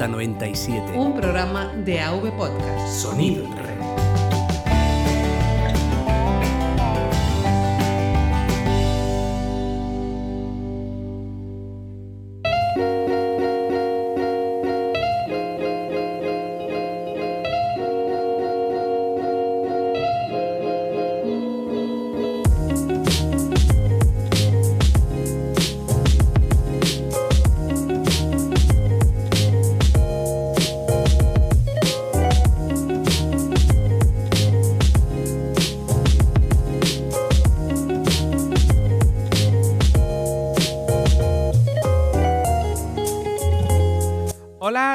Ruta 0.00 0.08
97. 0.08 0.96
Un 0.96 1.12
programa 1.12 1.74
de 1.84 2.00
AV 2.00 2.34
Podcast. 2.34 2.88
Sonido 3.02 3.44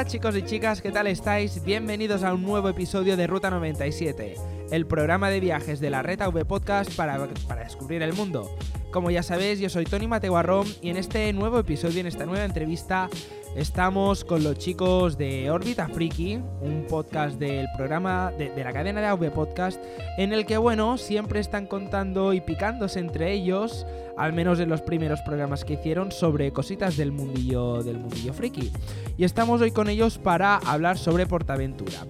Chicos 0.08 0.38
y 0.38 0.44
chicas, 0.44 0.84
¿qué 0.84 0.91
tal 0.91 1.08
estáis? 1.08 1.64
Bienvenidos 1.64 2.23
a 2.23 2.34
un 2.36 2.44
nuevo 2.44 2.70
episodio 2.70 3.18
de 3.18 3.26
Ruta 3.26 3.50
97, 3.50 4.36
el 4.70 4.86
programa 4.86 5.31
de 5.31 5.40
viajes 5.40 5.80
de 5.80 5.90
la 5.90 6.04
Red 6.04 6.22
AV 6.22 6.45
Podcast 6.45 6.94
para, 6.95 7.28
para 7.48 7.64
descubrir 7.64 8.04
el 8.04 8.14
mundo. 8.14 8.55
Como 8.91 9.09
ya 9.09 9.23
sabéis, 9.23 9.59
yo 9.59 9.68
soy 9.68 9.84
Tony 9.86 10.08
Mateo 10.08 10.38
Arrón 10.38 10.68
y 10.80 10.91
en 10.91 10.98
este 10.98 11.34
nuevo 11.34 11.58
episodio, 11.58 12.02
en 12.02 12.08
esta 12.08 12.28
nueva 12.28 12.45
entrevista, 12.45 13.09
estamos 13.55 14.26
con 14.26 14.44
los 14.44 14.58
chicos 14.58 15.18
de 15.18 15.50
Órbita 15.50 15.88
Friki, 15.88 16.36
un 16.61 16.86
podcast 16.89 17.39
del 17.39 17.67
programa 17.75 18.31
de, 18.38 18.52
la 18.64 18.73
cadena 18.73 19.00
de 19.00 19.08
AV 19.08 19.31
Podcast, 19.31 19.81
en 20.17 20.34
el 20.34 20.45
que, 20.45 20.58
bueno, 20.58 20.97
siempre 20.97 21.39
están 21.39 21.66
contando 21.66 22.34
y 22.34 22.42
picándose 22.42 23.00
entre 23.00 23.31
ellos, 23.31 23.88
al 24.17 24.34
menos 24.34 24.59
en 24.59 24.70
los 24.70 24.81
primeros 24.81 25.22
programas 25.22 25.64
que 25.64 25.73
hicieron, 25.73 26.12
sobre 26.12 26.52
cositas 26.52 26.97
del 26.97 27.12
mundillo, 27.12 27.81
del 27.81 27.97
mundillo 27.97 28.34
friki. 28.34 28.72
Y 29.17 29.23
estamos 29.23 29.62
hoy 29.62 29.72
con 29.72 29.88
ellos 29.88 30.17
para 30.17 30.58
hablar 30.58 30.97
sobre 30.97 31.25
Portaventura. 31.25 32.06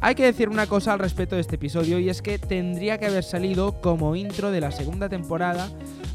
Hay 0.00 0.14
que 0.14 0.24
decir 0.24 0.48
una 0.48 0.66
cosa 0.66 0.92
al 0.92 0.98
respecto 0.98 1.36
de 1.36 1.40
este 1.40 1.56
episodio 1.56 1.98
y 1.98 2.08
es 2.08 2.22
que 2.22 2.38
tendría 2.38 2.98
que 2.98 3.06
haber 3.06 3.24
salido 3.24 3.80
como 3.80 4.14
intro 4.16 4.50
de 4.50 4.60
la 4.60 4.70
segunda 4.70 5.08
temporada 5.08 5.68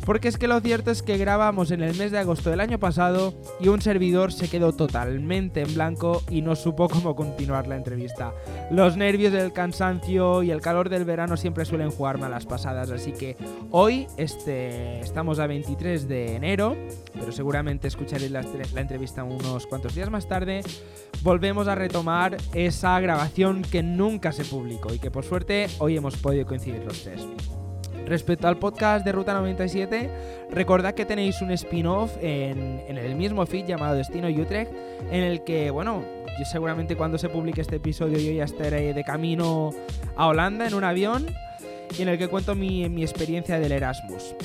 porque 0.06 0.28
es 0.28 0.38
que 0.38 0.48
lo 0.48 0.59
cierto 0.59 0.92
es 0.92 1.02
que 1.02 1.18
grabamos 1.18 1.72
en 1.72 1.82
el 1.82 1.96
mes 1.96 2.12
de 2.12 2.20
agosto 2.20 2.50
del 2.50 2.59
año 2.59 2.80
pasado 2.80 3.34
y 3.59 3.70
un 3.70 3.82
servidor 3.82 4.32
se 4.34 4.50
quedó 4.50 4.73
totalmente 4.73 5.62
en 5.62 5.73
blanco 5.73 6.22
y 6.30 6.42
no 6.42 6.56
supo 6.56 6.90
cómo 6.90 7.16
continuar 7.16 7.68
la 7.68 7.76
entrevista. 7.76 8.34
Los 8.72 8.98
nervios, 8.98 9.34
el 9.34 9.54
cansancio 9.54 10.44
y 10.44 10.52
el 10.52 10.62
calor 10.62 10.90
del 10.90 11.06
verano 11.06 11.38
siempre 11.38 11.66
suelen 11.66 11.92
jugar 11.92 12.18
malas 12.18 12.46
pasadas, 12.46 12.92
así 12.92 13.14
que 13.14 13.38
hoy 13.72 14.08
este, 14.18 15.00
estamos 15.00 15.40
a 15.40 15.48
23 15.48 16.08
de 16.08 16.36
enero, 16.36 16.76
pero 17.14 17.31
seguramente 17.31 17.88
escucharéis 17.88 18.31
la, 18.31 18.44
la 18.74 18.81
entrevista 18.81 19.24
unos 19.24 19.68
cuantos 19.68 19.96
días 19.96 20.09
más 20.09 20.28
tarde. 20.28 20.62
Volvemos 21.22 21.68
a 21.68 21.76
retomar 21.76 22.38
esa 22.54 23.00
grabación 23.00 23.62
que 23.62 23.84
nunca 23.84 24.31
se 24.31 24.44
publicó 24.44 24.94
y 24.94 25.00
que 25.00 25.12
por 25.12 25.24
suerte 25.24 25.68
hoy 25.80 25.96
hemos 25.96 26.18
podido 26.18 26.46
coincidir 26.46 26.84
los 26.84 27.04
tres. 27.04 27.26
Respecto 28.06 28.48
al 28.48 28.58
podcast 28.58 29.06
de 29.06 29.12
Ruta 29.12 29.34
97, 29.34 30.09
recordad 30.52 30.94
que 30.94 31.06
tenéis 31.06 31.42
un 31.42 31.52
spin-off 31.52 32.16
en, 32.22 32.82
en, 32.88 32.98
el 32.98 33.16
mismo 33.16 33.46
feed 33.46 33.66
llamado 33.66 33.96
Destino 33.96 34.28
Utrecht, 34.28 34.72
en 35.09 35.23
el 35.23 35.44
que, 35.44 35.72
bueno, 35.72 36.04
yo 36.38 36.46
seguramente 36.46 36.96
cuando 36.96 37.18
se 37.18 37.30
publique 37.30 37.62
este 37.62 37.78
episodio 37.78 38.18
yo 38.18 38.31
ya 38.31 38.46
estaré 38.46 38.94
de 38.94 39.04
camino 39.04 39.72
a 40.16 40.28
Holanda 40.28 40.68
en 40.68 40.74
un 40.74 40.84
avión 40.84 41.28
y 41.97 42.02
en 42.02 42.09
el 42.09 42.18
que 42.18 42.28
cuento 42.28 42.56
mi, 42.56 42.88
mi 42.90 43.03
experiencia 43.03 43.59
del 43.59 43.72
Erasmus. 43.72 44.36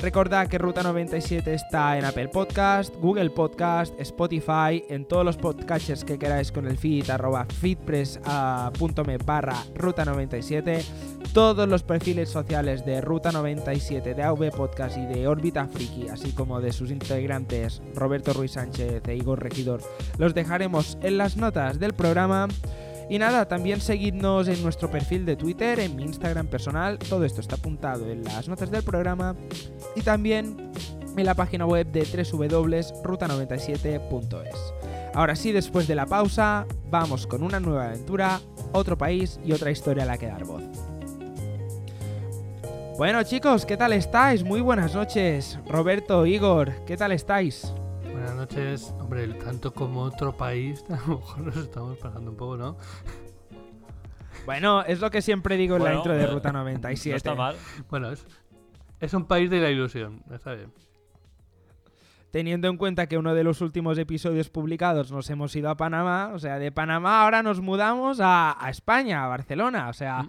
Recordad 0.00 0.48
que 0.48 0.58
Ruta 0.58 0.82
97 0.82 1.54
está 1.54 1.96
en 1.96 2.04
Apple 2.04 2.28
Podcast, 2.28 2.94
Google 2.96 3.30
Podcast, 3.30 3.98
Spotify, 3.98 4.84
en 4.90 5.06
todos 5.06 5.24
los 5.24 5.38
podcatchers 5.38 6.04
que 6.04 6.18
queráis 6.18 6.52
con 6.52 6.66
el 6.66 6.76
feed 6.76 7.08
arroba 7.08 7.46
feedpress.me 7.46 9.16
barra 9.24 9.56
Ruta 9.74 10.04
97, 10.04 10.84
todos 11.34 11.68
los 11.68 11.82
perfiles 11.82 12.30
sociales 12.30 12.86
de 12.86 13.00
Ruta 13.00 13.32
97, 13.32 14.14
de 14.14 14.22
AV 14.22 14.52
Podcast 14.52 14.96
y 14.96 15.04
de 15.04 15.26
Órbita 15.26 15.66
Friki, 15.66 16.06
así 16.06 16.30
como 16.30 16.60
de 16.60 16.72
sus 16.72 16.92
integrantes 16.92 17.82
Roberto 17.92 18.32
Ruiz 18.32 18.52
Sánchez 18.52 19.02
e 19.08 19.16
Igor 19.16 19.42
Regidor, 19.42 19.80
los 20.16 20.32
dejaremos 20.32 20.96
en 21.02 21.18
las 21.18 21.36
notas 21.36 21.80
del 21.80 21.92
programa. 21.92 22.46
Y 23.10 23.18
nada, 23.18 23.48
también 23.48 23.80
seguidnos 23.80 24.46
en 24.46 24.62
nuestro 24.62 24.92
perfil 24.92 25.26
de 25.26 25.34
Twitter, 25.34 25.80
en 25.80 25.96
mi 25.96 26.04
Instagram 26.04 26.46
personal, 26.46 27.00
todo 27.00 27.24
esto 27.24 27.40
está 27.40 27.56
apuntado 27.56 28.08
en 28.08 28.22
las 28.22 28.48
notas 28.48 28.70
del 28.70 28.84
programa 28.84 29.34
y 29.96 30.02
también 30.02 30.70
en 31.16 31.26
la 31.26 31.34
página 31.34 31.66
web 31.66 31.88
de 31.88 32.04
www.ruta97.es. 32.04 34.74
Ahora 35.14 35.34
sí, 35.34 35.50
después 35.50 35.88
de 35.88 35.96
la 35.96 36.06
pausa, 36.06 36.64
vamos 36.90 37.26
con 37.26 37.42
una 37.42 37.58
nueva 37.58 37.86
aventura, 37.86 38.40
otro 38.72 38.96
país 38.96 39.40
y 39.44 39.50
otra 39.50 39.72
historia 39.72 40.04
a 40.04 40.06
la 40.06 40.16
que 40.16 40.28
dar 40.28 40.44
voz. 40.44 40.62
Bueno 42.96 43.22
chicos, 43.24 43.66
¿qué 43.66 43.76
tal 43.76 43.92
estáis? 43.92 44.44
Muy 44.44 44.60
buenas 44.60 44.94
noches. 44.94 45.58
Roberto, 45.66 46.26
Igor, 46.26 46.72
¿qué 46.86 46.96
tal 46.96 47.12
estáis? 47.12 47.74
Buenas 48.12 48.34
noches. 48.36 48.94
Hombre, 49.00 49.26
tanto 49.34 49.72
como 49.74 50.02
otro 50.02 50.36
país, 50.36 50.84
a 50.88 51.08
lo 51.08 51.18
mejor 51.18 51.38
nos 51.40 51.56
estamos 51.56 51.98
pasando 51.98 52.30
un 52.30 52.36
poco, 52.36 52.56
¿no? 52.56 52.76
Bueno, 54.46 54.82
es 54.84 55.00
lo 55.00 55.10
que 55.10 55.22
siempre 55.22 55.56
digo 55.56 55.74
en 55.76 55.80
Bueno, 55.82 55.94
la 55.94 55.98
intro 55.98 56.16
de 56.16 56.26
Ruta 56.26 56.52
97. 56.52 57.10
No 57.10 57.16
está 57.16 57.34
mal. 57.34 57.56
Bueno, 57.90 58.12
es, 58.12 58.24
es 59.00 59.12
un 59.12 59.24
país 59.26 59.50
de 59.50 59.60
la 59.60 59.70
ilusión, 59.70 60.22
está 60.32 60.54
bien. 60.54 60.72
Teniendo 62.30 62.68
en 62.68 62.76
cuenta 62.76 63.06
que 63.06 63.16
uno 63.16 63.34
de 63.34 63.44
los 63.44 63.60
últimos 63.60 63.96
episodios 63.98 64.50
publicados 64.50 65.10
nos 65.12 65.30
hemos 65.30 65.54
ido 65.56 65.70
a 65.70 65.76
Panamá, 65.76 66.30
o 66.34 66.38
sea, 66.38 66.58
de 66.58 66.72
Panamá 66.72 67.22
ahora 67.22 67.42
nos 67.42 67.60
mudamos 67.60 68.18
a, 68.20 68.56
a 68.64 68.70
España, 68.70 69.24
a 69.24 69.28
Barcelona, 69.28 69.88
o 69.88 69.92
sea, 69.92 70.22
Mm. 70.22 70.28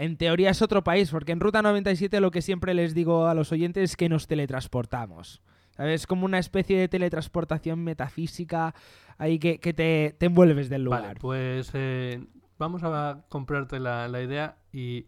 En 0.00 0.16
teoría 0.16 0.50
es 0.50 0.62
otro 0.62 0.82
país, 0.82 1.10
porque 1.10 1.32
en 1.32 1.40
Ruta 1.40 1.62
97 1.62 2.20
lo 2.20 2.30
que 2.30 2.42
siempre 2.42 2.74
les 2.74 2.94
digo 2.94 3.26
a 3.26 3.34
los 3.34 3.52
oyentes 3.52 3.90
es 3.90 3.96
que 3.96 4.08
nos 4.08 4.26
teletransportamos. 4.26 5.42
¿Sabes? 5.76 6.02
Es 6.02 6.06
como 6.06 6.24
una 6.26 6.38
especie 6.38 6.78
de 6.78 6.88
teletransportación 6.88 7.82
metafísica 7.84 8.74
ahí 9.18 9.38
que, 9.38 9.60
que 9.60 9.72
te, 9.72 10.14
te 10.18 10.26
envuelves 10.26 10.68
del 10.68 10.84
lugar. 10.84 11.02
Vale, 11.02 11.20
pues 11.20 11.70
eh, 11.74 12.24
vamos 12.58 12.82
a 12.82 13.24
comprarte 13.28 13.78
la, 13.80 14.08
la 14.08 14.22
idea 14.22 14.56
y 14.72 15.06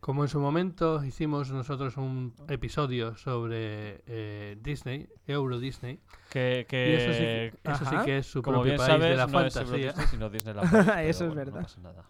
como 0.00 0.22
en 0.24 0.28
su 0.28 0.40
momento 0.40 1.04
hicimos 1.04 1.50
nosotros 1.52 1.96
un 1.98 2.34
episodio 2.48 3.16
sobre 3.16 4.02
eh, 4.06 4.56
Disney, 4.62 5.08
Euro 5.26 5.58
Disney, 5.58 6.00
Que, 6.30 6.60
y 6.62 6.64
que 6.70 6.94
eso 6.96 7.12
sí, 7.12 7.18
que- 7.18 7.70
eso 7.70 7.84
sí 7.84 7.96
que 8.04 8.18
es 8.18 8.26
su 8.26 8.42
como 8.42 8.58
propio 8.62 8.72
bien 8.72 8.78
país 8.78 8.88
sabes, 8.88 9.10
de 9.10 9.16
la 9.16 9.26
no 9.26 9.40
es 9.42 9.54
fantasía. 9.54 9.86
Disney, 9.88 10.06
sino 10.10 10.30
Disneyland 10.30 10.70
Paris, 10.86 11.10
Eso 11.10 11.24
es 11.24 11.34
bueno, 11.34 11.34
verdad. 11.34 11.60
No 11.60 11.62
pasa 11.62 11.80
nada. 11.80 12.04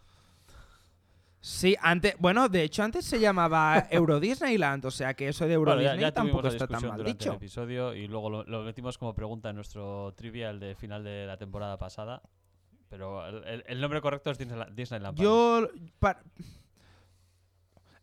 Sí, 1.43 1.75
antes, 1.81 2.17
bueno, 2.19 2.51
de 2.51 2.63
hecho 2.65 2.83
antes 2.83 3.05
se 3.07 3.19
llamaba 3.19 3.87
Euro 3.91 4.21
Disneyland, 4.21 4.85
o 4.85 4.91
sea 4.91 5.15
que 5.15 5.29
eso 5.29 5.47
de 5.47 5.55
Euro 5.55 5.71
Bueno, 5.71 5.81
ya, 5.83 5.93
Disney 5.93 6.03
ya 6.03 6.13
tuvimos 6.13 6.31
tampoco 6.33 6.43
la 6.49 6.53
está 6.53 6.67
tan 6.67 6.89
mal 6.89 7.05
dicho. 7.05 7.31
el 7.31 7.37
episodio 7.37 7.95
y 7.95 8.07
luego 8.09 8.29
lo, 8.29 8.45
lo 8.45 8.63
metimos 8.63 8.99
como 8.99 9.15
pregunta 9.15 9.49
en 9.51 9.57
nuestro 9.57 10.13
trivial 10.15 10.61
de 10.61 10.75
final 10.75 11.03
de 11.03 11.25
la 11.27 11.37
temporada 11.39 11.79
pasada. 11.79 12.21
Pero 12.91 13.25
el, 13.27 13.45
el- 13.45 13.65
el 13.69 13.81
nombre 13.81 14.01
correcto 14.03 14.31
es 14.31 14.37
Disneyland, 14.39 14.75
Disneyland 14.75 15.17
Paris. 15.17 15.25
Yo. 15.25 15.69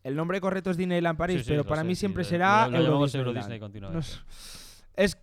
El 0.04 0.16
nombre 0.16 0.40
correcto 0.40 0.72
es 0.72 0.78
Disneyland 0.78 1.18
Paris, 1.18 1.38
Sí, 1.40 1.44
sí, 1.44 1.50
pero 1.52 1.66
para 1.66 1.82
sé, 1.82 1.88
mí 1.88 1.96
sí, 1.96 2.00
siempre 2.00 2.24
lo- 2.24 2.30
será 2.30 2.66
lo, 2.66 2.72
lo 2.72 2.78
Euro 2.78 2.88
llamamos 2.90 3.16
Euro 3.16 3.34
Disneyland. 3.34 3.46
Disney 3.46 3.60
continuamente. 3.60 4.08
No. 4.08 5.04
Es. 5.04 5.18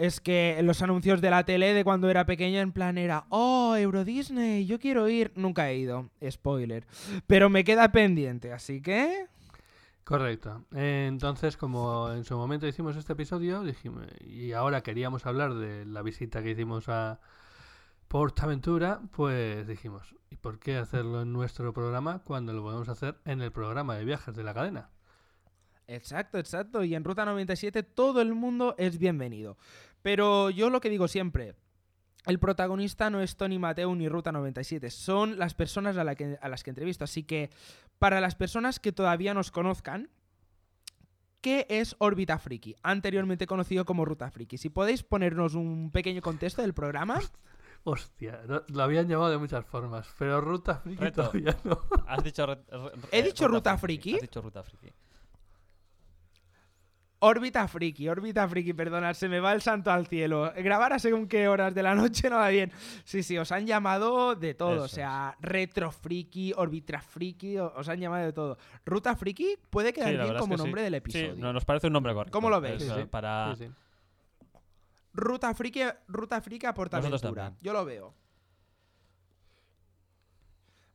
Es 0.00 0.18
que 0.18 0.58
los 0.62 0.80
anuncios 0.80 1.20
de 1.20 1.28
la 1.28 1.44
tele 1.44 1.74
de 1.74 1.84
cuando 1.84 2.08
era 2.08 2.24
pequeña, 2.24 2.62
en 2.62 2.72
plan 2.72 2.96
era, 2.96 3.26
oh, 3.28 3.76
Euro 3.76 4.02
Disney, 4.02 4.64
yo 4.64 4.78
quiero 4.78 5.10
ir. 5.10 5.30
Nunca 5.34 5.68
he 5.68 5.76
ido, 5.76 6.08
spoiler. 6.30 6.86
Pero 7.26 7.50
me 7.50 7.64
queda 7.64 7.92
pendiente, 7.92 8.50
así 8.50 8.80
que. 8.80 9.26
Correcto. 10.02 10.64
Entonces, 10.72 11.58
como 11.58 12.10
en 12.12 12.24
su 12.24 12.34
momento 12.34 12.66
hicimos 12.66 12.96
este 12.96 13.12
episodio, 13.12 13.62
dijimos, 13.62 14.06
y 14.22 14.52
ahora 14.52 14.80
queríamos 14.80 15.26
hablar 15.26 15.52
de 15.52 15.84
la 15.84 16.00
visita 16.00 16.42
que 16.42 16.52
hicimos 16.52 16.88
a 16.88 17.20
Portaventura, 18.08 19.02
pues 19.12 19.66
dijimos, 19.66 20.16
¿y 20.30 20.36
por 20.36 20.58
qué 20.58 20.78
hacerlo 20.78 21.20
en 21.20 21.32
nuestro 21.34 21.74
programa 21.74 22.20
cuando 22.24 22.54
lo 22.54 22.62
podemos 22.62 22.88
hacer 22.88 23.20
en 23.26 23.42
el 23.42 23.52
programa 23.52 23.96
de 23.96 24.06
viajes 24.06 24.34
de 24.34 24.44
la 24.44 24.54
cadena? 24.54 24.88
Exacto, 25.90 26.38
exacto. 26.38 26.84
Y 26.84 26.94
en 26.94 27.02
Ruta 27.02 27.24
97 27.24 27.82
todo 27.82 28.20
el 28.20 28.32
mundo 28.32 28.76
es 28.78 28.98
bienvenido. 28.98 29.56
Pero 30.02 30.50
yo 30.50 30.70
lo 30.70 30.80
que 30.80 30.90
digo 30.90 31.08
siempre, 31.08 31.54
el 32.26 32.38
protagonista 32.38 33.10
no 33.10 33.20
es 33.20 33.36
Tony 33.36 33.58
Mateo 33.58 33.94
ni 33.94 34.08
Ruta 34.08 34.32
97, 34.32 34.90
son 34.90 35.38
las 35.38 35.54
personas 35.54 35.96
a, 35.96 36.04
la 36.04 36.14
que- 36.14 36.38
a 36.40 36.48
las 36.48 36.62
que 36.62 36.70
entrevisto. 36.70 37.04
Así 37.04 37.22
que 37.22 37.50
para 37.98 38.20
las 38.20 38.34
personas 38.34 38.78
que 38.80 38.92
todavía 38.92 39.34
nos 39.34 39.50
conozcan, 39.50 40.08
¿qué 41.40 41.66
es 41.68 41.96
Órbita 41.98 42.38
Friki? 42.38 42.76
Anteriormente 42.82 43.46
conocido 43.46 43.84
como 43.84 44.04
Ruta 44.04 44.30
Friki. 44.30 44.58
Si 44.58 44.68
podéis 44.70 45.02
ponernos 45.02 45.54
un 45.54 45.90
pequeño 45.90 46.20
contexto 46.22 46.62
del 46.62 46.74
programa. 46.74 47.20
Hostia, 47.84 48.42
no- 48.46 48.62
lo 48.68 48.82
habían 48.82 49.08
llamado 49.08 49.30
de 49.30 49.38
muchas 49.38 49.64
formas, 49.64 50.06
pero 50.18 50.40
Ruta 50.42 50.76
Friki 50.76 51.02
Reto. 51.02 51.22
todavía 51.30 51.56
no. 51.64 51.80
Has 52.06 52.22
dicho. 52.22 52.44
re- 52.46 52.56
re- 52.68 52.92
¿He 53.12 53.20
eh, 53.20 53.22
dicho 53.22 53.48
Ruta 53.48 53.76
Friki? 53.78 54.16
Has 54.16 54.20
dicho 54.22 54.42
Ruta 54.42 54.62
Friki. 54.62 54.92
Órbita 57.22 57.68
friki, 57.68 58.08
órbita 58.08 58.48
friki, 58.48 58.72
perdona, 58.72 59.12
se 59.12 59.28
me 59.28 59.40
va 59.40 59.52
el 59.52 59.60
santo 59.60 59.90
al 59.90 60.06
cielo. 60.06 60.50
Grabar 60.56 60.94
a 60.94 60.98
según 60.98 61.28
qué 61.28 61.48
horas 61.48 61.74
de 61.74 61.82
la 61.82 61.94
noche 61.94 62.30
no 62.30 62.36
va 62.36 62.48
bien. 62.48 62.72
Sí, 63.04 63.22
sí, 63.22 63.36
os 63.36 63.52
han 63.52 63.66
llamado 63.66 64.34
de 64.34 64.54
todo, 64.54 64.76
Eso 64.76 64.84
o 64.84 64.88
sea, 64.88 65.36
retro 65.40 65.90
friki, 65.92 66.54
órbita 66.56 67.00
friki, 67.02 67.58
os 67.58 67.86
han 67.90 68.00
llamado 68.00 68.24
de 68.24 68.32
todo. 68.32 68.56
Ruta 68.86 69.14
friki 69.16 69.58
puede 69.68 69.92
quedar 69.92 70.08
Sí, 70.12 70.16
bien 70.16 70.32
es 70.34 70.40
como 70.40 70.56
sí. 70.56 70.62
nombre 70.62 70.82
del 70.82 70.94
episodio. 70.94 71.34
Sí, 71.34 71.40
no, 71.40 71.52
nos 71.52 71.64
parece 71.66 71.88
un 71.88 71.92
nombre 71.92 72.14
correcto. 72.14 72.32
¿Cómo 72.36 72.48
lo 72.48 72.58
veis? 72.58 72.76
Es, 72.82 72.84
Sí, 72.84 72.88
eh, 72.98 73.02
sí. 73.02 73.08
Para. 73.10 73.54
Sí, 73.54 73.66
sí. 73.66 73.70
Ruta 75.12 75.52
friki, 75.54 75.82
ruta 76.08 76.40
friki 76.40 76.64
a 76.66 76.70
Nosotros 76.70 76.90
Portaventura. 76.90 77.42
también. 77.44 77.58
Yo 77.62 77.72
lo 77.74 77.84
veo. 77.84 78.14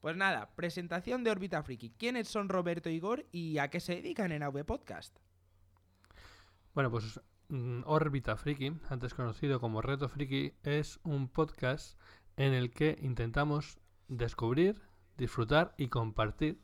Pues 0.02 0.16
nada, 0.16 0.50
presentación 0.56 1.24
de 1.24 1.32
órbita 1.32 1.62
friki. 1.62 1.92
¿Quiénes 1.92 2.28
son 2.28 2.50
Roberto 2.50 2.90
y 2.90 2.94
Igor 2.96 3.26
y 3.32 3.58
a 3.60 3.70
qué 3.70 3.80
se 3.80 3.96
dedican 3.96 4.32
en 4.32 4.42
AV 4.44 4.64
Podcast? 4.64 5.18
Bueno, 6.76 6.92
pues 6.92 7.22
mm, 7.48 7.84
Órbita 7.86 8.36
Friki, 8.36 8.74
antes 8.90 9.14
conocido 9.14 9.62
como 9.62 9.82
Reto 9.82 10.10
Friki, 10.10 10.52
es 10.64 11.00
un 11.04 11.30
podcast 11.30 11.98
en 12.36 12.54
el 12.54 12.72
que 12.72 12.98
intentamos 13.02 13.78
descubrir, 14.10 14.82
disfrutar 15.18 15.74
y 15.78 15.88
compartir 15.88 16.60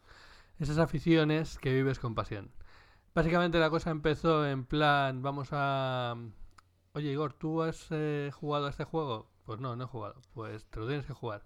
esas 0.60 0.80
aficiones 0.80 1.58
que 1.60 1.74
vives 1.74 1.98
con 1.98 2.14
pasión. 2.14 2.52
Básicamente 3.16 3.58
la 3.58 3.70
cosa 3.70 3.90
empezó 3.92 4.46
en 4.46 4.66
plan, 4.66 5.22
vamos 5.22 5.48
a... 5.54 6.18
Oye 6.92 7.14
Igor, 7.14 7.32
¿tú 7.32 7.62
has 7.62 7.88
eh, 7.92 8.32
jugado 8.34 8.68
a 8.68 8.72
este 8.72 8.84
juego? 8.84 9.32
Pues 9.46 9.62
no, 9.62 9.78
no 9.78 9.86
he 9.86 9.88
jugado. 9.88 10.20
Pues 10.34 10.66
te 10.66 10.82
lo 10.82 10.88
tienes 10.88 11.06
que 11.06 11.14
jugar. 11.14 11.46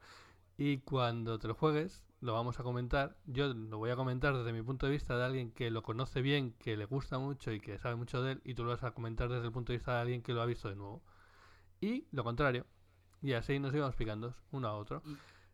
Y 0.57 0.79
cuando 0.79 1.38
te 1.38 1.47
lo 1.47 1.53
juegues, 1.53 2.03
lo 2.25 2.33
vamos 2.33 2.60
a 2.60 2.63
comentar. 2.63 3.16
Yo 3.25 3.54
lo 3.54 3.77
voy 3.77 3.92
a 3.92 3.95
comentar 3.95 4.36
desde 4.36 4.51
mi 4.51 4.62
punto 4.62 4.86
de 4.88 4.92
vista 4.92 5.18
de 5.18 5.24
alguien 5.24 5.51
que 5.51 5.69
lo 5.72 5.83
conoce 5.83 6.22
bien, 6.22 6.54
que 6.60 6.75
le 6.75 6.86
gusta 6.86 7.19
mucho 7.19 7.51
y 7.51 7.60
que 7.60 7.77
sabe 7.77 7.95
mucho 7.95 8.22
de 8.22 8.33
él, 8.33 8.42
y 8.44 8.54
tú 8.56 8.63
lo 8.63 8.72
vas 8.72 8.83
a 8.83 8.92
comentar 8.92 9.30
desde 9.30 9.45
el 9.45 9.51
punto 9.51 9.72
de 9.72 9.77
vista 9.77 9.94
de 9.95 10.01
alguien 10.01 10.22
que 10.22 10.33
lo 10.33 10.42
ha 10.42 10.45
visto 10.45 10.68
de 10.69 10.75
nuevo. 10.75 11.04
Y 11.81 12.06
lo 12.12 12.24
contrario. 12.24 12.66
Y 13.22 13.33
así 13.33 13.60
nos 13.60 13.74
íbamos 13.74 13.95
picando 13.95 14.36
uno 14.51 14.68
a 14.68 14.74
otro. 14.74 15.01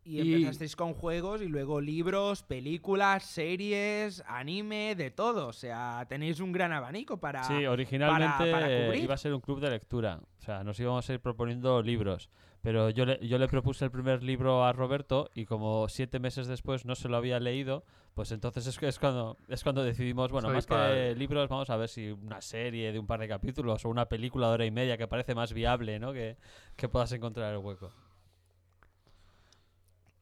Y 0.04 0.20
Y- 0.22 0.34
empezasteis 0.34 0.76
con 0.76 0.94
juegos 0.94 1.42
y 1.42 1.48
luego 1.48 1.80
libros, 1.80 2.42
películas, 2.44 3.24
series, 3.24 4.24
anime, 4.28 4.96
de 4.96 5.12
todo. 5.12 5.48
O 5.48 5.54
sea, 5.54 6.06
tenéis 6.10 6.40
un 6.40 6.52
gran 6.52 6.72
abanico 6.74 7.20
para... 7.20 7.44
Sí, 7.44 7.66
originalmente 7.66 8.52
para 8.52 8.72
eh, 8.72 8.86
cubrir. 8.88 9.04
iba 9.04 9.14
a 9.14 9.18
ser 9.18 9.34
un 9.34 9.42
club 9.42 9.60
de 9.60 9.70
lectura. 9.70 10.20
O 10.40 10.42
sea, 10.42 10.64
nos 10.64 10.80
íbamos 10.80 11.08
a 11.10 11.14
ir 11.14 11.20
proponiendo 11.20 11.82
libros. 11.84 12.30
Pero 12.62 12.92
yo 12.92 13.06
le, 13.06 13.26
yo 13.28 13.40
le 13.40 13.48
propuse 13.48 13.86
el 13.86 13.92
primer 13.92 14.22
libro 14.22 14.64
a 14.64 14.72
Roberto 14.72 15.30
y 15.34 15.46
como 15.46 15.90
siete 15.90 16.20
meses 16.20 16.48
después 16.48 16.86
no 16.86 16.96
se 16.96 17.10
lo 17.10 17.18
había 17.18 17.40
leído, 17.40 17.84
pues 18.14 18.32
entonces 18.32 18.68
es, 18.68 18.78
que 18.78 18.88
es, 18.88 19.00
cuando, 19.00 19.38
es 19.48 19.64
cuando 19.64 19.84
decidimos, 19.84 20.32
bueno, 20.32 20.50
Soy 20.50 20.56
más 20.56 20.68
que 20.68 21.16
libros, 21.16 21.50
vamos 21.50 21.70
a 21.72 21.78
ver 21.78 21.90
si 21.90 22.12
una 22.12 22.42
serie 22.42 22.92
de 22.92 23.00
un 23.00 23.08
par 23.08 23.20
de 23.20 23.28
capítulos 23.28 23.84
o 23.86 23.90
una 23.90 24.06
película 24.06 24.48
de 24.50 24.54
hora 24.54 24.66
y 24.66 24.72
media 24.72 24.98
que 24.98 25.08
parece 25.08 25.34
más 25.34 25.54
viable, 25.54 25.98
¿no? 26.00 26.14
Que, 26.14 26.38
que 26.76 26.88
puedas 26.88 27.12
encontrar 27.14 27.52
el 27.52 27.60
hueco. 27.60 27.92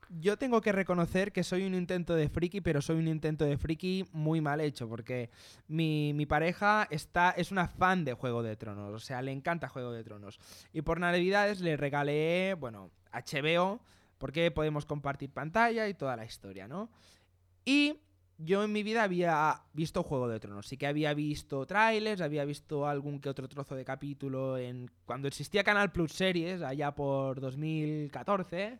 Yo 0.09 0.37
tengo 0.37 0.59
que 0.61 0.71
reconocer 0.71 1.31
que 1.31 1.43
soy 1.43 1.65
un 1.65 1.75
intento 1.75 2.15
de 2.15 2.29
friki, 2.29 2.61
pero 2.61 2.81
soy 2.81 2.97
un 2.97 3.07
intento 3.07 3.45
de 3.45 3.57
friki 3.57 4.07
muy 4.11 4.41
mal 4.41 4.59
hecho, 4.59 4.89
porque 4.89 5.29
mi, 5.67 6.13
mi 6.15 6.25
pareja 6.25 6.87
está, 6.89 7.29
es 7.31 7.51
una 7.51 7.67
fan 7.67 8.03
de 8.05 8.13
Juego 8.13 8.41
de 8.41 8.55
Tronos, 8.55 8.91
o 8.91 8.99
sea, 8.99 9.21
le 9.21 9.31
encanta 9.31 9.69
Juego 9.69 9.91
de 9.91 10.03
Tronos. 10.03 10.39
Y 10.73 10.81
por 10.81 10.99
Navidades 10.99 11.61
le 11.61 11.77
regalé, 11.77 12.55
bueno, 12.55 12.89
HBO, 13.13 13.81
porque 14.17 14.49
podemos 14.49 14.87
compartir 14.87 15.29
pantalla 15.29 15.87
y 15.87 15.93
toda 15.93 16.15
la 16.15 16.25
historia, 16.25 16.67
¿no? 16.67 16.89
Y 17.63 17.99
yo 18.39 18.63
en 18.63 18.71
mi 18.71 18.81
vida 18.81 19.03
había 19.03 19.61
visto 19.73 20.01
Juego 20.01 20.27
de 20.27 20.39
Tronos, 20.39 20.67
sí 20.67 20.77
que 20.77 20.87
había 20.87 21.13
visto 21.13 21.67
trailers, 21.67 22.21
había 22.21 22.45
visto 22.45 22.87
algún 22.87 23.19
que 23.19 23.29
otro 23.29 23.47
trozo 23.47 23.75
de 23.75 23.85
capítulo 23.85 24.57
en 24.57 24.89
cuando 25.05 25.27
existía 25.27 25.63
Canal 25.63 25.91
Plus 25.91 26.13
Series, 26.13 26.61
allá 26.61 26.95
por 26.95 27.39
2014. 27.39 28.79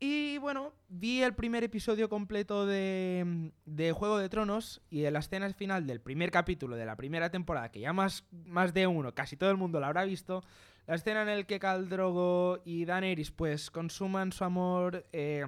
Y 0.00 0.38
bueno, 0.38 0.72
vi 0.88 1.22
el 1.22 1.34
primer 1.34 1.64
episodio 1.64 2.08
completo 2.08 2.66
de, 2.66 3.50
de 3.64 3.92
Juego 3.92 4.18
de 4.18 4.28
Tronos 4.28 4.80
y 4.90 5.04
en 5.04 5.12
la 5.12 5.18
escena 5.18 5.52
final 5.52 5.88
del 5.88 6.00
primer 6.00 6.30
capítulo 6.30 6.76
de 6.76 6.86
la 6.86 6.94
primera 6.94 7.30
temporada, 7.30 7.72
que 7.72 7.80
ya 7.80 7.92
más, 7.92 8.24
más 8.30 8.72
de 8.72 8.86
uno, 8.86 9.12
casi 9.12 9.36
todo 9.36 9.50
el 9.50 9.56
mundo 9.56 9.80
lo 9.80 9.86
habrá 9.86 10.04
visto, 10.04 10.44
la 10.86 10.94
escena 10.94 11.22
en 11.22 11.28
el 11.28 11.46
que 11.46 11.58
Khal 11.58 11.88
Drogo 11.88 12.60
y 12.64 12.84
Daenerys 12.84 13.32
pues 13.32 13.72
consuman 13.72 14.30
su 14.30 14.44
amor, 14.44 15.04
eh, 15.12 15.44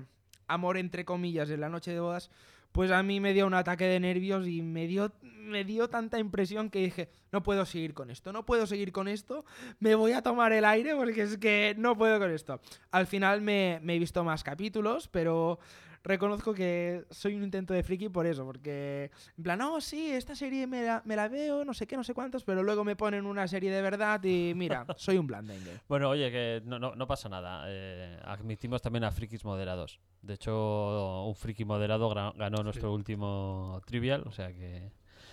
amor 0.49 0.79
entre 0.79 1.05
comillas, 1.05 1.49
en 1.51 1.61
la 1.61 1.69
noche 1.69 1.93
de 1.93 2.01
bodas, 2.01 2.29
pues 2.73 2.91
a 2.91 3.03
mí 3.03 3.21
me 3.21 3.33
dio 3.33 3.47
un 3.47 3.55
ataque 3.55 3.85
de 3.85 4.01
nervios 4.01 4.47
y 4.47 4.63
me 4.63 4.87
dio, 4.87 5.13
me 5.23 5.65
dio 5.65 5.89
tanta 5.89 6.19
impresión 6.19 6.71
que 6.71 6.81
dije, 6.81 7.11
no 7.33 7.43
puedo 7.43 7.65
seguir 7.65 7.95
con 7.95 8.11
esto, 8.11 8.33
no 8.33 8.47
puedo 8.47 8.67
seguir 8.67 8.93
con 8.93 9.09
esto, 9.09 9.45
me 9.79 9.95
voy 9.95 10.13
a 10.13 10.23
tomar 10.23 10.53
el 10.53 10.65
aire 10.65 10.95
porque 10.95 11.23
es 11.23 11.39
que 11.39 11.75
no 11.79 11.97
puedo 11.97 12.19
con 12.19 12.31
esto. 12.31 12.61
Al 12.91 13.07
final 13.07 13.41
me, 13.41 13.81
me 13.83 13.97
he 13.97 13.99
visto 13.99 14.25
más 14.25 14.45
capítulos, 14.45 15.09
pero 15.09 15.59
reconozco 16.03 16.55
que 16.55 17.05
soy 17.11 17.35
un 17.35 17.43
intento 17.43 17.75
de 17.75 17.83
friki 17.83 18.09
por 18.09 18.27
eso, 18.27 18.45
porque 18.45 19.11
en 19.37 19.45
plan, 19.45 19.59
no, 19.59 19.81
sí, 19.81 20.11
esta 20.11 20.35
serie 20.35 20.67
me 20.67 20.83
la, 20.83 21.03
me 21.05 21.17
la 21.17 21.29
veo, 21.29 21.65
no 21.65 21.75
sé 21.75 21.87
qué, 21.87 21.97
no 21.97 22.05
sé 22.05 22.15
cuántos, 22.15 22.45
pero 22.45 22.63
luego 22.63 22.85
me 22.85 22.97
ponen 22.97 23.27
una 23.27 23.47
serie 23.49 23.71
de 23.71 23.83
verdad 23.83 24.23
y 24.25 24.53
mira, 24.55 24.87
soy 24.97 25.19
un 25.19 25.27
blandengue. 25.27 25.81
Bueno, 25.89 26.09
oye, 26.09 26.31
que 26.31 26.63
no, 26.65 26.79
no, 26.79 26.95
no 26.95 27.07
pasa 27.07 27.29
nada. 27.29 27.65
eh, 27.69 28.19
admitimos 28.25 28.83
también 28.83 29.05
a 29.05 29.11
frikis 29.13 29.45
moderados. 29.45 30.01
De 30.23 30.35
hecho, 30.35 31.25
un 31.27 31.35
friki 31.35 31.65
moderado 31.65 32.09
ganó 32.35 32.63
nuestro 32.63 32.93
último 32.93 33.81
trivial, 33.87 34.23
o 34.27 34.33
sea 34.33 34.53
que 34.53 34.93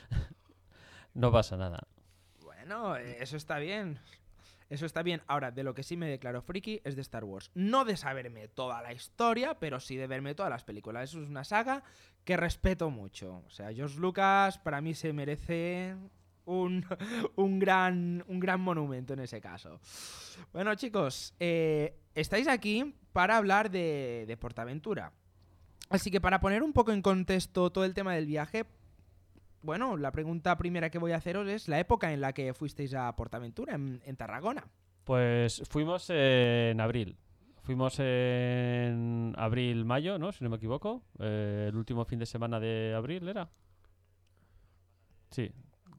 no 1.14 1.32
pasa 1.32 1.58
nada. 1.58 1.88
Bueno, 2.44 2.96
eso 2.96 3.38
está 3.38 3.60
bien. 3.60 4.00
Eso 4.70 4.86
está 4.86 5.02
bien. 5.02 5.22
Ahora, 5.28 5.52
de 5.52 5.64
lo 5.64 5.74
que 5.74 5.84
sí 5.84 5.96
me 5.96 6.10
declaro 6.10 6.42
friki 6.42 6.82
es 6.84 6.96
de 6.96 7.02
Star 7.02 7.24
Wars. 7.24 7.52
No 7.54 7.86
de 7.86 7.96
saberme 7.96 8.48
toda 8.48 8.82
la 8.82 8.94
historia, 8.94 9.58
pero 9.60 9.80
sí 9.80 9.96
de 9.96 10.08
verme 10.08 10.36
todas 10.36 10.50
las 10.50 10.64
películas. 10.64 11.10
Eso 11.10 11.22
es 11.22 11.30
una 11.30 11.44
saga 11.44 11.84
que 12.26 12.36
respeto 12.36 12.90
mucho. 12.90 13.44
O 13.46 13.50
sea, 13.50 13.74
George 13.74 14.00
Lucas 14.00 14.58
para 14.58 14.82
mí 14.82 14.94
se 14.94 15.14
merece 15.14 15.96
un, 16.46 16.86
un, 17.36 17.60
gran, 17.60 18.24
un 18.28 18.40
gran 18.40 18.60
monumento 18.60 19.14
en 19.14 19.20
ese 19.20 19.40
caso. 19.40 19.80
Bueno, 20.52 20.76
chicos, 20.76 21.34
eh, 21.40 21.98
estáis 22.14 22.48
aquí 22.48 22.94
para 23.14 23.38
hablar 23.38 23.72
de, 23.72 24.26
de 24.28 24.38
Portaventura. 24.38 25.14
Así 25.90 26.12
que 26.12 26.20
para 26.20 26.42
poner 26.42 26.64
un 26.64 26.74
poco 26.74 26.92
en 26.92 27.02
contexto 27.02 27.72
todo 27.72 27.86
el 27.86 27.94
tema 27.94 28.14
del 28.14 28.26
viaje, 28.26 28.66
bueno, 29.62 29.98
la 29.98 30.12
pregunta 30.12 30.58
primera 30.58 30.90
que 30.90 30.98
voy 31.00 31.12
a 31.12 31.18
haceros 31.18 31.48
es 31.48 31.68
la 31.68 31.80
época 31.80 32.14
en 32.14 32.22
la 32.22 32.34
que 32.34 32.54
fuisteis 32.54 32.94
a 32.94 33.16
Portaventura, 33.16 33.76
en, 33.76 34.02
en 34.06 34.16
Tarragona. 34.16 34.68
Pues 35.04 35.64
fuimos 35.70 36.10
en 36.10 36.80
abril. 36.82 37.18
Fuimos 37.64 38.00
en 38.00 39.34
abril-mayo, 39.38 40.18
¿no? 40.18 40.32
Si 40.32 40.44
no 40.44 40.50
me 40.50 40.56
equivoco. 40.56 41.04
Eh, 41.20 41.66
el 41.70 41.76
último 41.76 42.06
fin 42.06 42.20
de 42.20 42.26
semana 42.26 42.60
de 42.62 42.94
abril 42.96 43.28
era. 43.28 43.50
Sí, 45.32 45.52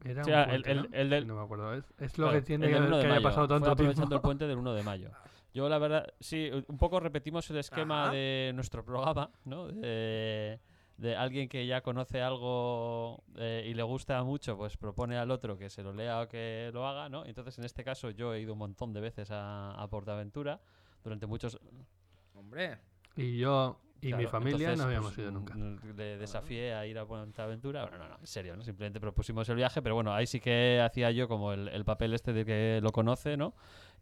Era 0.04 0.24
Sí, 0.24 0.30
un 0.30 0.36
ah, 0.36 0.42
el- 0.44 0.48
puente, 0.62 0.70
el- 0.70 0.76
¿no? 0.78 0.88
el 0.92 1.10
del- 1.10 1.26
No 1.26 1.34
me 1.36 1.42
acuerdo. 1.42 1.74
Es, 1.74 1.84
es 1.98 2.16
lo 2.18 2.26
Claro, 2.28 2.38
que 2.40 2.46
tiene 2.46 2.66
el 2.66 2.72
que, 2.72 2.78
del 2.80 2.86
1 2.88 2.96
de 2.96 3.02
que 3.02 3.06
haya 3.06 3.14
mayo. 3.16 3.28
pasado 3.28 3.46
Fue 3.48 3.54
tanto 3.56 3.70
aprovechando 3.72 4.08
tiempo. 4.08 4.14
el 4.16 4.20
puente 4.22 4.46
del 4.46 4.58
1 4.58 4.72
de 4.74 4.82
mayo. 4.82 5.10
Yo, 5.52 5.68
la 5.68 5.78
verdad, 5.78 6.06
sí, 6.20 6.50
un 6.68 6.78
poco 6.78 7.00
repetimos 7.00 7.50
el 7.50 7.56
esquema 7.58 8.04
Ajá. 8.04 8.12
de 8.12 8.52
nuestro 8.54 8.84
programa, 8.84 9.30
¿no? 9.44 9.66
De, 9.68 10.60
de 10.98 11.16
alguien 11.16 11.48
que 11.48 11.66
ya 11.66 11.80
conoce 11.80 12.20
algo 12.20 13.22
eh, 13.36 13.64
y 13.66 13.74
le 13.74 13.82
gusta 13.84 14.22
mucho, 14.24 14.56
pues 14.56 14.76
propone 14.76 15.16
al 15.16 15.30
otro 15.30 15.56
que 15.56 15.70
se 15.70 15.82
lo 15.82 15.92
lea 15.92 16.20
o 16.22 16.28
que 16.28 16.70
lo 16.74 16.86
haga, 16.86 17.08
¿no? 17.08 17.24
Entonces, 17.24 17.56
en 17.58 17.64
este 17.64 17.84
caso, 17.84 18.10
yo 18.10 18.34
he 18.34 18.40
ido 18.40 18.52
un 18.52 18.58
montón 18.58 18.92
de 18.92 19.00
veces 19.00 19.30
a, 19.30 19.70
a 19.72 19.88
Portaventura 19.88 20.60
durante 21.02 21.26
muchos... 21.26 21.58
Hombre. 22.34 22.78
Y 23.16 23.38
yo 23.38 23.80
y 24.00 24.12
mi 24.12 24.26
familia 24.26 24.72
entonces, 24.72 24.78
no 24.78 24.84
habíamos 24.84 25.12
pues, 25.14 25.18
ido 25.18 25.30
nunca. 25.30 25.54
mm, 25.54 25.96
Le 25.96 26.18
desafié 26.18 26.74
a 26.74 26.86
ir 26.86 26.98
a 26.98 27.06
Portaventura. 27.06 27.82
Bueno, 27.82 27.98
no, 27.98 28.08
no, 28.08 28.16
en 28.20 28.26
serio, 28.26 28.56
¿no? 28.56 28.62
Simplemente 28.62 29.00
propusimos 29.00 29.48
el 29.48 29.56
viaje, 29.56 29.82
pero 29.82 29.94
bueno, 29.94 30.12
ahí 30.12 30.26
sí 30.26 30.40
que 30.40 30.80
hacía 30.80 31.10
yo 31.10 31.28
como 31.28 31.52
el, 31.52 31.68
el 31.68 31.84
papel 31.84 32.14
este 32.14 32.32
de 32.32 32.44
que 32.44 32.80
lo 32.82 32.90
conoce, 32.90 33.36
¿no? 33.36 33.54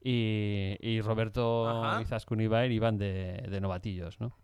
Y, 0.03 0.77
y 0.81 1.01
Roberto. 1.01 1.83
Izaskun 2.01 2.41
y 2.41 2.45
Ibaer 2.45 2.73
iban 2.73 2.99
de, 2.99 3.45
de 3.49 3.61
novatillos, 3.61 4.21
¿no? 4.21 4.37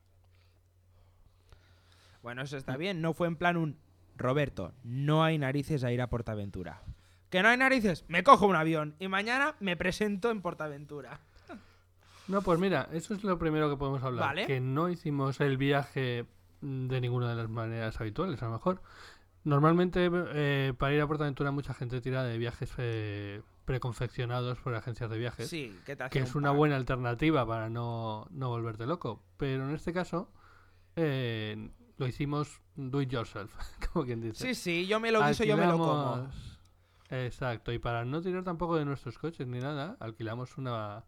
Bueno, 2.23 2.43
eso 2.43 2.57
está 2.57 2.77
bien. 2.77 3.01
No 3.01 3.15
fue 3.15 3.29
en 3.29 3.37
plan 3.37 3.57
un 3.57 3.79
Roberto, 4.17 4.73
no 4.85 5.25
hay 5.25 5.39
narices 5.39 5.85
a 5.85 5.93
ir 5.93 6.01
a 6.01 6.09
Portaventura. 6.09 6.83
Que 7.31 7.43
no 7.43 7.49
hay 7.49 7.57
narices, 7.57 8.05
me 8.09 8.23
cojo 8.23 8.47
un 8.47 8.57
avión 8.57 8.95
y 8.99 9.09
mañana 9.09 9.57
me 9.59 9.77
presento 9.77 10.31
en 10.31 10.43
Portaventura. 10.43 11.21
No, 12.29 12.43
pues 12.43 12.59
mira, 12.61 12.89
eso 12.93 13.15
es 13.15 13.25
lo 13.25 13.39
primero 13.39 13.69
que 13.69 13.77
podemos 13.77 14.03
hablar. 14.03 14.27
Vale. 14.29 14.47
Que 14.47 14.61
no 14.61 14.89
hicimos 14.89 15.41
el 15.41 15.57
viaje 15.57 16.27
mm, 16.61 16.87
de 16.89 17.01
ninguna 17.01 17.31
de 17.31 17.37
las 17.37 17.49
maneras 17.49 18.01
habituales, 18.01 18.41
a 18.43 18.47
lo 18.47 18.53
mejor. 18.53 18.81
Normalmente 19.45 20.09
eh, 20.13 20.73
para 20.79 20.95
ir 20.95 21.01
a 21.01 21.07
Portaventura 21.07 21.51
mucha 21.51 21.75
gente 21.75 22.01
tira 22.01 22.23
de 22.23 22.39
viajes 22.39 22.73
eh, 22.79 23.43
preconfeccionados 23.65 24.59
por 24.61 24.75
agencias 24.75 25.11
de 25.11 25.19
viajes. 25.19 25.49
Sí, 25.49 25.77
que 25.85 25.97
te 25.97 26.09
que 26.11 26.21
es 26.21 26.35
un 26.35 26.43
una 26.43 26.51
pack. 26.51 26.59
buena 26.59 26.77
alternativa 26.77 27.45
para 27.47 27.69
no, 27.69 28.29
no 28.31 28.51
volverte 28.51 28.87
loco. 28.87 29.21
Pero 29.37 29.69
en 29.69 29.75
este 29.75 29.93
caso, 29.93 30.31
eh, 30.95 31.71
lo 32.03 32.09
hicimos 32.09 32.61
do 32.75 33.01
it 33.01 33.11
yourself, 33.11 33.55
como 33.93 34.05
quien 34.05 34.21
dice. 34.21 34.55
Sí, 34.55 34.55
sí, 34.55 34.87
yo 34.87 35.01
me 35.01 35.11
lo 35.13 35.27
guiso, 35.27 35.45
yo 35.45 35.57
me 35.57 35.67
lo 35.67 35.79
como. 35.79 36.29
Exacto, 37.11 37.73
y 37.73 37.79
para 37.79 38.05
no 38.05 38.21
tirar 38.23 38.43
tampoco 38.43 38.77
de 38.77 38.85
nuestros 38.85 39.19
coches 39.19 39.47
ni 39.47 39.59
nada, 39.61 39.97
alquilamos 40.01 40.59
una. 40.59 41.05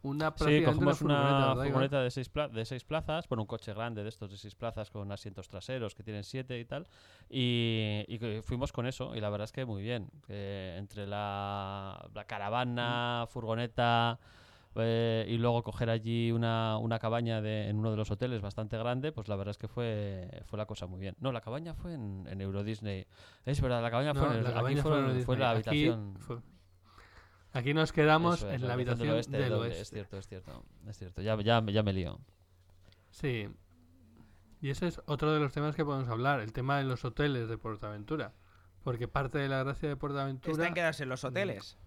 Una 0.00 0.32
Sí, 0.36 0.62
cogimos 0.64 1.02
una 1.02 1.56
furgoneta, 1.56 2.00
de 2.02 2.10
seis, 2.12 2.28
pla- 2.28 2.46
de 2.46 2.64
seis 2.64 2.84
plazas, 2.84 3.28
bueno, 3.28 3.42
un 3.42 3.48
coche 3.48 3.74
grande 3.74 4.04
de 4.04 4.08
estos 4.08 4.30
de 4.30 4.36
seis 4.36 4.54
plazas 4.54 4.92
con 4.92 5.10
asientos 5.10 5.48
traseros 5.48 5.96
que 5.96 6.04
tienen 6.04 6.22
siete 6.22 6.58
y 6.60 6.64
tal, 6.64 6.86
y, 7.28 8.06
fuimos 8.44 8.70
con 8.72 8.86
eso, 8.86 9.16
y 9.16 9.20
la 9.20 9.28
verdad 9.28 9.46
es 9.46 9.52
que 9.52 9.64
muy 9.64 9.82
bien. 9.82 10.08
Eh, 10.28 10.76
entre 10.78 11.04
la, 11.04 12.08
la 12.14 12.24
caravana, 12.26 13.24
Mm. 13.26 13.28
furgoneta, 13.32 14.20
eh, 14.76 15.24
y 15.28 15.38
luego 15.38 15.62
coger 15.62 15.90
allí 15.90 16.30
una, 16.32 16.78
una 16.78 16.98
cabaña 16.98 17.40
de, 17.40 17.68
en 17.68 17.78
uno 17.78 17.90
de 17.90 17.96
los 17.96 18.10
hoteles 18.10 18.40
bastante 18.42 18.76
grande, 18.78 19.10
pues 19.12 19.28
la 19.28 19.36
verdad 19.36 19.50
es 19.50 19.58
que 19.58 19.68
fue, 19.68 20.42
fue 20.46 20.56
la 20.58 20.66
cosa 20.66 20.86
muy 20.86 21.00
bien. 21.00 21.16
No, 21.20 21.32
la 21.32 21.40
cabaña 21.40 21.74
fue 21.74 21.94
en, 21.94 22.26
en 22.30 22.40
Euro 22.40 22.62
Disney. 22.62 23.06
Es 23.44 23.60
verdad, 23.60 23.82
la 23.82 23.90
cabaña 23.90 24.12
No, 24.12 24.20
fue 24.20 24.28
en 24.30 24.36
el- 24.36 24.44
la 24.44 24.60
aquí 24.60 24.76
fue, 24.76 24.82
fue 24.82 24.98
en 24.98 25.04
fue 25.06 25.14
Disney. 25.14 25.38
la 25.38 25.50
Aquí 25.50 25.68
habitación. 25.88 26.16
fue- 26.20 26.38
Aquí 27.54 27.72
nos 27.74 27.92
quedamos 27.92 28.42
es, 28.42 28.54
en 28.54 28.68
la 28.68 28.74
habitación 28.74 29.06
del 29.08 29.16
oeste. 29.16 29.36
del 29.38 29.48
doble, 29.50 29.80
Es 29.80 29.90
cierto, 29.90 30.18
es 30.18 30.26
cierto. 30.28 30.64
Es 30.86 30.98
cierto. 30.98 31.22
Ya, 31.22 31.40
ya, 31.40 31.64
ya 31.66 31.82
me 31.82 31.92
lío. 31.94 32.20
Sí. 33.10 33.48
Y 34.60 34.70
ese 34.70 34.88
es 34.88 35.00
otro 35.06 35.32
de 35.32 35.40
los 35.40 35.52
temas 35.52 35.74
que 35.74 35.84
podemos 35.84 36.08
hablar, 36.08 36.40
el 36.40 36.52
tema 36.52 36.76
de 36.78 36.84
los 36.84 37.04
hoteles 37.04 37.48
de 37.48 37.56
Portaventura. 37.56 38.32
Porque 38.84 39.08
parte 39.08 39.38
de 39.38 39.48
la 39.48 39.64
gracia 39.64 39.88
de 39.88 39.96
Portaventura... 39.96 40.52
Está 40.52 40.66
en 40.68 40.74
quedarse 40.74 41.02
en 41.04 41.08
los 41.08 41.24
hoteles. 41.24 41.78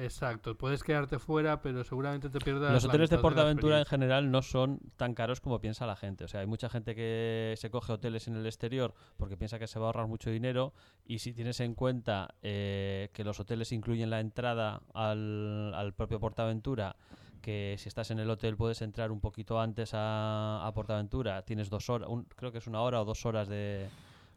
Exacto, 0.00 0.56
puedes 0.56 0.84
quedarte 0.84 1.18
fuera, 1.18 1.60
pero 1.60 1.82
seguramente 1.82 2.30
te 2.30 2.38
pierdas 2.38 2.72
Los 2.72 2.84
hoteles 2.84 3.10
de 3.10 3.16
Portaventura 3.18 3.78
en 3.80 3.84
general 3.84 4.30
no 4.30 4.42
son 4.42 4.78
tan 4.96 5.12
caros 5.12 5.40
como 5.40 5.60
piensa 5.60 5.86
la 5.86 5.96
gente. 5.96 6.22
O 6.24 6.28
sea, 6.28 6.40
hay 6.40 6.46
mucha 6.46 6.68
gente 6.68 6.94
que 6.94 7.54
se 7.56 7.68
coge 7.68 7.92
hoteles 7.92 8.28
en 8.28 8.36
el 8.36 8.46
exterior 8.46 8.94
porque 9.16 9.36
piensa 9.36 9.58
que 9.58 9.66
se 9.66 9.78
va 9.80 9.86
a 9.86 9.88
ahorrar 9.88 10.06
mucho 10.06 10.30
dinero 10.30 10.72
y 11.04 11.18
si 11.18 11.32
tienes 11.32 11.58
en 11.58 11.74
cuenta 11.74 12.34
eh, 12.42 13.10
que 13.12 13.24
los 13.24 13.40
hoteles 13.40 13.72
incluyen 13.72 14.08
la 14.08 14.20
entrada 14.20 14.82
al, 14.94 15.74
al 15.74 15.92
propio 15.94 16.20
Portaventura, 16.20 16.94
que 17.42 17.74
si 17.78 17.88
estás 17.88 18.12
en 18.12 18.20
el 18.20 18.30
hotel 18.30 18.56
puedes 18.56 18.80
entrar 18.82 19.10
un 19.10 19.20
poquito 19.20 19.60
antes 19.60 19.90
a, 19.94 20.64
a 20.64 20.72
Portaventura, 20.74 21.42
tienes 21.42 21.70
dos 21.70 21.90
horas, 21.90 22.08
un- 22.08 22.24
creo 22.36 22.52
que 22.52 22.58
es 22.58 22.68
una 22.68 22.82
hora 22.82 23.02
o 23.02 23.04
dos 23.04 23.26
horas 23.26 23.48
de, 23.48 23.88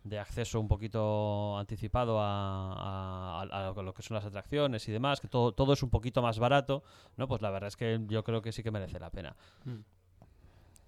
de 0.03 0.17
acceso 0.19 0.59
un 0.59 0.67
poquito 0.67 1.57
anticipado 1.57 2.19
a, 2.19 3.41
a- 3.43 3.81
lo 3.83 3.93
que 3.93 4.01
son 4.01 4.15
las 4.15 4.25
atracciones 4.25 4.87
y 4.89 4.91
demás, 4.91 5.19
que 5.21 5.27
todo, 5.27 5.51
todo 5.51 5.73
es 5.73 5.83
un 5.83 5.89
poquito 5.89 6.21
más 6.21 6.39
barato, 6.39 6.83
¿no? 7.17 7.27
Pues 7.27 7.41
la 7.41 7.51
verdad 7.51 7.67
es 7.67 7.75
que 7.77 7.99
yo 8.07 8.23
creo 8.23 8.41
que 8.41 8.51
sí 8.51 8.63
que 8.63 8.71
merece 8.71 8.99
la 8.99 9.09
pena. 9.11 9.35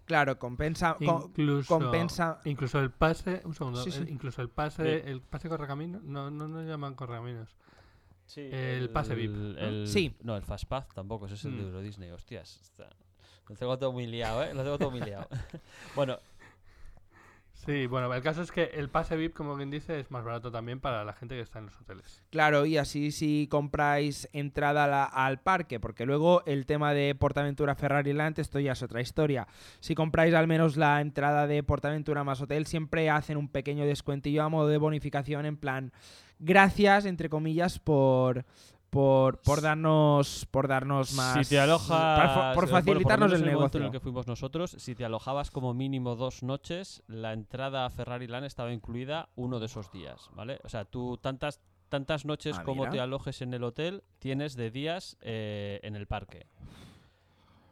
Claro, 0.05 0.37
compensa. 0.37 0.95
co- 0.95 1.25
Incluso, 1.29 1.79
compensa- 1.79 2.41
incluso 2.45 2.79
el 2.79 2.91
pase, 2.91 3.41
un 3.45 3.53
segundo, 3.53 3.81
Sí, 3.83 3.91
sí. 3.91 3.99
el- 4.01 4.09
incluso 4.09 4.41
el 4.41 4.49
pase, 4.49 4.83
Bien. 4.83 5.07
el 5.07 5.21
pase 5.21 5.47
correcamino, 5.47 5.99
no, 6.03 6.29
no 6.29 6.47
nos 6.47 6.65
llaman 6.65 6.95
correcaminos. 6.95 7.55
El 8.35 8.89
pase 8.89 9.15
VIP, 9.15 9.31
¿no? 9.35 9.59
el- 9.59 9.87
Sí. 9.87 10.15
No, 10.23 10.35
el 10.35 10.43
Fastpass 10.43 10.87
tampoco, 10.89 11.25
ese 11.27 11.35
es 11.35 11.45
el 11.45 11.57
de 11.57 11.63
Mm. 11.63 11.67
Euro 11.67 11.81
Disney, 11.81 12.09
hostias. 12.09 12.59
está- 12.63 12.89
Lo 13.49 13.55
tengo 13.55 13.77
todo 13.77 13.91
muy 13.91 14.07
liado, 14.07 14.41
¿eh? 14.43 14.53
Lo 14.53 14.63
tengo 14.63 14.77
todo 14.77 14.89
muy 14.91 15.01
liado. 15.01 15.27
bueno, 15.95 16.17
Sí, 17.65 17.87
bueno, 17.87 18.13
el 18.13 18.21
caso 18.21 18.41
es 18.41 18.51
que 18.51 18.71
el 18.73 18.89
pase 18.89 19.15
VIP, 19.15 19.33
como 19.33 19.55
quien 19.55 19.71
dice, 19.71 19.97
es 19.97 20.11
más 20.11 20.25
barato 20.25 20.51
también 20.51 20.81
para 20.81 21.05
la 21.05 21.13
gente 21.13 21.35
que 21.35 21.41
está 21.41 21.59
en 21.59 21.67
los 21.67 21.79
hoteles. 21.79 22.21
Claro, 22.29 22.65
y 22.65 22.77
así 22.77 23.11
si 23.11 23.47
compráis 23.49 24.27
entrada 24.33 25.05
al 25.05 25.39
parque, 25.39 25.79
porque 25.79 26.05
luego 26.05 26.43
el 26.45 26.65
tema 26.65 26.93
de 26.93 27.15
Portaventura 27.15 27.75
Ferrari 27.75 28.11
Land, 28.11 28.39
esto 28.39 28.59
ya 28.59 28.73
es 28.73 28.83
otra 28.83 28.99
historia. 28.99 29.47
Si 29.79 29.95
compráis 29.95 30.33
al 30.33 30.47
menos 30.47 30.75
la 30.75 30.99
entrada 30.99 31.47
de 31.47 31.63
Portaventura 31.63 32.25
más 32.25 32.41
hotel, 32.41 32.65
siempre 32.65 33.09
hacen 33.09 33.37
un 33.37 33.47
pequeño 33.47 33.85
descuentillo 33.85 34.43
a 34.43 34.49
modo 34.49 34.67
de 34.67 34.77
bonificación, 34.77 35.45
en 35.45 35.55
plan, 35.55 35.93
gracias, 36.39 37.05
entre 37.05 37.29
comillas, 37.29 37.79
por. 37.79 38.45
Por, 38.93 39.39
por 39.41 39.61
darnos 39.61 40.45
por 40.51 40.67
darnos 40.67 41.13
más 41.13 41.47
si 41.47 41.55
te 41.55 41.59
alojas 41.59 42.53
por 42.53 42.65
bueno, 42.69 42.77
facilitarnos 42.77 43.33
el 43.33 43.43
negocio 43.43 43.79
en 43.79 43.87
el 43.87 43.91
que 43.91 43.99
fuimos 43.99 44.27
nosotros 44.27 44.75
si 44.77 44.93
te 44.93 45.03
alojabas 45.03 45.49
como 45.49 45.73
mínimo 45.73 46.15
dos 46.15 46.43
noches 46.43 47.01
la 47.07 47.33
entrada 47.33 47.85
a 47.85 47.89
Ferrari 47.89 48.27
Land 48.27 48.45
estaba 48.45 48.71
incluida 48.71 49.29
uno 49.35 49.59
de 49.59 49.65
esos 49.65 49.91
días 49.91 50.29
vale 50.35 50.59
o 50.63 50.69
sea 50.69 50.85
tú 50.85 51.17
tantas 51.17 51.59
tantas 51.89 52.25
noches 52.25 52.57
Ah, 52.59 52.63
como 52.63 52.87
te 52.89 52.99
alojes 52.99 53.41
en 53.41 53.53
el 53.53 53.63
hotel 53.63 54.03
tienes 54.19 54.55
de 54.55 54.69
días 54.69 55.17
eh, 55.21 55.79
en 55.83 55.95
el 55.95 56.05
parque 56.07 56.45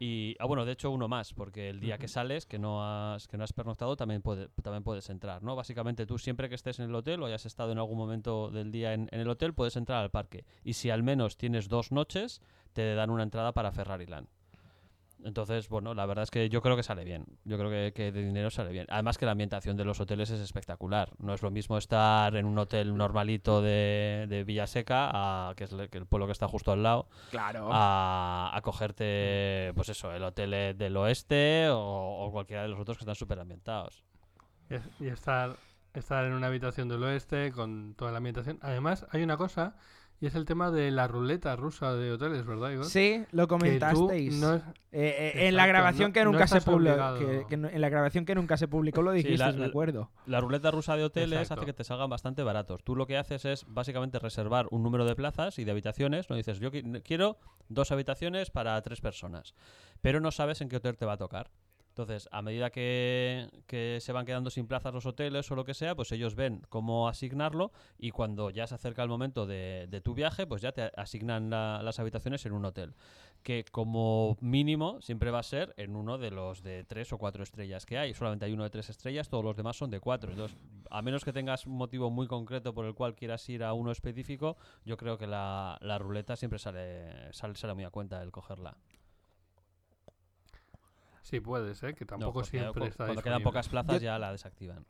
y 0.02 0.36
ah, 0.40 0.46
bueno 0.46 0.66
de 0.66 0.72
hecho 0.72 0.90
uno 0.90 1.08
más 1.08 1.32
porque 1.32 1.70
el 1.70 1.80
día 1.80 2.00
que 2.00 2.08
sales 2.08 2.48
que 2.48 2.58
no 2.58 2.84
has 2.84 3.28
que 3.28 3.38
no 3.38 3.44
has 3.44 3.54
pernoctado 3.54 3.96
también 3.96 4.24
puede, 4.24 4.50
también 4.64 4.84
puedes 4.84 5.08
entrar 5.12 5.44
no 5.44 5.56
básicamente 5.56 6.08
tú 6.08 6.18
siempre 6.18 6.50
que 6.50 6.56
estés 6.56 6.80
en 6.80 6.86
el 6.86 6.96
hotel 6.96 7.22
o 7.22 7.28
hayas 7.28 7.46
estado 7.46 7.72
en 7.72 7.78
algún 7.78 8.00
momento 8.00 8.50
del 8.50 8.72
día 8.72 8.96
en, 8.96 9.10
en 9.12 9.20
el 9.20 9.30
hotel 9.30 9.54
puedes 9.54 9.76
entrar 9.76 10.02
al 10.02 10.10
parque. 10.10 10.44
Y 10.64 10.74
si 10.74 10.90
al 10.90 11.04
menos 11.04 11.38
tienes 11.38 11.70
dos 11.70 11.92
noches 11.92 12.42
te 12.74 12.96
dan 12.96 13.12
una 13.12 13.22
entrada 13.22 13.54
para 13.54 13.72
Ferrari 13.72 14.08
Land 14.08 14.28
entonces, 15.26 15.70
bueno, 15.70 15.94
la 15.94 16.06
verdad 16.06 16.24
es 16.24 16.32
que 16.32 16.50
yo 16.50 16.62
creo 16.62 16.76
que 16.76 16.84
sale 16.84 17.04
bien. 17.04 17.26
Yo 17.44 17.58
creo 17.58 17.70
que, 17.70 17.94
que 17.94 18.12
de 18.12 18.24
dinero 18.24 18.50
sale 18.50 18.72
bien. 18.72 18.86
Además 18.90 19.18
que 19.18 19.26
la 19.26 19.32
ambientación 19.32 19.78
de 19.78 19.86
los 19.86 20.00
hoteles 20.00 20.30
es 20.30 20.40
espectacular. 20.40 21.12
No 21.20 21.34
es 21.34 21.42
lo 21.42 21.52
mismo 21.52 21.78
estar 21.78 22.36
en 22.36 22.46
un 22.46 22.58
hotel 22.58 22.96
normalito 22.96 23.62
de, 23.62 24.26
de 24.30 24.44
Villaseca, 24.44 25.10
a, 25.14 25.56
que 25.56 25.66
es 25.66 25.76
que 25.90 25.98
el 25.98 26.06
pueblo 26.06 26.26
que 26.26 26.34
está 26.34 26.48
justo 26.48 26.72
al 26.72 26.84
lado, 26.84 27.08
claro 27.30 27.70
a, 27.72 28.52
a 28.54 28.62
cogerte, 28.62 29.72
pues 29.76 29.90
eso, 29.90 30.12
el 30.14 30.24
hotel 30.24 30.54
eh, 30.54 30.74
del 30.74 30.96
oeste 30.98 31.70
o, 31.70 31.78
o 31.78 32.32
cualquiera 32.32 32.64
de 32.64 32.70
los 32.70 32.80
otros 32.80 32.98
que 32.98 33.04
están 33.04 33.16
súper 33.16 33.40
ambientados. 33.40 34.04
Y 35.00 35.08
estar, 35.08 35.58
estar 35.94 36.26
en 36.26 36.34
una 36.34 36.48
habitación 36.48 36.88
del 36.88 37.04
oeste 37.04 37.52
con 37.52 37.94
toda 37.96 38.12
la 38.12 38.18
ambientación. 38.18 38.58
Además, 38.62 39.06
hay 39.12 39.24
una 39.24 39.38
cosa, 39.38 39.76
y 40.22 40.28
es 40.28 40.36
el 40.36 40.46
tema 40.46 40.72
de 40.72 40.92
la 40.92 41.08
ruleta 41.08 41.56
rusa 41.56 41.94
de 41.96 42.12
hoteles, 42.14 42.46
¿verdad, 42.46 42.70
Igor? 42.72 42.86
sí 42.86 43.26
lo 43.32 43.48
comentasteis 43.48 44.40
no 44.40 44.54
es- 44.56 44.62
Eh, 44.94 45.34
eh, 45.36 45.48
en 45.48 45.56
la 45.56 45.66
grabación 45.68 46.10
no- 46.10 46.14
que 46.14 46.24
no 46.24 46.32
nunca 46.32 46.48
se 46.48 46.58
estás 46.60 46.72
publicó 46.74 46.94
obligado. 46.94 47.18
que, 47.20 47.46
que 47.50 47.58
no- 47.58 47.68
en 47.70 47.82
la 47.82 47.90
grabación 47.90 48.26
que 48.26 48.36
nunca 48.36 48.56
se 48.58 48.68
publicó 48.68 49.02
lo 49.02 49.12
Sí, 49.12 49.18
dijiste 49.18 49.38
la- 49.38 49.52
me 49.54 49.60
la- 49.60 49.66
acuerdo 49.68 50.12
La 50.28 50.40
ruleta 50.40 50.70
rusa 50.72 50.96
de 50.96 51.04
hoteles 51.06 51.40
Exacto. 51.42 51.62
hace 51.62 51.66
que 51.66 51.74
te 51.74 51.84
salgan 51.84 52.10
bastante 52.10 52.44
baratos. 52.44 52.84
Tú 52.84 52.96
lo 52.96 53.08
que 53.08 53.18
haces 53.18 53.46
es 53.46 53.66
básicamente 53.68 54.20
reservar 54.20 54.68
un 54.72 54.84
número 54.84 55.06
de 55.06 55.16
plazas 55.16 55.58
y 55.60 55.64
de 55.64 55.72
habitaciones. 55.72 56.30
No 56.30 56.36
dices, 56.36 56.60
yo 56.60 56.72
qui- 56.72 57.02
quiero 57.04 57.38
dos 57.70 57.92
habitaciones 57.92 58.52
para 58.52 58.82
tres 58.82 59.02
personas, 59.02 59.56
pero 60.02 60.20
no 60.20 60.32
sabes 60.32 60.62
en 60.62 60.70
qué 60.70 60.78
hotel 60.78 60.98
te 60.98 61.06
va 61.06 61.14
a 61.14 61.18
tocar. 61.18 61.50
Entonces, 62.04 62.28
a 62.32 62.42
medida 62.42 62.70
que, 62.70 63.48
se 64.00 64.12
van 64.12 64.26
quedando 64.26 64.50
sin 64.50 64.68
plazas 64.68 64.94
los 64.94 65.06
hoteles 65.06 65.50
o 65.52 65.56
lo 65.56 65.64
que 65.66 65.74
sea, 65.74 65.96
pues 65.96 66.12
ellos 66.12 66.36
ven 66.36 66.62
cómo 66.70 67.08
asignarlo 67.08 67.72
y 67.98 68.12
cuando 68.12 68.50
ya 68.50 68.68
se 68.68 68.76
acerca 68.76 69.04
el 69.04 69.10
momento 69.10 69.46
de, 69.46 69.88
de 69.90 70.02
tu 70.02 70.14
viaje, 70.14 70.46
pues 70.48 70.62
ya 70.62 70.72
te 70.72 70.92
asignan 70.96 71.50
la- 71.50 71.82
las 71.84 72.00
habitaciones 72.00 72.46
en 72.46 72.54
un 72.54 72.66
hotel. 72.66 72.94
Que 73.44 73.66
como 73.72 74.38
mínimo 74.40 75.02
siempre 75.02 75.32
va 75.32 75.40
a 75.40 75.44
ser 75.44 75.74
en 75.78 75.96
uno 75.96 76.18
de 76.18 76.30
los 76.30 76.62
de 76.62 76.84
tres 76.84 77.12
o 77.12 77.18
cuatro 77.18 77.42
estrellas 77.42 77.86
que 77.86 77.98
hay. 77.98 78.14
Solamente 78.14 78.46
hay 78.46 78.54
uno 78.54 78.64
de 78.64 78.70
tres 78.70 78.90
estrellas, 78.90 79.30
todos 79.30 79.44
los 79.44 79.56
demás 79.56 79.78
son 79.78 79.90
de 79.90 80.00
cuatro. 80.00 80.32
Entonces, 80.32 80.58
a 80.90 81.02
menos 81.02 81.26
que 81.26 81.34
tengas 81.34 81.66
un 81.66 81.74
motivo 81.74 82.12
muy 82.12 82.28
concreto 82.28 82.74
por 82.74 82.86
el 82.86 82.94
cual 82.94 83.16
quieras 83.16 83.48
ir 83.50 83.64
a 83.64 83.74
uno 83.74 83.92
específico, 83.92 84.58
yo 84.86 84.96
creo 84.98 85.18
que 85.18 85.26
la, 85.26 85.78
la 85.82 85.98
ruleta 85.98 86.36
siempre 86.36 86.60
sale, 86.60 87.34
sale, 87.34 87.56
sale 87.56 87.74
muy 87.74 87.84
a 87.84 87.90
cuenta 87.90 88.22
el 88.22 88.32
cogerla. 88.32 88.78
Sí, 91.22 91.40
puedes, 91.40 91.82
¿eh? 91.84 91.94
Que 91.94 92.06
tampoco 92.06 92.44
siempre 92.44 92.82
cu- 92.82 92.88
está 92.88 93.06
Cuando 93.06 93.22
quedan 93.22 93.44
pocas 93.44 93.70
plazas 93.70 93.96
Yo- 93.96 94.02
ya 94.06 94.20
la 94.20 94.32
desactivan. 94.32 94.86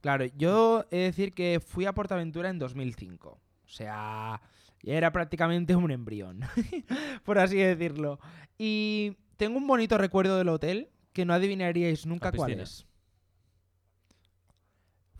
Claro, 0.00 0.24
yo 0.36 0.86
he 0.90 0.96
de 0.98 1.02
decir 1.04 1.34
que 1.34 1.60
fui 1.60 1.84
a 1.86 1.92
Portaventura 1.92 2.48
en 2.48 2.58
2005. 2.58 3.30
O 3.30 3.68
sea, 3.68 4.40
ya 4.82 4.94
era 4.94 5.12
prácticamente 5.12 5.76
un 5.76 5.90
embrión, 5.90 6.40
por 7.24 7.38
así 7.38 7.56
decirlo. 7.58 8.18
Y 8.56 9.16
tengo 9.36 9.58
un 9.58 9.66
bonito 9.66 9.98
recuerdo 9.98 10.38
del 10.38 10.48
hotel 10.48 10.88
que 11.12 11.24
no 11.24 11.34
adivinaríais 11.34 12.06
nunca 12.06 12.32
cuál 12.32 12.52
es. 12.60 12.86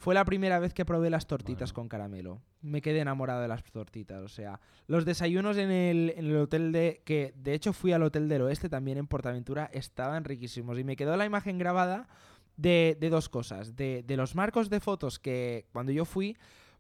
Fue 0.00 0.14
la 0.14 0.24
primera 0.24 0.58
vez 0.58 0.72
que 0.72 0.86
probé 0.86 1.10
las 1.10 1.26
tortitas 1.26 1.70
Bueno. 1.72 1.74
con 1.74 1.88
caramelo. 1.90 2.40
Me 2.62 2.80
quedé 2.80 3.00
enamorado 3.00 3.42
de 3.42 3.48
las 3.48 3.62
tortitas. 3.64 4.22
O 4.22 4.28
sea, 4.28 4.58
los 4.86 5.04
desayunos 5.04 5.58
en 5.58 5.70
el, 5.70 6.14
en 6.16 6.24
el 6.26 6.36
hotel 6.38 6.72
de. 6.72 7.02
que 7.04 7.34
de 7.36 7.52
hecho 7.52 7.74
fui 7.74 7.92
al 7.92 8.02
hotel 8.02 8.26
del 8.28 8.40
oeste 8.42 8.70
también 8.70 8.96
en 8.96 9.06
Portaventura. 9.06 9.68
Estaban 9.74 10.24
riquísimos. 10.24 10.78
Y 10.78 10.84
me 10.84 10.96
quedó 10.96 11.16
la 11.18 11.26
imagen 11.26 11.58
grabada 11.58 12.08
de, 12.56 12.96
de 12.98 13.10
dos 13.10 13.28
cosas. 13.28 13.76
De, 13.76 14.02
de 14.06 14.16
los 14.16 14.34
marcos 14.34 14.70
de 14.70 14.80
fotos 14.80 15.18
que 15.18 15.66
cuando 15.70 15.92
yo 15.92 16.06
fui 16.06 16.34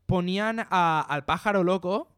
ponían 0.06 0.60
a- 0.70 1.02
al 1.06 1.24
pájaro 1.26 1.62
loco 1.62 2.08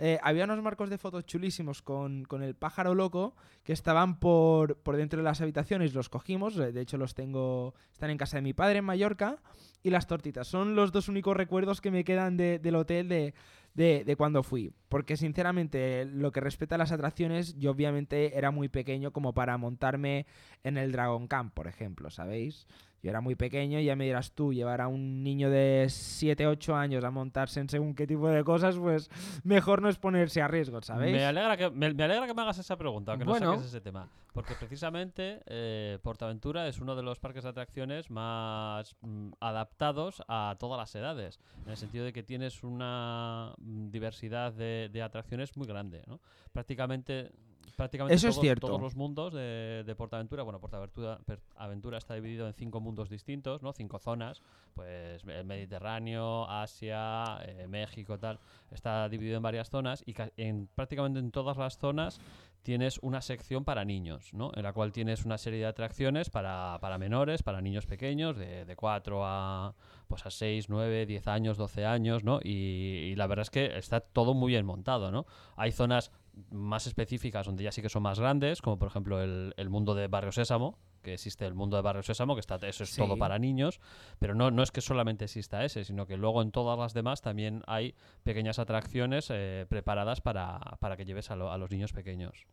eh, 0.00 0.18
había 0.22 0.44
unos 0.44 0.60
marcos 0.62 0.90
de 0.90 0.98
fotos 0.98 1.24
chulísimos 1.26 1.82
con, 1.82 2.24
con 2.24 2.42
el 2.42 2.56
pájaro 2.56 2.94
loco 2.96 3.36
que 3.62 3.72
estaban 3.72 4.18
por, 4.18 4.76
por 4.78 4.96
dentro 4.96 5.18
de 5.18 5.24
las 5.24 5.40
habitaciones. 5.40 5.94
Los 5.94 6.08
cogimos, 6.08 6.56
eh, 6.58 6.72
de 6.72 6.80
hecho 6.80 6.96
los 6.96 7.14
tengo, 7.14 7.74
están 7.92 8.10
en 8.10 8.18
casa 8.18 8.38
de 8.38 8.42
mi 8.42 8.54
padre 8.54 8.78
en 8.78 8.84
Mallorca. 8.86 9.36
Y 9.82 9.90
las 9.90 10.06
tortitas 10.06 10.48
son 10.48 10.74
los 10.74 10.90
dos 10.92 11.08
únicos 11.08 11.36
recuerdos 11.36 11.80
que 11.80 11.90
me 11.90 12.02
quedan 12.04 12.36
de- 12.36 12.58
del 12.58 12.74
hotel 12.76 13.08
de, 13.08 13.34
de, 13.74 14.04
de 14.04 14.16
cuando 14.16 14.42
fui. 14.42 14.72
Porque 14.88 15.16
sinceramente, 15.16 16.04
lo 16.06 16.32
que 16.32 16.40
respecta 16.40 16.74
a 16.74 16.78
las 16.78 16.92
atracciones, 16.92 17.56
yo 17.58 17.70
obviamente 17.70 18.36
era 18.36 18.50
muy 18.50 18.68
pequeño 18.68 19.10
como 19.12 19.32
para 19.32 19.56
montarme 19.56 20.26
en 20.64 20.76
el 20.76 20.92
Dragon 20.92 21.26
Camp, 21.28 21.54
por 21.54 21.66
ejemplo, 21.66 22.10
¿sabéis? 22.10 22.66
Yo 23.02 23.10
era 23.10 23.20
muy 23.20 23.34
pequeño 23.34 23.78
y 23.78 23.84
ya 23.84 23.96
me 23.96 24.04
dirás 24.04 24.32
tú, 24.32 24.52
llevar 24.52 24.80
a 24.80 24.88
un 24.88 25.22
niño 25.22 25.48
de 25.50 25.86
7, 25.88 26.46
8 26.46 26.76
años 26.76 27.02
a 27.04 27.10
montarse 27.10 27.60
en 27.60 27.68
según 27.68 27.94
qué 27.94 28.06
tipo 28.06 28.28
de 28.28 28.44
cosas, 28.44 28.76
pues 28.76 29.10
mejor 29.42 29.80
no 29.80 29.88
es 29.88 29.98
ponerse 29.98 30.42
a 30.42 30.48
riesgo, 30.48 30.82
¿sabéis? 30.82 31.16
Me 31.16 31.24
alegra, 31.24 31.56
que, 31.56 31.70
me, 31.70 31.94
me 31.94 32.04
alegra 32.04 32.26
que 32.26 32.34
me 32.34 32.42
hagas 32.42 32.58
esa 32.58 32.76
pregunta, 32.76 33.12
aunque 33.12 33.24
Bueno. 33.26 33.46
no 33.46 33.52
saques 33.54 33.68
ese 33.68 33.80
tema. 33.80 34.08
Porque 34.32 34.54
precisamente 34.54 35.40
eh, 35.46 35.98
Portaventura 36.02 36.68
es 36.68 36.78
uno 36.80 36.94
de 36.94 37.02
los 37.02 37.18
parques 37.18 37.42
de 37.42 37.48
atracciones 37.50 38.10
más 38.10 38.94
mm, 39.00 39.30
adaptados 39.40 40.22
a 40.28 40.56
todas 40.58 40.78
las 40.78 40.94
edades. 40.94 41.40
En 41.64 41.70
el 41.70 41.76
sentido 41.76 42.04
de 42.04 42.12
que 42.12 42.22
tienes 42.22 42.62
una 42.62 43.54
mm, 43.58 43.90
diversidad 43.90 44.52
de, 44.52 44.88
de 44.92 45.02
atracciones 45.02 45.56
muy 45.56 45.66
grande. 45.66 46.02
¿no? 46.06 46.20
Prácticamente, 46.52 47.32
prácticamente 47.76 48.14
Eso 48.14 48.28
es 48.28 48.34
todos, 48.34 48.44
cierto. 48.44 48.66
todos 48.66 48.80
los 48.80 48.96
mundos 48.96 49.32
de, 49.32 49.84
de 49.86 49.94
Portaventura, 49.94 50.42
bueno, 50.42 50.60
Portaventura 50.60 51.18
Aventura 51.56 51.98
está 51.98 52.14
dividido 52.14 52.46
en 52.46 52.52
cinco 52.54 52.80
mundos 52.80 53.08
distintos, 53.08 53.62
¿no? 53.62 53.72
cinco 53.72 53.98
zonas. 53.98 54.42
Pues 54.74 55.24
el 55.24 55.44
Mediterráneo, 55.44 56.48
Asia, 56.48 57.38
eh, 57.44 57.66
México, 57.68 58.18
tal 58.18 58.38
está 58.70 59.08
dividido 59.08 59.36
en 59.36 59.42
varias 59.42 59.68
zonas 59.70 60.02
y 60.06 60.14
en, 60.36 60.68
prácticamente 60.74 61.18
en 61.18 61.30
todas 61.30 61.56
las 61.56 61.78
zonas 61.78 62.20
tienes 62.62 62.98
una 63.02 63.22
sección 63.22 63.64
para 63.64 63.84
niños, 63.84 64.34
¿no? 64.34 64.52
En 64.54 64.62
la 64.62 64.72
cual 64.72 64.92
tienes 64.92 65.24
una 65.24 65.38
serie 65.38 65.60
de 65.60 65.66
atracciones 65.66 66.28
para, 66.28 66.78
para 66.80 66.98
menores, 66.98 67.42
para 67.42 67.62
niños 67.62 67.86
pequeños, 67.86 68.36
de, 68.36 68.66
de 68.66 68.76
4 68.76 69.24
a, 69.24 69.74
pues 70.08 70.26
a 70.26 70.30
6, 70.30 70.68
9, 70.68 71.06
10 71.06 71.26
años, 71.28 71.56
12 71.56 71.86
años, 71.86 72.22
¿no? 72.22 72.38
Y, 72.42 72.50
y 73.10 73.16
la 73.16 73.26
verdad 73.26 73.42
es 73.42 73.50
que 73.50 73.78
está 73.78 74.00
todo 74.00 74.34
muy 74.34 74.52
bien 74.52 74.66
montado, 74.66 75.10
¿no? 75.10 75.24
Hay 75.56 75.72
zonas 75.72 76.12
más 76.50 76.86
específicas 76.86 77.46
donde 77.46 77.64
ya 77.64 77.72
sí 77.72 77.82
que 77.82 77.88
son 77.88 78.02
más 78.02 78.18
grandes, 78.18 78.60
como 78.62 78.78
por 78.78 78.88
ejemplo 78.88 79.22
el, 79.22 79.52
el 79.56 79.68
mundo 79.70 79.94
de 79.94 80.08
Barrio 80.08 80.32
Sésamo, 80.32 80.78
que 81.02 81.14
existe 81.14 81.46
el 81.46 81.54
mundo 81.54 81.76
de 81.76 81.82
Barrio 81.82 82.02
Sésamo, 82.02 82.34
que 82.34 82.40
está, 82.40 82.56
eso 82.66 82.84
es 82.84 82.90
Sí. 82.90 83.00
todo 83.00 83.16
para 83.16 83.38
niños, 83.38 83.80
pero 84.18 84.34
no, 84.34 84.50
no 84.50 84.62
es 84.62 84.70
que 84.70 84.80
solamente 84.80 85.24
exista 85.24 85.64
ese, 85.64 85.84
sino 85.84 86.06
que 86.06 86.16
luego 86.16 86.42
en 86.42 86.50
todas 86.52 86.78
las 86.78 86.92
demás 86.94 87.22
también 87.22 87.62
hay 87.66 87.94
pequeñas 88.22 88.58
atracciones 88.58 89.28
eh, 89.30 89.66
preparadas 89.68 90.20
para, 90.20 90.58
para 90.80 90.96
que 90.96 91.04
lleves 91.04 91.30
a, 91.30 91.36
lo- 91.36 91.50
a 91.52 91.58
los 91.58 91.70
niños 91.70 91.92
pequeños. 91.92 92.46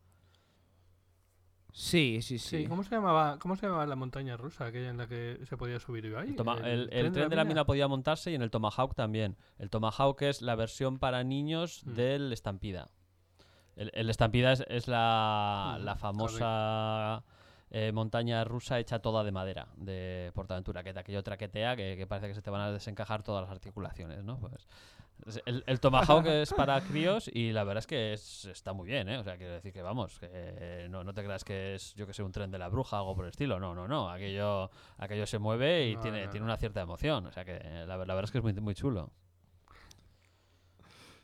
Sí, 1.74 2.20
sí, 2.24 2.40
sí. 2.40 2.64
Sí, 2.64 2.66
¿cómo 2.68 2.84
se 2.84 2.90
llamaba, 2.96 3.38
cómo 3.38 3.56
se 3.56 3.68
llamaba 3.68 3.86
la 3.86 3.96
montaña 3.96 4.36
rusa 4.36 4.66
aquella 4.66 4.90
en 4.90 4.98
la 4.98 5.08
que 5.08 5.40
se 5.48 5.58
podía 5.58 5.80
subir? 5.80 6.06
El, 6.06 6.36
toma- 6.36 6.58
el- 6.64 6.90
el 6.92 7.12
tren 7.12 7.30
de 7.30 7.36
la 7.36 7.44
mina 7.44 7.66
podía 7.66 7.88
montarse 7.88 8.32
y 8.32 8.36
en 8.36 8.42
el 8.42 8.50
Tomahawk 8.50 8.96
también. 8.96 9.38
El 9.60 9.70
Tomahawk 9.70 10.20
es 10.24 10.42
la 10.42 10.56
versión 10.56 10.98
para 10.98 11.24
niños 11.24 11.84
Mm. 11.86 11.94
del 11.94 12.34
Estampida. 12.34 12.90
El, 13.78 13.92
el 13.94 14.10
Estampida 14.10 14.52
es, 14.52 14.64
es 14.68 14.88
la, 14.88 15.78
Mm, 15.80 15.84
la 15.86 15.96
famosa 15.96 17.24
eh, 17.70 17.92
montaña 17.92 18.44
rusa 18.44 18.80
hecha 18.80 19.00
toda 19.00 19.24
de 19.24 19.32
madera 19.32 19.68
de 19.76 20.32
Portaventura, 20.34 20.84
que 20.84 20.94
de 20.94 21.00
aquello 21.00 21.24
traquetea 21.24 21.76
que, 21.76 21.96
que 21.98 22.08
parece 22.08 22.28
que 22.28 22.34
se 22.34 22.42
te 22.42 22.50
van 22.50 22.62
a 22.62 22.72
desencajar 22.72 23.24
todas 23.24 23.44
las 23.44 23.52
articulaciones, 23.52 24.24
¿no? 24.24 24.38
Pues 24.40 24.54
es- 25.26 25.42
el, 25.46 25.64
el 25.68 25.80
Tomahawk 25.80 26.26
es 26.28 26.54
para 26.54 26.80
críos 26.88 27.30
y 27.34 27.52
la 27.52 27.64
verdad 27.64 27.80
es 27.80 27.88
que 27.88 28.14
es- 28.14 28.46
está 28.46 28.72
muy 28.74 28.88
bien, 28.88 29.10
¿eh? 29.10 29.18
O 29.18 29.24
sea, 29.24 29.36
quiero 29.38 29.54
decir 29.54 29.74
que 29.74 29.82
vamos, 29.82 30.18
que 30.20 30.88
no, 30.90 31.04
no 31.04 31.14
te 31.14 31.24
creas 31.24 31.44
que 31.44 31.76
es, 31.76 31.94
yo 31.96 32.08
que 32.08 32.14
sé, 32.14 32.24
un 32.24 32.32
tren 32.32 32.50
de 32.52 32.58
la 32.60 32.70
bruja 32.70 32.98
o 32.98 33.00
algo 33.00 33.16
por 33.16 33.26
el 33.26 33.32
estilo. 33.32 33.60
No, 33.60 33.76
no, 33.76 33.88
no. 33.88 34.10
Aquello, 34.10 34.70
aquello 34.98 35.26
se 35.26 35.38
mueve 35.40 35.88
y 35.90 35.96
No, 35.96 36.02
tiene, 36.02 36.26
no, 36.26 36.30
tiene 36.32 36.44
una 36.46 36.58
cierta 36.58 36.82
emoción. 36.82 37.26
O 37.26 37.32
sea 37.32 37.44
que 37.44 37.60
eh, 37.62 37.86
la, 37.88 37.98
la 37.98 38.14
verdad 38.16 38.24
es 38.26 38.32
que 38.32 38.38
es 38.38 38.44
muy, 38.44 38.54
muy 38.54 38.76
chulo. 38.76 39.10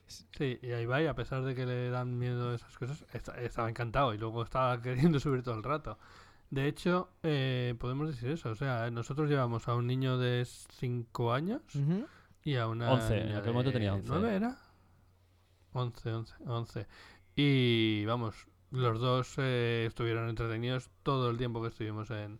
Sí, 0.07 0.60
y 0.62 0.72
a 0.72 0.81
Ibai, 0.81 1.07
a 1.07 1.15
pesar 1.15 1.43
de 1.43 1.55
que 1.55 1.65
le 1.65 1.89
dan 1.89 2.17
miedo 2.19 2.53
esas 2.53 2.77
cosas, 2.77 3.05
esta- 3.13 3.39
estaba 3.41 3.69
encantado 3.69 4.13
y 4.13 4.17
luego 4.17 4.43
estaba 4.43 4.81
queriendo 5.13 5.19
subir 5.19 5.43
todo 5.43 5.55
el 5.55 5.63
rato. 5.63 5.98
De 6.50 6.68
hecho, 6.68 7.09
eh, 7.24 7.74
podemos 7.79 8.07
decir 8.09 8.29
eso. 8.29 8.50
O 8.51 8.55
sea, 8.55 8.92
nosotros 8.92 9.27
llevamos 9.29 9.68
a 9.68 9.75
un 9.75 9.87
niño 9.87 10.18
de 10.20 10.46
5 10.46 11.33
años 11.33 11.61
Ujú. 11.75 12.05
y 12.44 12.55
a 12.57 12.68
una. 12.68 12.92
11, 12.92 13.22
en 13.29 13.35
aquel 13.35 13.53
momento 13.53 13.72
tenía 13.72 13.94
11. 13.96 14.07
¿Nueve 14.09 14.35
era? 14.35 14.57
11, 15.74 16.11
11, 16.13 16.33
11. 16.46 16.87
Y 17.35 18.05
vamos, 18.05 18.35
los 18.70 19.00
dos 19.00 19.33
eh, 19.37 19.85
estuvieron 19.87 20.29
entretenidos 20.29 20.89
todo 21.01 21.31
el 21.31 21.37
tiempo 21.37 21.61
que 21.63 21.70
estuvimos 21.70 22.11
en, 22.11 22.39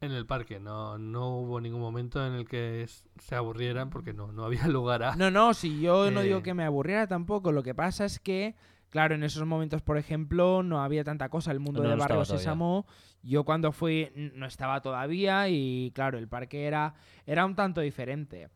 en 0.00 0.12
el 0.12 0.26
parque. 0.26 0.60
No, 0.60 0.98
no 0.98 1.38
hubo 1.38 1.60
ningún 1.60 1.80
momento 1.80 2.24
en 2.26 2.34
el 2.34 2.46
que 2.48 2.86
se 3.18 3.34
aburrieran 3.34 3.90
porque 3.90 4.12
no, 4.12 4.32
no 4.32 4.44
había 4.44 4.66
lugar 4.68 5.02
a. 5.02 5.16
No, 5.16 5.30
no, 5.30 5.54
si 5.54 5.80
yo 5.80 6.10
no 6.10 6.20
digo 6.22 6.38
Eh. 6.38 6.42
que 6.42 6.54
me 6.54 6.64
aburriera 6.64 7.06
tampoco. 7.06 7.52
Lo 7.52 7.62
que 7.62 7.74
pasa 7.74 8.04
es 8.04 8.18
que, 8.20 8.54
claro, 8.90 9.14
en 9.14 9.22
esos 9.24 9.46
momentos, 9.46 9.82
por 9.82 9.98
ejemplo, 9.98 10.62
no 10.62 10.82
había 10.82 11.02
tanta 11.04 11.28
cosa. 11.28 11.50
El 11.52 11.60
mundo 11.60 11.82
No, 11.82 11.88
de 11.90 11.96
no 11.96 12.00
Barrio. 12.00 12.24
Sésamo, 12.24 12.86
yo 13.22 13.44
cuando 13.44 13.72
fui 13.72 14.10
no 14.34 14.46
estaba 14.46 14.80
todavía 14.82 15.48
y, 15.48 15.90
claro, 15.94 16.18
el 16.18 16.28
parque 16.28 16.64
era, 16.66 16.94
era 17.26 17.44
un 17.46 17.54
tanto 17.56 17.80
diferente. 17.80 18.48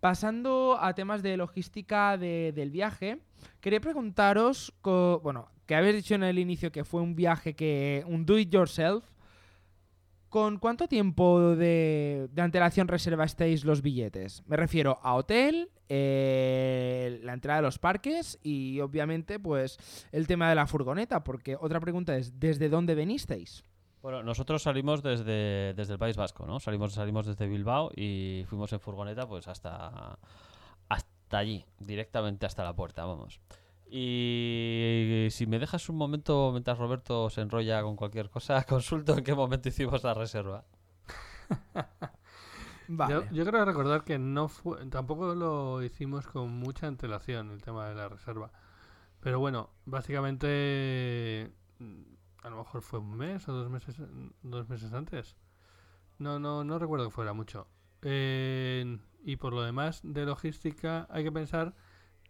Pasando 0.00 0.76
a 0.80 0.94
temas 0.94 1.22
de 1.22 1.36
logística 1.36 2.16
de- 2.18 2.52
del 2.54 2.70
viaje, 2.70 3.18
quería 3.60 3.80
preguntaros, 3.80 4.72
co- 4.82 5.20
bueno, 5.22 5.48
que 5.66 5.74
habéis 5.74 5.96
dicho 5.96 6.14
en 6.14 6.22
el 6.22 6.38
inicio 6.38 6.70
que 6.70 6.84
fue 6.84 7.00
un 7.00 7.16
viaje 7.16 7.54
que, 7.56 8.04
un 8.06 8.24
do 8.26 8.38
it 8.38 8.50
yourself, 8.50 9.04
¿con 10.36 10.58
cuánto 10.58 10.86
tiempo 10.86 11.56
de, 11.56 12.28
de 12.30 12.42
antelación 12.42 12.88
reservasteis 12.88 13.64
los 13.64 13.80
billetes? 13.80 14.42
Me 14.46 14.58
refiero 14.58 14.98
a 15.02 15.14
hotel, 15.14 15.70
eh, 15.88 17.20
la 17.22 17.32
entrada 17.32 17.60
de 17.60 17.62
los 17.62 17.78
parques 17.78 18.38
y 18.42 18.78
obviamente 18.80 19.38
pues 19.38 19.78
el 20.12 20.26
tema 20.26 20.50
de 20.50 20.54
la 20.54 20.66
furgoneta, 20.66 21.24
porque 21.24 21.56
otra 21.58 21.80
pregunta 21.80 22.14
es, 22.18 22.38
¿desde 22.38 22.68
dónde 22.68 22.94
venisteis? 22.94 23.64
Bueno, 24.02 24.22
nosotros 24.22 24.62
salimos 24.62 25.02
desde, 25.02 25.72
desde 25.72 25.94
el 25.94 25.98
País 25.98 26.18
Vasco, 26.18 26.44
¿no? 26.44 26.60
Salimos, 26.60 26.92
salimos 26.92 27.24
desde 27.24 27.46
Bilbao 27.46 27.90
y 27.96 28.44
fuimos 28.46 28.70
en 28.74 28.80
furgoneta 28.80 29.26
pues 29.26 29.48
hasta, 29.48 30.18
hasta 30.90 31.38
allí, 31.38 31.64
directamente 31.78 32.44
hasta 32.44 32.62
la 32.62 32.76
puerta, 32.76 33.06
vamos. 33.06 33.40
Y 33.88 35.28
si 35.30 35.46
me 35.46 35.58
dejas 35.58 35.88
un 35.88 35.96
momento 35.96 36.50
mientras 36.52 36.76
Roberto 36.78 37.30
se 37.30 37.40
enrolla 37.40 37.82
con 37.82 37.96
cualquier 37.96 38.30
cosa, 38.30 38.62
consulto 38.68 39.16
en 39.16 39.24
qué 39.24 39.34
momento 39.34 39.68
hicimos 39.68 40.02
la 40.02 40.14
reserva. 40.14 40.64
Vale. 42.88 43.14
Yo, 43.14 43.24
yo 43.32 43.44
creo 43.44 43.64
recordar 43.64 44.04
que 44.04 44.18
no 44.18 44.48
fue, 44.48 44.86
tampoco 44.86 45.34
lo 45.34 45.82
hicimos 45.82 46.26
con 46.26 46.50
mucha 46.50 46.86
antelación 46.86 47.50
el 47.50 47.62
tema 47.62 47.88
de 47.88 47.94
la 47.94 48.08
reserva. 48.08 48.52
Pero 49.20 49.40
bueno, 49.40 49.70
básicamente 49.86 51.50
mm, 51.78 52.02
a 52.44 52.50
lo 52.50 52.58
mejor 52.58 52.82
fue 52.82 53.00
un 53.00 53.16
mes 53.16 53.48
o 53.48 53.52
dos 53.52 53.70
meses, 53.70 53.96
dos 54.42 54.68
meses 54.68 54.92
antes. 54.92 55.36
No, 56.18 56.38
no, 56.38 56.64
no 56.64 56.78
recuerdo 56.78 57.06
que 57.06 57.10
fuera 57.10 57.32
mucho. 57.32 57.66
Eh, 58.02 58.98
y 59.24 59.36
por 59.36 59.52
lo 59.52 59.62
demás 59.62 60.00
de 60.04 60.24
logística 60.24 61.08
hay 61.10 61.24
que 61.24 61.32
pensar 61.32 61.74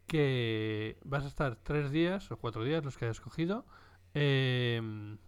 que 0.07 0.99
vas 1.05 1.25
a 1.25 1.29
estar 1.29 1.57
tres 1.57 1.91
días 1.91 2.31
o 2.31 2.37
cuatro 2.37 2.65
días 2.65 2.85
los 2.85 2.97
que 2.97 3.07
hayas 3.07 3.19
escogido 3.19 3.67
em, 4.15 5.19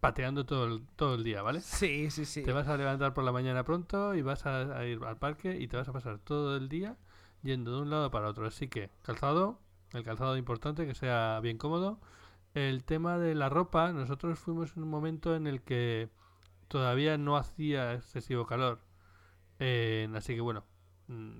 pateando 0.00 0.46
todo 0.46 0.66
el, 0.66 0.86
todo 0.96 1.14
el 1.14 1.24
día, 1.24 1.42
¿vale? 1.42 1.60
Sí, 1.60 2.10
sí, 2.10 2.24
sí. 2.24 2.42
Te 2.42 2.52
vas 2.52 2.68
a 2.68 2.76
levantar 2.76 3.14
por 3.14 3.24
la 3.24 3.32
mañana 3.32 3.64
pronto 3.64 4.14
y 4.14 4.22
vas 4.22 4.46
a, 4.46 4.78
a 4.78 4.86
ir 4.86 5.02
al 5.04 5.18
parque 5.18 5.58
y 5.58 5.68
te 5.68 5.76
vas 5.76 5.88
a 5.88 5.92
pasar 5.92 6.18
todo 6.18 6.56
el 6.56 6.68
día 6.68 6.96
yendo 7.42 7.76
de 7.76 7.82
un 7.82 7.90
lado 7.90 8.10
para 8.10 8.28
otro. 8.28 8.46
Así 8.46 8.68
que 8.68 8.90
calzado, 9.02 9.60
el 9.92 10.04
calzado 10.04 10.36
importante, 10.36 10.86
que 10.86 10.94
sea 10.94 11.40
bien 11.40 11.58
cómodo. 11.58 12.00
El 12.54 12.84
tema 12.84 13.18
de 13.18 13.34
la 13.34 13.48
ropa, 13.48 13.92
nosotros 13.92 14.38
fuimos 14.38 14.76
en 14.76 14.82
un 14.82 14.88
momento 14.90 15.36
en 15.36 15.46
el 15.46 15.62
que 15.62 16.08
todavía 16.68 17.18
no 17.18 17.36
hacía 17.36 17.94
excesivo 17.94 18.46
calor. 18.46 18.80
Eh, 19.58 20.08
así 20.14 20.34
que 20.34 20.40
bueno, 20.40 20.64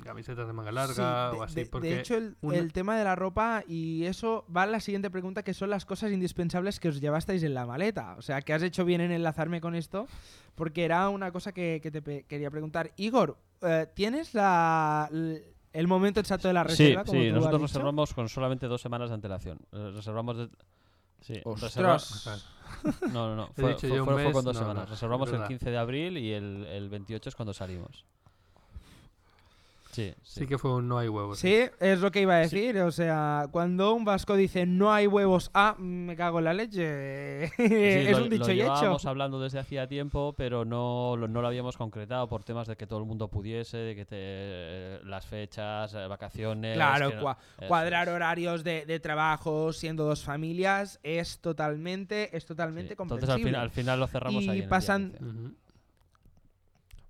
camisetas 0.03 0.47
de 0.47 0.53
manga 0.53 0.73
larga 0.73 1.31
Sí, 1.31 1.35
de, 1.37 1.41
o 1.41 1.43
así. 1.43 1.55
de- 1.57 1.65
de 1.65 1.71
porque 1.71 2.01
hecho, 2.01 2.17
el, 2.17 2.37
una- 2.41 2.57
el 2.57 2.73
tema 2.73 2.97
de 2.97 3.05
la 3.05 3.15
ropa 3.17 3.63
y 3.69 4.05
eso 4.05 4.45
va 4.55 4.63
a 4.63 4.67
la 4.67 4.81
siguiente 4.81 5.11
pregunta, 5.11 5.43
que 5.43 5.53
son 5.55 5.71
las 5.71 5.85
cosas 5.85 6.11
indispensables 6.11 6.81
que 6.81 6.89
os 6.89 7.01
llevasteis 7.01 7.43
en 7.43 7.55
la 7.55 7.67
maleta. 7.67 8.15
O 8.19 8.23
sea, 8.23 8.41
que 8.43 8.53
has 8.55 8.63
hecho 8.63 8.85
bien 8.85 9.01
en 9.01 9.13
enlazarme 9.13 9.61
con 9.61 9.75
esto, 9.75 10.07
porque 10.55 10.85
era 10.85 11.09
una 11.11 11.31
cosa 11.33 11.53
que, 11.53 11.81
que 11.83 11.91
te 11.91 12.01
pe- 12.03 12.25
quería 12.27 12.51
preguntar. 12.51 12.93
Igor, 12.97 13.37
eh, 13.63 13.87
¿tienes 13.95 14.33
la, 14.35 15.11
el 15.73 15.87
momento 15.89 16.21
exacto 16.21 16.49
de 16.49 16.55
la 16.55 16.63
Sí, 16.65 16.69
reserva? 16.95 17.05
como 17.05 17.21
sí, 17.21 17.29
tú 17.29 17.35
nosotros 17.35 17.63
reservamos 17.63 18.15
con 18.15 18.29
solamente 18.29 18.67
dos 18.69 18.81
semanas 18.81 19.11
de 19.11 19.15
antelación. 19.17 19.59
Eh, 19.73 19.93
Reservamos 19.95 20.37
de... 20.39 20.49
Sí, 21.21 21.35
reserva- 21.45 21.97
¡Ostras! 21.97 22.47
No, 23.13 23.29
no, 23.29 23.35
no. 23.35 23.47
Fue, 23.55 23.75
fue- 23.77 23.89
fue- 24.05 24.23
fue 24.25 24.33
con 24.33 24.45
dos 24.45 24.55
no, 24.55 24.61
semanas. 24.61 24.85
no, 24.85 24.91
Reservamos 24.91 25.29
es 25.29 25.33
el 25.33 25.39
verdad. 25.41 25.49
15 25.49 25.71
de 25.71 25.79
abril 25.79 26.17
y 26.19 26.33
el, 26.33 26.65
el 26.67 26.89
28 26.89 27.29
es 27.31 27.35
cuando 27.35 27.53
salimos. 27.55 28.05
Sí, 29.99 30.15
Sí 30.23 30.47
que 30.47 30.59
fue 30.59 30.75
un 30.77 30.87
no 30.87 30.99
hay 30.99 31.09
huevos. 31.09 31.41
Sí, 31.41 31.61
es 31.81 32.01
lo 32.01 32.11
que 32.13 32.21
iba 32.21 32.35
a 32.35 32.39
decir. 32.39 32.79
O 32.79 32.93
sea, 32.93 33.47
cuando 33.51 33.93
un 33.95 34.05
vasco 34.05 34.37
dice 34.37 34.65
no 34.65 34.93
hay 34.93 35.09
huevos, 35.09 35.51
ah, 35.55 35.75
me 35.79 36.15
cago 36.15 36.39
en 36.39 36.45
la 36.45 36.55
leche. 36.55 37.51
Sí, 37.57 37.65
es 37.75 38.17
lo- 38.17 38.25
un 38.25 38.31
dicho 38.31 38.45
lo 38.47 38.53
y 38.53 38.61
hecho. 38.61 38.75
llevábamos 38.75 39.07
hablando 39.07 39.41
desde 39.41 39.59
hacía 39.59 39.89
tiempo, 39.89 40.35
pero 40.37 40.65
no, 40.65 41.17
lo- 41.17 41.27
no 41.27 41.43
lo 41.43 41.49
habíamos 41.49 41.77
concretado 41.77 42.29
por 42.29 42.45
temas 42.45 42.69
de 42.69 42.77
que 42.77 42.87
todo 42.87 43.01
el 43.01 43.07
mundo 43.07 43.29
pudiese, 43.29 43.77
de 43.79 43.97
que 43.97 44.05
te, 44.05 45.05
las 45.09 45.27
fechas, 45.27 45.93
eh, 45.95 46.07
vacaciones. 46.07 46.77
Claro, 46.77 47.11
que 47.11 47.17
no- 47.17 47.23
cua- 47.23 47.37
eso 47.59 47.67
cuadrar 47.69 48.09
es. 48.09 48.15
horarios 48.15 48.63
de, 48.65 48.87
de 48.87 49.01
trabajo 49.01 49.73
siendo 49.73 50.05
dos 50.05 50.23
familias 50.23 51.01
es 51.03 51.41
totalmente, 51.41 52.37
es 52.37 52.45
Sí, 52.45 52.49
totalmente 52.49 52.93
Entonces 52.93 52.97
comprensible. 53.27 53.33
al 53.35 53.41
final, 53.49 53.61
al 53.63 53.71
final 53.71 54.01
lo 54.01 54.07
cerramos 54.07 54.45
Y 54.45 54.49
ahí. 54.51 54.59
el 54.61 54.69
pasan- 54.69 55.09
día 55.11 55.19
15. 55.19 55.39
Ujú. 55.41 55.55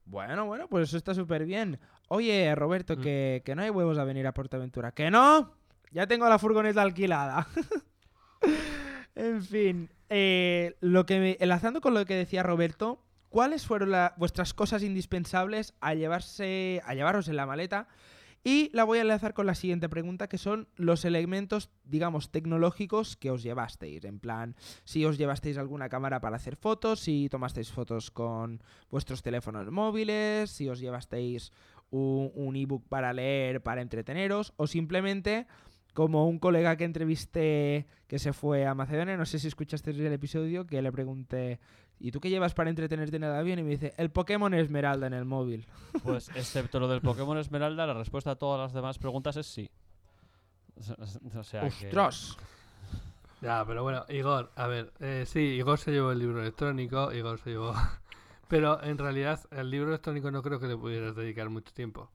Bueno, 0.06 0.46
bueno, 0.46 0.68
pues 0.68 0.88
eso 0.88 0.96
está 0.96 1.14
súper 1.14 1.44
bien. 1.44 1.78
Oye, 2.08 2.54
Roberto, 2.54 2.96
Mm. 2.96 3.00
que, 3.02 3.42
que 3.44 3.54
no 3.54 3.62
hay 3.62 3.70
huevos 3.70 3.98
a 3.98 4.04
venir 4.04 4.26
a 4.26 4.32
Portaventura. 4.34 4.92
¿Que 4.92 5.10
no? 5.10 5.52
Ya 5.92 6.06
tengo 6.06 6.28
la 6.28 6.38
furgoneta 6.38 6.82
alquilada. 6.82 7.46
en 9.14 9.42
fin, 9.42 9.90
eh, 10.10 10.76
lo 10.80 11.06
que 11.06 11.18
me- 11.18 11.36
enlazando 11.40 11.80
con 11.80 11.94
lo 11.94 12.04
que 12.04 12.14
decía 12.14 12.42
Roberto, 12.42 13.02
¿cuáles 13.28 13.66
fueron 13.66 13.90
la- 13.90 14.14
vuestras 14.16 14.54
cosas 14.54 14.82
indispensables 14.82 15.74
a 15.80 15.94
llevarse, 15.94 16.82
a 16.84 16.94
llevaros 16.94 17.28
en 17.28 17.36
la 17.36 17.46
maleta? 17.46 17.88
Y 18.44 18.70
la 18.72 18.84
voy 18.84 18.98
a 18.98 19.02
enlazar 19.02 19.34
con 19.34 19.46
la 19.46 19.54
siguiente 19.54 19.88
pregunta, 19.88 20.28
que 20.28 20.38
son 20.38 20.68
los 20.76 21.04
elementos, 21.04 21.70
digamos, 21.84 22.30
tecnológicos 22.30 23.16
que 23.16 23.30
os 23.30 23.42
llevasteis. 23.42 24.04
En 24.04 24.20
plan, 24.20 24.54
si 24.84 25.04
os 25.04 25.18
llevasteis 25.18 25.58
alguna 25.58 25.88
cámara 25.88 26.20
para 26.20 26.36
hacer 26.36 26.56
fotos, 26.56 27.00
si 27.00 27.28
tomasteis 27.28 27.70
fotos 27.70 28.10
con 28.10 28.62
vuestros 28.90 29.22
teléfonos 29.22 29.70
móviles, 29.70 30.50
si 30.50 30.68
os 30.68 30.78
llevasteis 30.80 31.52
un, 31.90 32.30
un 32.34 32.56
ebook 32.56 32.86
para 32.88 33.12
leer, 33.12 33.62
para 33.62 33.82
entreteneros, 33.82 34.52
o 34.56 34.66
simplemente, 34.66 35.46
como 35.94 36.28
un 36.28 36.38
colega 36.38 36.76
que 36.76 36.84
entrevisté 36.84 37.86
que 38.06 38.18
se 38.18 38.32
fue 38.32 38.66
a 38.66 38.74
Macedonia, 38.74 39.16
no 39.16 39.26
sé 39.26 39.38
si 39.38 39.48
escuchasteis 39.48 39.98
el 39.98 40.12
episodio, 40.12 40.66
que 40.66 40.80
le 40.80 40.92
pregunté, 40.92 41.58
¿y 42.00 42.10
tú 42.12 42.20
qué 42.20 42.30
llevas 42.30 42.54
para 42.54 42.70
entretenerte 42.70 43.16
en 43.16 43.24
el 43.24 43.32
avión? 43.32 43.58
Y 43.58 43.62
me 43.62 43.70
dice, 43.70 43.94
el 43.96 44.10
Pokémon 44.10 44.52
Esmeralda 44.54 45.06
en 45.06 45.14
el 45.14 45.24
móvil. 45.24 45.66
Pues 46.02 46.28
excepto 46.30 46.78
lo 46.80 46.88
del 46.88 47.00
Pokémon 47.00 47.38
Esmeralda, 47.38 47.86
la 47.86 47.94
respuesta 47.94 48.32
a 48.32 48.36
todas 48.36 48.60
las 48.60 48.72
demás 48.72 48.98
preguntas 48.98 49.36
es 49.36 49.46
sí. 49.46 49.68
O 51.36 51.42
sea 51.42 51.60
que- 51.62 51.66
¡Ostras! 51.86 52.36
Ya, 53.40 53.64
pero 53.64 53.82
bueno, 53.84 54.04
Igor, 54.08 54.50
a 54.56 54.66
ver, 54.66 54.92
eh, 55.00 55.24
sí, 55.26 55.38
Igor 55.40 55.78
se 55.78 55.92
llevó 55.92 56.10
el 56.12 56.18
libro 56.18 56.40
electrónico, 56.40 57.12
Igor 57.12 57.38
se 57.40 57.50
llevó... 57.50 57.72
Pero 58.48 58.82
en 58.82 58.96
realidad 58.96 59.38
el 59.50 59.70
libro 59.70 59.90
electrónico 59.90 60.30
no 60.30 60.42
creo 60.42 60.58
que 60.58 60.66
le 60.66 60.76
pudieras 60.76 61.14
dedicar 61.14 61.50
mucho 61.50 61.70
tiempo. 61.72 62.10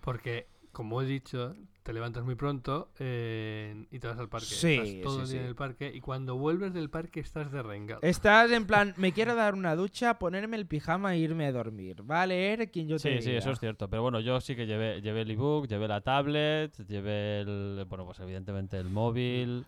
Porque, 0.00 0.48
como 0.76 1.00
he 1.00 1.06
dicho, 1.06 1.54
te 1.82 1.94
levantas 1.94 2.22
muy 2.22 2.34
pronto 2.34 2.90
eh, 2.98 3.86
y 3.90 3.98
te 3.98 4.08
vas 4.08 4.18
al 4.18 4.28
parque. 4.28 4.44
Sí, 4.46 4.74
Estás 4.74 5.00
todo 5.02 5.14
sí, 5.14 5.20
el 5.22 5.26
día 5.28 5.32
sí. 5.38 5.38
en 5.38 5.44
el 5.46 5.54
parque 5.54 5.90
y 5.94 6.00
cuando 6.02 6.36
vuelves 6.36 6.74
del 6.74 6.90
parque 6.90 7.20
estás 7.20 7.50
de 7.50 7.62
rengado. 7.62 8.02
Estás 8.02 8.50
en 8.50 8.66
plan, 8.66 8.92
me 8.98 9.12
quiero 9.12 9.34
dar 9.34 9.54
una 9.54 9.74
ducha, 9.74 10.18
ponerme 10.18 10.58
el 10.58 10.66
pijama 10.66 11.14
e 11.14 11.18
irme 11.20 11.46
a 11.46 11.52
dormir. 11.52 12.02
Va 12.08 12.20
a 12.20 12.26
leer 12.26 12.70
quien 12.70 12.88
yo 12.88 12.96
te 12.98 13.08
Sí, 13.16 13.22
sí, 13.22 13.28
diga. 13.30 13.38
eso 13.38 13.52
es 13.52 13.58
cierto. 13.58 13.88
Pero 13.88 14.02
bueno, 14.02 14.20
yo 14.20 14.38
sí 14.42 14.54
que 14.54 14.66
llevé, 14.66 15.00
llevé 15.00 15.22
el 15.22 15.30
ebook, 15.30 15.66
llevé 15.66 15.88
la 15.88 16.02
tablet, 16.02 16.76
llevé 16.86 17.40
el, 17.40 17.86
bueno, 17.88 18.04
pues 18.04 18.20
evidentemente 18.20 18.76
el 18.76 18.90
móvil, 18.90 19.64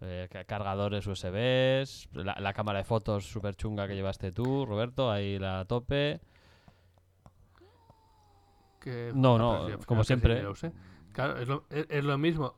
eh, 0.00 0.26
ca- 0.32 0.42
cargadores 0.42 1.06
USBs, 1.06 2.08
la, 2.14 2.34
la 2.40 2.52
cámara 2.52 2.78
de 2.78 2.84
fotos 2.84 3.24
súper 3.26 3.54
chunga 3.54 3.86
que 3.86 3.94
llevaste 3.94 4.32
tú, 4.32 4.66
Roberto, 4.66 5.08
ahí 5.08 5.38
la 5.38 5.64
tope. 5.66 6.18
Que- 8.80 9.12
No, 9.14 9.38
no, 9.38 9.66
como 9.86 10.04
siempre. 10.04 10.46
usé. 10.46 10.72
Claro, 11.12 11.38
es 11.38 11.48
lo, 11.48 11.64
es- 11.70 11.86
es 11.88 12.04
lo 12.04 12.16
mismo. 12.18 12.54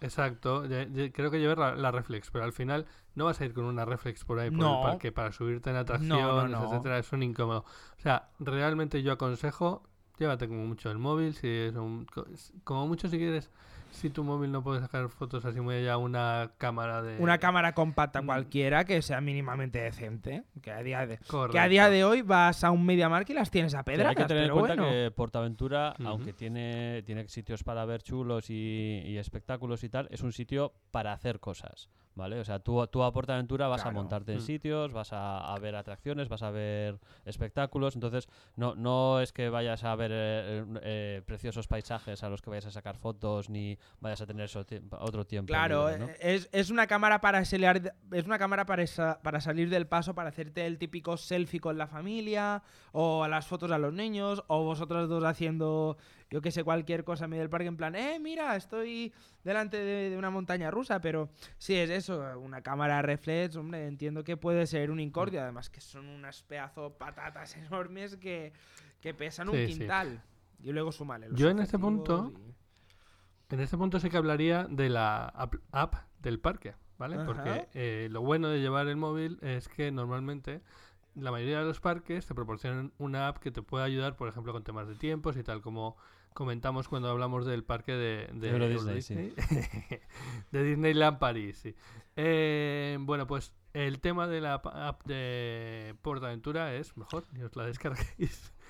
Exacto. 0.00 0.64
ye- 0.66 1.12
creo 1.12 1.30
que 1.30 1.38
llevar 1.38 1.58
la, 1.58 1.74
la 1.74 1.90
reflex, 1.90 2.30
pero 2.30 2.44
al 2.44 2.52
final 2.52 2.86
no 3.14 3.26
vas 3.26 3.40
a 3.40 3.44
ir 3.44 3.52
con 3.52 3.64
una 3.66 3.84
reflex 3.84 4.24
por 4.24 4.38
ahí 4.38 4.50
por 4.50 4.58
No. 4.58 4.80
el 4.80 4.90
parque 4.92 5.12
para 5.12 5.30
subirte 5.32 5.70
en 5.70 5.74
no, 5.76 5.80
atracciones, 5.80 6.50
no. 6.50 6.64
etcétera. 6.64 6.98
Es 6.98 7.12
un 7.12 7.22
incómodo. 7.22 7.64
O 7.98 8.00
sea, 8.00 8.30
realmente 8.38 9.02
yo 9.02 9.12
aconsejo, 9.12 9.82
llévate 10.18 10.48
como 10.48 10.64
mucho 10.66 10.90
el 10.90 10.98
móvil, 10.98 11.34
si 11.34 11.48
es 11.48 11.74
un, 11.76 12.06
co- 12.06 12.26
como 12.64 12.86
mucho 12.88 13.08
si 13.08 13.18
quieres, 13.18 13.50
si 13.90 14.10
tu 14.10 14.24
móvil 14.24 14.50
no 14.52 14.62
puede 14.62 14.80
sacar 14.80 15.08
fotos 15.08 15.44
así 15.44 15.60
muy 15.60 15.74
allá, 15.76 15.96
una 15.96 16.52
cámara 16.58 17.02
de... 17.02 17.18
Una 17.18 17.38
cámara 17.38 17.74
compacta 17.74 18.22
Mm. 18.22 18.26
cualquiera 18.26 18.84
que 18.84 19.02
sea 19.02 19.20
mínimamente 19.20 19.80
decente. 19.80 20.44
Que 20.62 20.70
a 20.70 20.82
día 20.82 21.06
de, 21.06 21.18
que 21.50 21.58
a 21.58 21.68
día 21.68 21.90
de 21.90 22.04
hoy 22.04 22.22
vas 22.22 22.64
a 22.64 22.70
un 22.70 22.84
MediaMarkt 22.86 23.30
y 23.30 23.34
las 23.34 23.50
tienes 23.50 23.74
a 23.74 23.78
Sí, 23.80 23.84
pedradas, 23.84 24.10
hay 24.10 24.16
que 24.16 24.24
tener 24.28 24.44
en 24.44 24.48
pero 24.50 24.58
cuenta 24.60 24.82
bueno. 24.82 24.90
que 24.90 25.10
Portaventura, 25.10 25.94
aunque 26.04 26.32
tiene, 26.32 27.02
tiene 27.02 27.28
sitios 27.28 27.62
para 27.64 27.84
ver 27.84 28.02
chulos 28.02 28.48
y, 28.50 29.02
y 29.06 29.18
espectáculos 29.18 29.84
y 29.84 29.88
tal, 29.88 30.08
es 30.10 30.22
un 30.22 30.32
sitio 30.32 30.72
para 30.90 31.12
hacer 31.12 31.40
cosas. 31.40 31.88
¿Vale? 32.16 32.40
O 32.40 32.44
sea, 32.44 32.58
tú, 32.58 32.84
tú 32.88 33.02
a 33.04 33.12
Portaventura 33.12 33.68
vas 33.68 33.86
a 33.86 33.90
montarte 33.92 34.32
en 34.32 34.38
Mm. 34.38 34.42
sitios, 34.42 34.92
vas 34.92 35.12
a, 35.12 35.54
a 35.54 35.58
ver 35.60 35.76
atracciones, 35.76 36.28
vas 36.28 36.42
a 36.42 36.50
ver 36.50 36.98
espectáculos. 37.24 37.94
Entonces, 37.94 38.28
no, 38.56 38.74
no 38.74 39.20
es 39.20 39.32
que 39.32 39.48
vayas 39.48 39.84
a 39.84 39.94
ver 39.94 40.10
eh, 40.12 40.64
eh, 40.82 41.22
preciosos 41.24 41.68
paisajes 41.68 42.22
a 42.24 42.28
los 42.28 42.42
que 42.42 42.50
vayas 42.50 42.66
a 42.66 42.70
sacar 42.72 42.96
fotos, 42.96 43.48
ni 43.48 43.78
vayas 44.00 44.20
a 44.20 44.26
tener 44.26 44.46
eso 44.46 44.64
otro 44.98 45.24
tiempo. 45.24 45.46
Claro, 45.46 45.88
libre, 45.88 45.98
¿no? 46.06 46.10
eh, 46.10 46.16
es, 46.20 46.48
es 46.52 46.70
una 46.70 46.86
cámara 46.88 47.20
para 47.20 47.44
salir, 47.44 47.92
es 48.12 48.24
una 48.26 48.38
cámara 48.38 48.66
para, 48.66 48.82
esa- 48.82 49.20
para 49.22 49.40
salir 49.40 49.70
del 49.70 49.86
paso, 49.86 50.14
para 50.14 50.30
hacerte 50.30 50.66
el 50.66 50.78
típico 50.78 51.16
selfie 51.16 51.60
con 51.60 51.78
la 51.78 51.86
familia, 51.86 52.62
o 52.92 53.26
las 53.28 53.46
fotos 53.46 53.70
a 53.70 53.78
los 53.78 53.92
niños, 53.92 54.42
o 54.48 54.64
vosotros 54.64 55.08
dos 55.08 55.22
haciendo, 55.24 55.96
yo 56.30 56.40
que 56.40 56.50
sé, 56.52 56.62
cualquier 56.64 57.02
cosa 57.04 57.24
en 57.24 57.30
medio 57.30 57.42
del 57.42 57.50
parque, 57.50 57.66
en 57.66 57.76
plan, 57.76 57.94
eh, 57.96 58.18
mira, 58.20 58.54
estoy 58.56 59.12
delante 59.42 59.76
de, 59.78 60.10
de 60.10 60.16
una 60.16 60.30
montaña 60.30 60.70
rusa, 60.70 61.00
pero 61.00 61.28
sí 61.58 61.74
es 61.74 61.90
eso, 61.90 62.20
una 62.38 62.62
cámara 62.62 63.02
reflex, 63.02 63.56
hombre, 63.56 63.86
entiendo 63.86 64.22
que 64.24 64.36
puede 64.36 64.66
ser 64.66 64.90
un 64.90 64.98
Mm. 64.98 65.00
incordio, 65.00 65.42
además 65.42 65.70
que 65.70 65.80
son 65.80 66.06
unas 66.06 66.42
pedazos 66.44 66.92
patatas 66.92 67.56
enormes 67.72 68.16
que, 68.16 68.52
que 69.00 69.12
pesan 69.14 69.48
un 69.48 69.56
sí. 69.56 69.66
quintal. 69.66 70.22
Y 70.62 70.72
luego 70.72 70.92
súmale 70.92 71.28
los 71.28 71.38
Yo 71.38 71.48
en 71.48 71.58
este 71.58 71.78
punto- 71.78 72.32
y- 72.36 72.54
En 73.54 73.58
este 73.60 73.76
punto 73.76 73.98
sí 73.98 74.08
que 74.10 74.16
hablaría 74.16 74.66
de 74.70 74.88
la 74.88 75.24
app, 75.26 75.54
app 75.72 75.94
del 76.20 76.38
parque, 76.38 76.74
¿vale? 76.98 77.16
Ajá. 77.16 77.24
Porque 77.26 77.68
eh, 77.74 78.08
lo 78.10 78.20
bueno 78.20 78.48
de 78.48 78.60
llevar 78.60 78.86
el 78.86 78.96
móvil 78.96 79.38
es 79.42 79.68
que 79.68 79.90
normalmente 79.90 80.60
la 81.16 81.32
mayoría 81.32 81.58
de 81.58 81.64
los 81.64 81.80
parques 81.80 82.26
te 82.26 82.34
proporcionan 82.36 82.92
una 82.98 83.26
app 83.26 83.38
que 83.38 83.50
te 83.50 83.62
puede 83.62 83.84
ayudar, 83.84 84.14
por 84.14 84.28
ejemplo, 84.28 84.52
con 84.52 84.62
temas 84.62 84.86
de 84.86 84.94
tiempos 84.94 85.36
y 85.36 85.42
tal, 85.42 85.62
como 85.62 85.96
comentamos 86.34 86.88
cuando 86.88 87.08
hablamos 87.10 87.46
del 87.46 87.64
parque 87.64 87.92
de, 87.92 88.28
de 88.34 88.50
Euro 88.50 88.68
Disney, 88.68 89.02
sí. 89.02 89.14
De 90.52 90.62
Disneyland 90.64 91.18
París, 91.18 91.58
sí. 91.58 91.74
Eh, 92.16 92.96
bueno, 93.00 93.26
pues 93.26 93.52
el 93.72 94.00
tema 94.00 94.26
de 94.26 94.40
la 94.40 94.54
app- 94.62 95.04
de 95.06 95.94
PortAventura 96.02 96.74
es 96.74 96.96
mejor, 96.96 97.24
y 97.36 97.42
os 97.42 97.54
la 97.56 97.64
descarguéis. 97.66 98.52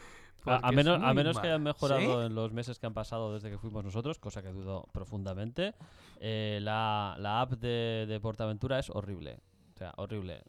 A, 0.47 0.73
menos, 0.73 0.99
a 1.03 1.13
menos 1.13 1.39
que 1.39 1.49
hayan 1.49 1.63
mejorado 1.63 2.21
¿Sí? 2.21 2.27
en 2.27 2.35
los 2.35 2.51
meses 2.51 2.79
que 2.79 2.87
han 2.87 2.95
pasado 2.95 3.35
desde 3.35 3.51
que 3.51 3.59
fuimos 3.59 3.85
nosotros, 3.85 4.19
cosa 4.19 4.41
que 4.41 4.49
dudo 4.49 4.89
profundamente, 4.91 5.75
eh, 6.19 6.61
la, 6.63 7.15
la 7.19 7.43
app 7.43 7.53
de, 7.53 8.07
de 8.09 8.21
Portaventura 8.21 8.79
es 8.79 8.89
horrible. 8.89 9.39
O 9.75 9.77
sea, 9.77 9.93
horrible. 9.99 10.43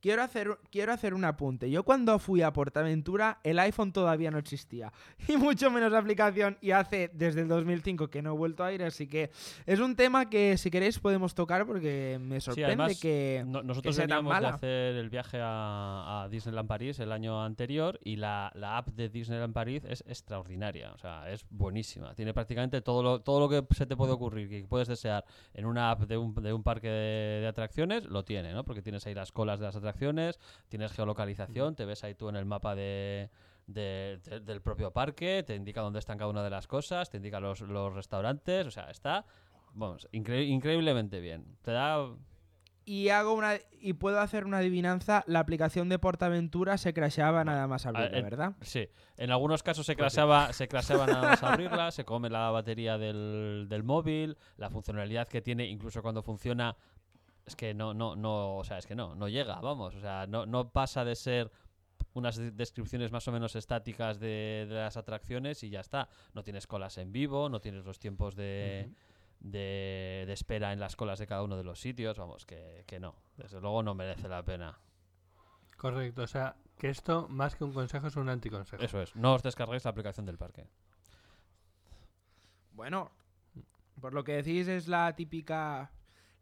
Quiero 0.00 0.22
hacer, 0.22 0.58
quiero 0.70 0.92
hacer 0.92 1.12
un 1.14 1.24
apunte. 1.24 1.70
Yo 1.70 1.82
cuando 1.84 2.18
fui 2.18 2.42
a 2.42 2.52
Portaventura, 2.52 3.38
el 3.44 3.58
iPhone 3.58 3.92
todavía 3.92 4.30
no 4.30 4.38
existía. 4.38 4.92
Y 5.28 5.36
mucho 5.36 5.70
menos 5.70 5.92
la 5.92 5.98
aplicación. 5.98 6.56
Y 6.60 6.70
hace 6.70 7.10
desde 7.12 7.42
el 7.42 7.48
2005 7.48 8.08
que 8.08 8.22
no 8.22 8.32
he 8.34 8.36
vuelto 8.36 8.64
a 8.64 8.72
ir. 8.72 8.82
Así 8.82 9.06
que 9.06 9.30
es 9.66 9.78
un 9.78 9.96
tema 9.96 10.28
que 10.30 10.56
si 10.56 10.70
queréis 10.70 10.98
podemos 10.98 11.34
tocar 11.34 11.66
porque 11.66 12.18
me 12.20 12.40
sorprende 12.40 12.66
además, 12.66 13.00
que... 13.00 13.44
No- 13.46 13.62
nosotros 13.62 13.94
tan 13.96 14.04
veníamos 14.08 14.30
de 14.30 14.34
mala. 14.34 14.48
hacer 14.54 14.96
el 14.96 15.10
viaje 15.10 15.38
a, 15.40 16.22
a 16.22 16.28
Disneyland 16.28 16.68
París 16.68 16.98
el 17.00 17.12
año 17.12 17.42
anterior 17.44 17.98
y 18.02 18.16
la, 18.16 18.50
la 18.54 18.78
app 18.78 18.88
de 18.88 19.08
Disneyland 19.08 19.52
París 19.52 19.84
es 19.88 20.02
extraordinaria. 20.06 20.92
O 20.92 20.98
sea, 20.98 21.30
es 21.30 21.44
buenísima. 21.50 22.14
Tiene 22.14 22.32
prácticamente 22.32 22.80
todo 22.80 23.02
lo, 23.02 23.20
todo 23.20 23.40
lo 23.40 23.48
que 23.48 23.74
se 23.74 23.86
te 23.86 23.96
puede 23.96 24.12
ocurrir 24.12 24.48
que 24.48 24.66
puedes 24.66 24.88
desear 24.88 25.24
en 25.54 25.66
una 25.66 25.90
app 25.90 26.00
de 26.02 26.16
un, 26.16 26.34
de 26.34 26.52
un 26.52 26.62
parque 26.62 26.88
de, 26.88 27.40
de 27.42 27.46
atracciones, 27.46 28.04
lo 28.04 28.24
tiene, 28.24 28.52
¿no? 28.52 28.64
Porque 28.64 28.82
tienes 28.82 29.06
ahí 29.06 29.14
las 29.14 29.32
colas 29.32 29.58
de 29.60 29.66
las 29.66 29.76
atracciones, 29.76 29.89
tienes 30.68 30.92
geolocalización, 30.92 31.74
te 31.76 31.84
ves 31.84 32.04
ahí 32.04 32.14
tú 32.14 32.28
en 32.28 32.36
el 32.36 32.44
mapa 32.46 32.74
de, 32.74 33.30
de- 33.66 34.18
de- 34.24 34.40
del 34.40 34.60
propio 34.62 34.92
parque, 34.92 35.42
te 35.46 35.54
indica 35.54 35.80
dónde 35.80 35.98
están 35.98 36.18
cada 36.18 36.30
una 36.30 36.42
de 36.42 36.50
las 36.50 36.66
cosas, 36.66 37.10
te 37.10 37.16
indica 37.18 37.40
los, 37.40 37.60
los 37.60 37.94
restaurantes, 37.94 38.66
o 38.66 38.70
sea, 38.70 38.90
está, 38.90 39.24
vamos, 39.74 40.08
incre- 40.12 40.46
increíblemente 40.48 41.20
bien. 41.20 41.56
Te 41.62 41.70
da 41.72 41.98
Y 42.84 43.10
hago 43.10 43.34
una 43.34 43.54
y 43.82 43.92
puedo 43.92 44.18
hacer 44.20 44.44
una 44.46 44.58
adivinanza. 44.58 45.22
La 45.26 45.38
aplicación 45.38 45.88
de 45.88 45.98
Portaventura 45.98 46.76
se 46.76 46.92
crasheaba 46.92 47.44
nada 47.44 47.66
más 47.68 47.86
abrirla, 47.86 48.18
eh, 48.18 48.22
¿verdad? 48.22 48.52
Sí, 48.62 48.88
en 49.16 49.30
algunos 49.30 49.62
casos 49.62 49.86
se 49.86 49.94
Pues 49.94 50.12
crasheaba, 50.14 50.52
se 50.52 50.66
crasheaba 50.66 51.06
nada 51.06 51.22
más 51.28 51.42
abrirla, 51.44 51.90
se 51.92 52.04
come 52.04 52.28
la 52.30 52.50
batería 52.50 52.98
del, 52.98 53.66
del 53.68 53.84
móvil, 53.84 54.36
la 54.56 54.70
funcionalidad 54.70 55.28
que 55.28 55.40
tiene, 55.40 55.66
incluso 55.66 56.02
cuando 56.02 56.22
funciona, 56.22 56.76
es 57.46 57.56
que 57.56 57.74
no, 57.74 57.94
no, 57.94 58.16
no, 58.16 58.56
o 58.56 58.64
sea, 58.64 58.78
es 58.78 58.86
que 58.86 58.94
no, 58.94 59.14
no 59.14 59.28
llega, 59.28 59.60
vamos, 59.60 59.94
o 59.94 60.00
sea, 60.00 60.26
no, 60.26 60.46
no 60.46 60.70
pasa 60.70 61.04
de 61.04 61.16
ser 61.16 61.50
unas 62.12 62.36
de- 62.36 62.50
descripciones 62.50 63.12
más 63.12 63.26
o 63.28 63.32
menos 63.32 63.56
estáticas 63.56 64.18
de, 64.18 64.66
de 64.68 64.74
las 64.74 64.96
atracciones 64.96 65.62
y 65.62 65.70
ya 65.70 65.80
está. 65.80 66.08
No 66.34 66.42
tienes 66.42 66.66
colas 66.66 66.98
en 66.98 67.12
vivo, 67.12 67.48
no 67.48 67.60
tienes 67.60 67.84
los 67.84 67.98
tiempos 67.98 68.34
de, 68.34 68.90
de, 69.40 70.24
de 70.26 70.32
espera 70.32 70.72
en 70.72 70.80
las 70.80 70.96
colas 70.96 71.18
de 71.18 71.26
cada 71.26 71.42
uno 71.42 71.56
de 71.56 71.64
los 71.64 71.80
sitios. 71.80 72.18
Vamos, 72.18 72.46
que, 72.46 72.84
que 72.86 72.98
no. 73.00 73.14
Desde 73.36 73.60
luego 73.60 73.82
no 73.82 73.94
merece 73.94 74.28
la 74.28 74.42
pena. 74.44 74.78
Correcto, 75.76 76.22
o 76.22 76.26
sea, 76.26 76.56
que 76.78 76.90
esto 76.90 77.26
más 77.28 77.54
que 77.54 77.64
un 77.64 77.72
consejo 77.72 78.08
es 78.08 78.16
un 78.16 78.28
anticonsejo. 78.28 78.82
Eso 78.82 79.00
es. 79.02 79.14
No 79.16 79.34
os 79.34 79.42
descarguéis 79.42 79.84
la 79.84 79.90
aplicación 79.92 80.26
del 80.26 80.36
parque. 80.36 80.66
Bueno, 82.72 83.10
por 84.00 84.14
lo 84.14 84.24
que 84.24 84.32
decís 84.42 84.68
es 84.68 84.88
la 84.88 85.14
típica 85.14 85.90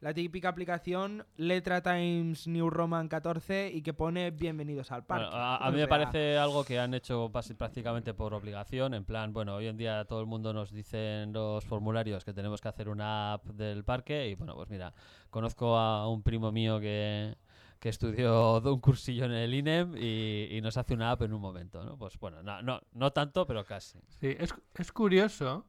la 0.00 0.14
típica 0.14 0.48
aplicación 0.48 1.26
letra 1.36 1.82
Times 1.82 2.46
New 2.46 2.70
Roman 2.70 3.08
14 3.08 3.70
y 3.72 3.82
que 3.82 3.92
pone 3.92 4.30
bienvenidos 4.30 4.92
al 4.92 5.04
parque. 5.04 5.26
Bueno, 5.26 5.36
a, 5.36 5.70
mí 5.70 5.78
me 5.78 5.88
parece 5.88 6.38
algo 6.38 6.64
que 6.64 6.78
han 6.78 6.94
hecho 6.94 7.30
prácticamente 7.32 8.14
por 8.14 8.32
obligación. 8.32 8.94
En 8.94 9.04
plan, 9.04 9.32
bueno, 9.32 9.56
hoy 9.56 9.66
en 9.66 9.76
día 9.76 10.04
todo 10.04 10.20
el 10.20 10.26
mundo 10.26 10.52
nos 10.52 10.70
dice 10.70 11.22
en 11.22 11.32
los 11.32 11.64
formularios 11.64 12.24
que 12.24 12.32
tenemos 12.32 12.60
que 12.60 12.68
hacer 12.68 12.88
una 12.88 13.34
app 13.34 13.46
del 13.46 13.84
parque. 13.84 14.28
Y 14.28 14.34
bueno, 14.36 14.54
pues 14.54 14.68
mira, 14.70 14.94
conozco 15.30 15.76
a 15.76 16.08
un 16.08 16.22
primo 16.22 16.52
mío 16.52 16.78
que, 16.78 17.36
que 17.80 17.88
estudió 17.88 18.60
un 18.64 18.80
cursillo 18.80 19.24
en 19.24 19.32
el 19.32 19.52
INEM 19.52 19.96
y, 19.96 20.56
y 20.56 20.60
nos 20.60 20.76
hace 20.76 20.94
una 20.94 21.10
app 21.10 21.22
en 21.22 21.32
un 21.32 21.40
momento. 21.40 21.82
¿no? 21.82 21.96
Pues 21.98 22.16
bueno, 22.20 22.40
no, 22.44 22.62
no, 22.62 22.80
no 22.92 23.12
tanto, 23.12 23.46
pero 23.48 23.64
casi. 23.64 23.98
Sí, 24.20 24.36
es, 24.38 24.54
es 24.76 24.92
curioso. 24.92 25.66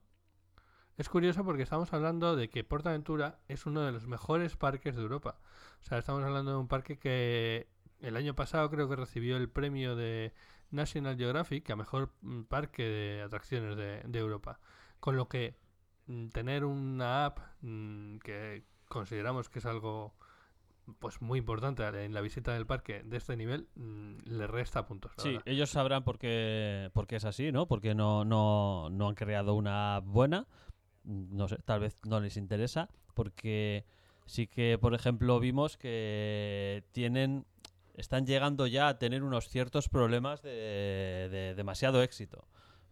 Es 0.99 1.07
curioso 1.07 1.45
porque 1.45 1.63
estamos 1.63 1.93
hablando 1.93 2.35
de 2.35 2.49
que 2.49 2.65
PortAventura 2.65 3.39
es 3.47 3.65
uno 3.65 3.83
de 3.83 3.93
los 3.93 4.05
mejores 4.05 4.57
parques 4.57 4.97
de 4.97 5.01
Europa. 5.01 5.39
O 5.81 5.85
sea, 5.85 5.97
estamos 5.97 6.21
hablando 6.25 6.51
de 6.51 6.57
un 6.57 6.67
parque 6.67 6.99
que 6.99 7.69
el 8.01 8.17
año 8.17 8.35
pasado 8.35 8.69
creo 8.69 8.89
que 8.89 8.97
recibió 8.97 9.37
el 9.37 9.47
premio 9.47 9.95
de 9.95 10.33
National 10.71 11.15
Geographic 11.15 11.69
a 11.69 11.77
mejor 11.77 12.11
mm, 12.19 12.41
parque 12.43 12.83
de 12.83 13.21
atracciones 13.21 13.77
de, 13.77 14.01
de 14.03 14.19
Europa. 14.19 14.59
Con 14.99 15.15
lo 15.15 15.29
que 15.29 15.55
mm, 16.07 16.27
tener 16.31 16.65
una 16.65 17.27
app 17.27 17.39
mm, 17.61 18.17
que 18.17 18.65
consideramos 18.89 19.47
que 19.47 19.59
es 19.59 19.65
algo 19.65 20.13
pues 20.99 21.21
muy 21.21 21.39
importante 21.39 21.83
en 22.03 22.13
la 22.13 22.19
visita 22.19 22.53
del 22.53 22.65
parque 22.65 23.03
de 23.03 23.15
este 23.15 23.37
nivel 23.37 23.69
le 24.25 24.47
resta 24.47 24.85
puntos. 24.85 25.13
Sí, 25.15 25.29
verdad. 25.29 25.43
ellos 25.45 25.69
sabrán 25.69 26.03
por 26.03 26.19
qué, 26.19 26.91
por 26.93 27.07
qué 27.07 27.15
es 27.15 27.23
así, 27.23 27.53
¿no? 27.53 27.67
Porque 27.67 27.95
no, 27.95 28.25
no, 28.25 28.89
no 28.89 29.07
han 29.07 29.15
creado 29.15 29.53
una 29.53 29.95
app 29.95 30.05
buena. 30.05 30.45
No 31.03 31.47
sé, 31.47 31.57
tal 31.65 31.79
vez 31.79 31.95
no 32.05 32.19
les 32.19 32.37
interesa. 32.37 32.89
Porque 33.13 33.85
sí 34.25 34.47
que, 34.47 34.77
por 34.79 34.93
ejemplo, 34.93 35.39
vimos 35.39 35.77
que 35.77 36.83
tienen. 36.91 37.45
Están 37.95 38.25
llegando 38.25 38.65
ya 38.65 38.87
a 38.87 38.97
tener 38.97 39.23
unos 39.23 39.49
ciertos 39.49 39.89
problemas 39.89 40.41
de, 40.41 41.27
de 41.31 41.53
demasiado 41.55 42.01
éxito. 42.01 42.45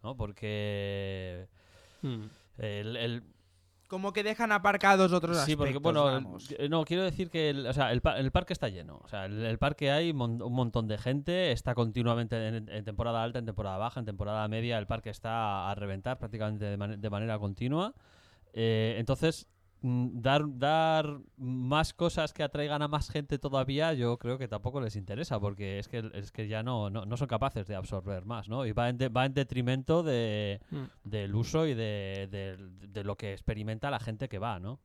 ¿no? 0.04 0.16
Porque 0.18 1.48
Mm. 2.02 2.24
el, 2.60 2.96
el- 2.98 3.24
Como 3.88 4.12
que 4.12 4.22
dejan 4.24 4.52
aparcados 4.52 5.14
otros 5.14 5.38
Sí, 5.38 5.54
aspectos, 5.54 5.66
porque 5.66 5.78
bueno, 5.78 6.04
vamos. 6.06 6.54
eh, 6.58 6.68
no, 6.70 6.84
quiero 6.84 7.04
decir 7.04 7.30
que 7.30 7.50
el, 7.52 7.66
o 7.68 7.74
sea, 7.74 7.92
el, 7.94 8.02
el 8.18 8.32
parque 8.32 8.52
está 8.52 8.68
lleno. 8.68 9.00
O 9.04 9.08
sea, 9.08 9.26
el, 9.26 9.46
el 9.46 9.58
parque 9.58 9.92
hay 9.92 10.12
mon- 10.12 10.42
un 10.42 10.54
montón 10.54 10.88
de 10.90 10.98
gente, 10.98 11.52
está 11.54 11.74
continuamente 11.74 12.48
en, 12.50 12.68
en 12.70 12.84
temporada 12.84 13.24
alta, 13.24 13.40
en 13.40 13.46
temporada 13.46 13.78
baja, 13.78 14.00
en 14.02 14.06
temporada 14.06 14.46
media, 14.50 14.78
el 14.78 14.88
parque 14.88 15.10
está 15.10 15.72
a 15.72 15.76
reventar 15.76 16.18
prácticamente 16.20 16.66
de, 16.66 16.76
man- 16.78 17.00
de 17.00 17.10
manera 17.10 17.40
continua. 17.40 17.94
Eh, 18.54 18.96
entonces, 18.98 19.48
dar, 20.22 20.44
dar 20.58 21.20
más 21.38 21.94
cosas 21.94 22.34
que 22.34 22.44
atraigan 22.44 22.82
a 22.82 22.88
más 22.88 23.10
gente 23.10 23.40
todavía, 23.40 23.94
yo 23.94 24.18
creo 24.18 24.38
que 24.38 24.48
tampoco 24.48 24.82
les 24.82 24.96
interesa, 24.96 25.40
porque 25.40 25.80
es 25.80 25.88
que, 25.88 26.10
es 26.14 26.32
que 26.32 26.48
ya 26.48 26.64
no, 26.64 26.90
no, 26.90 27.06
no 27.06 27.18
son 27.18 27.28
capaces 27.28 27.68
de 27.68 27.76
absorber 27.76 28.26
más, 28.26 28.50
¿no? 28.50 28.66
Y 28.66 28.72
va 28.74 28.90
en, 28.90 28.98
de- 28.98 29.10
va 29.10 29.26
en 29.26 29.34
detrimento 29.34 30.04
de, 30.04 30.62
Mm. 30.72 30.86
del 31.04 31.36
uso 31.36 31.68
y 31.68 31.74
de, 31.76 32.28
de- 32.32 32.58
de 32.88 33.04
lo 33.04 33.16
que 33.18 33.34
experimenta 33.34 33.92
la 33.92 34.00
gente 34.00 34.30
que 34.30 34.40
va, 34.40 34.60
¿no? 34.60 34.80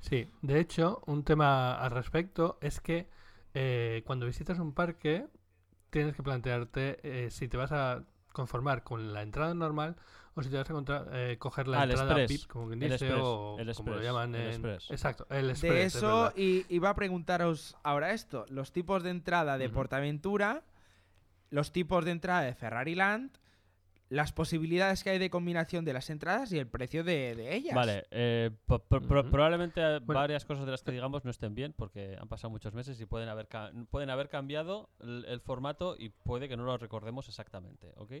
Sí, 0.00 0.28
de 0.42 0.60
hecho, 0.60 1.02
un 1.06 1.24
tema 1.24 1.74
al 1.78 1.90
respecto 1.90 2.58
es 2.60 2.80
que 2.80 3.08
eh, 3.54 4.02
cuando 4.06 4.26
visitas 4.26 4.58
un 4.58 4.72
parque 4.72 5.26
tienes 5.90 6.14
que 6.16 6.22
plantearte 6.22 7.00
eh, 7.26 7.30
si 7.30 7.48
te 7.48 7.56
vas 7.56 7.72
a 7.72 8.04
conformar 8.32 8.84
con 8.84 9.12
la 9.12 9.22
entrada 9.22 9.54
normal 9.54 9.96
o 10.38 10.42
si 10.42 10.50
te 10.50 10.56
vas 10.56 10.70
a 10.70 10.72
contra- 10.72 11.04
eh, 11.12 11.36
coger 11.38 11.66
la 11.68 11.80
Ah, 11.80 11.84
el 11.84 11.90
entrada 11.90 12.12
express. 12.22 12.40
VIP, 12.42 12.48
como 12.52 12.66
quien 12.68 12.82
El 12.82 12.90
dice, 12.92 13.04
express, 13.06 13.24
o 13.26 13.56
el 13.58 13.74
como 13.74 13.90
lo 13.90 13.96
express, 13.96 14.04
llaman 14.04 14.34
el 14.34 14.40
en... 14.40 14.46
express. 14.48 14.90
Exacto, 14.90 15.26
el 15.30 15.50
express. 15.50 15.72
de 15.72 15.82
es 15.84 15.94
eso 15.96 16.32
y 16.36 16.64
iba 16.68 16.90
a 16.90 16.94
preguntaros 16.94 17.76
ahora 17.82 18.12
esto, 18.12 18.46
los 18.48 18.72
tipos 18.72 19.02
de 19.02 19.10
entrada 19.10 19.58
de. 19.58 19.68
Portaventura, 19.68 20.62
los 21.50 21.72
tipos 21.72 22.04
de 22.04 22.10
entrada 22.12 22.42
de 22.42 22.54
Ferrari 22.54 22.94
Land, 22.94 23.30
las 24.10 24.32
posibilidades 24.32 25.04
que 25.04 25.10
hay 25.10 25.18
de 25.18 25.28
combinación 25.30 25.84
de 25.84 25.92
las 25.92 26.08
entradas 26.10 26.50
y 26.52 26.58
el 26.58 26.66
precio 26.66 27.04
de, 27.04 27.34
de 27.34 27.54
ellas. 27.54 27.74
Vale, 27.74 28.06
eh, 28.10 28.50
pro- 28.66 28.82
pro- 28.82 29.20
Ujú. 29.20 29.30
probablemente 29.30 29.80
Bueno. 30.00 30.20
varias 30.20 30.44
cosas 30.46 30.64
de 30.64 30.70
las 30.72 30.82
que 30.82 30.92
digamos 30.92 31.24
no 31.24 31.30
estén 31.30 31.54
bien 31.54 31.74
porque 31.76 32.16
han 32.18 32.26
pasado 32.28 32.50
muchos 32.50 32.72
meses 32.72 32.98
y 33.00 33.06
pueden 33.06 33.28
haber, 33.28 33.48
ca- 33.48 33.70
pueden 33.90 34.08
haber 34.10 34.28
cambiado 34.30 34.88
el, 35.00 35.24
el 35.26 35.40
formato 35.40 35.94
y 35.98 36.08
puede 36.08 36.48
que 36.48 36.56
no 36.56 36.64
lo 36.64 36.76
recordemos 36.78 37.28
exactamente, 37.28 37.92
¿ok? 37.96 38.12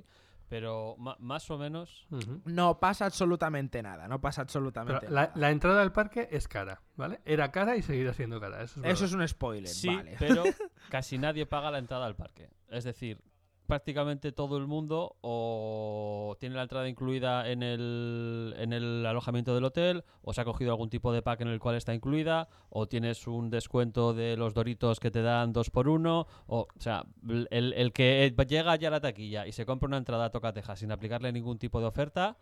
Pero 0.48 0.96
más 0.98 1.50
o 1.50 1.58
menos... 1.58 2.06
Ujú. 2.10 2.40
No 2.46 2.80
pasa 2.80 3.04
absolutamente 3.06 3.82
nada, 3.82 4.08
no 4.08 4.18
pasa 4.20 4.40
absolutamente 4.42 5.06
la, 5.10 5.22
nada. 5.26 5.32
la 5.36 5.50
entrada 5.50 5.82
al 5.82 5.92
parque 5.92 6.28
es 6.30 6.48
cara, 6.48 6.80
¿vale? 6.96 7.20
Era 7.26 7.50
cara 7.50 7.76
y 7.76 7.82
seguirá 7.82 8.14
siendo 8.14 8.40
cara. 8.40 8.62
Eso 8.62 8.80
es, 8.82 8.92
Eso 8.92 9.04
es 9.04 9.12
un 9.12 9.26
spoiler, 9.28 9.68
Sí, 9.68 9.94
vale. 9.94 10.16
pero 10.18 10.44
casi 10.90 11.18
nadie 11.18 11.44
paga 11.44 11.70
la 11.70 11.78
entrada 11.78 12.06
al 12.06 12.16
parque. 12.16 12.48
Es 12.68 12.84
decir, 12.84 13.20
prácticamente 13.68 14.32
todo 14.32 14.56
el 14.56 14.66
mundo 14.66 15.16
o 15.20 16.36
tiene 16.40 16.56
la 16.56 16.62
entrada 16.62 16.88
incluida 16.88 17.48
en 17.48 17.62
el, 17.62 18.54
en 18.58 18.72
el 18.72 19.06
alojamiento 19.06 19.54
del 19.54 19.64
hotel, 19.64 20.04
o 20.22 20.32
se 20.32 20.40
ha 20.40 20.44
cogido 20.44 20.72
algún 20.72 20.88
tipo 20.88 21.12
de 21.12 21.22
pack 21.22 21.42
en 21.42 21.48
el 21.48 21.60
cual 21.60 21.76
está 21.76 21.94
incluida, 21.94 22.48
o 22.70 22.88
tienes 22.88 23.26
un 23.26 23.50
descuento 23.50 24.14
de 24.14 24.36
los 24.36 24.54
doritos 24.54 24.98
que 24.98 25.10
te 25.10 25.22
dan 25.22 25.52
dos 25.52 25.70
por 25.70 25.88
uno, 25.88 26.26
o, 26.46 26.66
sea, 26.78 27.04
el, 27.28 27.74
el 27.74 27.92
que 27.92 28.34
llega 28.48 28.74
ya 28.76 28.88
a 28.88 28.92
la 28.92 29.00
taquilla 29.00 29.46
y 29.46 29.52
se 29.52 29.66
compra 29.66 29.86
una 29.86 29.98
entrada 29.98 30.24
a 30.24 30.30
tocateja 30.30 30.74
sin 30.74 30.90
aplicarle 30.90 31.30
ningún 31.30 31.58
tipo 31.58 31.78
de 31.78 31.86
oferta, 31.86 32.38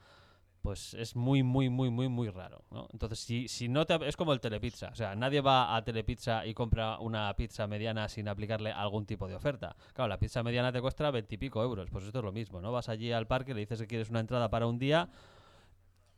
pues 0.67 0.95
es 0.95 1.15
muy, 1.15 1.45
muy, 1.45 1.69
muy, 1.69 1.91
muy, 1.91 2.09
muy 2.09 2.29
raro, 2.29 2.65
¿no? 2.73 2.89
Entonces, 2.93 3.21
si, 3.21 3.47
si 3.47 3.69
no 3.69 3.87
te... 3.87 4.05
Es 4.09 4.17
como 4.17 4.33
el 4.33 4.41
telepizza. 4.41 4.89
O 4.89 4.97
sea, 4.97 5.15
nadie 5.15 5.41
va 5.41 5.77
a 5.77 5.85
telepizza 5.85 6.45
y 6.45 6.55
compra 6.55 6.99
una 6.99 7.33
pizza 7.37 7.69
mediana 7.69 8.09
sin 8.09 8.27
aplicarle 8.27 8.73
algún 8.73 9.07
tipo 9.07 9.29
de 9.29 9.37
oferta. 9.37 9.77
Claro, 9.93 10.09
la 10.09 10.19
pizza 10.19 10.43
mediana 10.43 10.73
te 10.73 10.81
cuesta 10.81 11.09
veintipico 11.13 11.63
euros. 11.63 11.89
Pues 11.89 12.03
esto 12.03 12.19
es 12.19 12.25
lo 12.25 12.33
mismo, 12.33 12.61
¿no? 12.61 12.73
Vas 12.73 12.89
allí 12.89 13.13
al 13.13 13.29
parque, 13.29 13.55
le 13.55 13.61
dices 13.61 13.79
que 13.79 13.87
quieres 13.87 14.11
una 14.11 14.19
entrada 14.19 14.51
para 14.51 14.67
un 14.67 14.81
día 14.81 15.09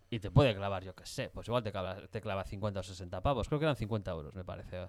y 0.08 0.18
te 0.18 0.30
puede 0.30 0.54
clavar, 0.54 0.82
yo 0.82 0.94
qué 0.94 1.04
sé, 1.04 1.28
pues 1.28 1.46
igual 1.46 1.62
te 1.62 1.70
clava, 1.70 1.96
te 2.08 2.22
clava 2.22 2.42
50 2.42 2.80
o 2.80 2.82
60 2.82 3.20
pavos. 3.20 3.48
Creo 3.48 3.58
que 3.58 3.66
eran 3.66 3.76
50 3.76 4.10
euros, 4.10 4.34
me 4.34 4.44
parece. 4.44 4.86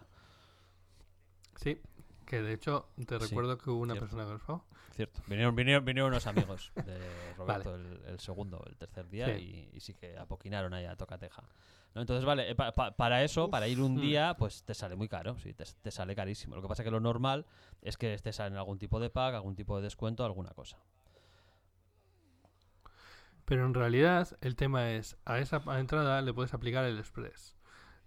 Sí, 1.57 1.81
que 2.29 2.41
de 2.41 2.53
hecho 2.53 2.87
te 3.05 3.19
Sí, 3.19 3.25
recuerdo 3.25 3.57
que 3.57 3.69
hubo 3.71 3.81
una 3.81 3.93
cierto. 3.95 4.05
persona 4.05 4.25
que 4.25 4.31
nos 4.33 4.41
pagó. 4.43 4.63
Cierto. 4.95 5.21
Vinieron, 5.27 5.55
vinieron, 5.55 5.83
vinieron 5.83 6.11
unos 6.11 6.27
amigos 6.27 6.71
de 6.85 7.33
Roberto 7.37 7.75
el, 7.75 8.01
el 8.05 8.19
segundo, 8.19 8.63
el 8.67 8.75
tercer 8.77 9.09
día, 9.09 9.25
Sí. 9.35 9.69
Y, 9.73 9.77
y 9.77 9.79
sí 9.79 9.93
que 9.93 10.17
apoquinaron 10.17 10.73
ahí 10.73 10.85
a 10.85 10.95
Tocateja. 10.95 11.43
¿No? 11.95 12.01
Entonces, 12.01 12.23
vale, 12.25 12.51
eh, 12.51 12.55
pa- 12.55 12.71
pa- 12.73 12.91
para 12.95 13.23
eso, 13.23 13.49
para 13.49 13.67
ir 13.67 13.81
un 13.81 13.95
Mm. 13.95 14.01
día, 14.01 14.35
pues 14.37 14.63
te 14.63 14.75
sale 14.75 14.95
muy 14.95 15.07
caro, 15.09 15.37
sí, 15.39 15.53
te, 15.53 15.63
te 15.81 15.89
sale 15.91 16.15
carísimo. 16.15 16.55
Lo 16.55 16.61
que 16.61 16.67
pasa 16.67 16.83
que 16.83 16.91
lo 16.91 16.99
normal 16.99 17.45
es 17.81 17.97
que 17.97 18.13
estés 18.13 18.39
en 18.41 18.55
algún 18.57 18.77
tipo 18.77 18.99
de 18.99 19.09
pack, 19.09 19.33
algún 19.33 19.55
tipo 19.55 19.75
de 19.77 19.81
descuento, 19.83 20.23
alguna 20.23 20.51
cosa. 20.51 20.77
Pero 23.45 23.65
en 23.65 23.73
realidad 23.73 24.27
el 24.41 24.55
tema 24.55 24.91
es, 24.91 25.17
a 25.25 25.39
esa 25.39 25.61
entrada 25.79 26.21
le 26.21 26.33
puedes 26.33 26.53
aplicar 26.53 26.85
el 26.85 26.99
Express. 26.99 27.55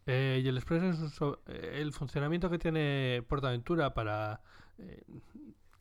Eh, 0.07 0.41
y 0.45 0.49
el 0.49 0.57
Express 0.57 0.83
es 0.83 1.21
un 1.21 1.39
eh, 1.47 1.79
el 1.81 1.93
funcionamiento 1.93 2.51
que 2.51 2.59
tiene 2.59 3.25
PortAventura 3.29 3.95
para 3.95 4.41
eh, 4.79 5.03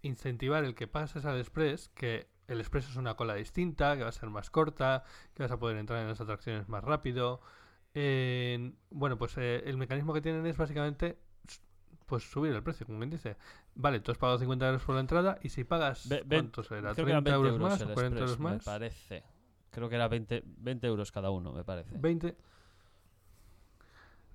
incentivar 0.03 0.63
el 0.63 0.75
que 0.75 0.88
pases 0.88 1.25
al 1.25 1.39
Express, 1.39 1.89
que 1.89 2.27
el 2.47 2.60
Express 2.60 2.89
es 2.89 2.95
una 2.97 3.15
cola 3.15 3.34
distinta, 3.36 3.95
que 3.97 4.03
va 4.03 4.10
a 4.10 4.13
ser 4.13 4.29
más 4.29 4.49
corta, 4.49 5.03
que 5.34 5.43
vas 5.43 5.51
a 5.51 5.57
poder 5.60 5.77
entrar 5.77 6.01
en 6.01 6.07
las 6.07 6.21
atracciones 6.21 6.67
más 6.69 6.84
rápido. 6.84 7.41
En- 7.93 8.77
bueno, 8.89 9.17
pues 9.17 9.38
eh, 9.38 9.63
el 9.65 9.77
mecanismo 9.77 10.13
que 10.13 10.21
tienen 10.21 10.45
es 10.45 10.57
básicamente 10.57 11.17
pues 12.05 12.29
subir 12.29 12.53
el 12.53 12.62
precio, 12.62 12.86
como 12.86 12.99
quien 12.99 13.10
dice. 13.10 13.38
Vale, 13.73 14.01
tú 14.01 14.12
has 14.12 14.17
pagado 14.17 14.38
50 14.38 14.65
euros 14.67 14.84
por 14.84 14.95
la 14.95 15.01
entrada 15.01 15.39
y 15.41 15.49
si 15.49 15.63
pagas, 15.63 16.10
Ve- 16.10 16.23
ve- 16.25 16.38
¿cuánto 16.38 16.62
será? 16.63 16.93
Creo 16.93 17.05
que 17.05 17.12
eran 17.12 17.23
30 17.23 17.31
20 17.31 17.47
euros 17.47 17.51
euros 17.53 17.71
más 17.71 17.81
o 17.81 17.93
40 17.93 18.17
euros 18.19 18.31
Express, 18.31 18.39
me 18.51 18.55
más. 18.55 18.65
parece. 18.65 19.23
Creo 19.69 19.88
que 19.88 19.95
era 19.95 20.07
20, 20.10 20.43
20 20.45 20.88
euros 20.88 21.12
cada 21.12 21.29
uno, 21.31 21.53
me 21.53 21.63
parece. 21.63 21.97
20 21.97 22.36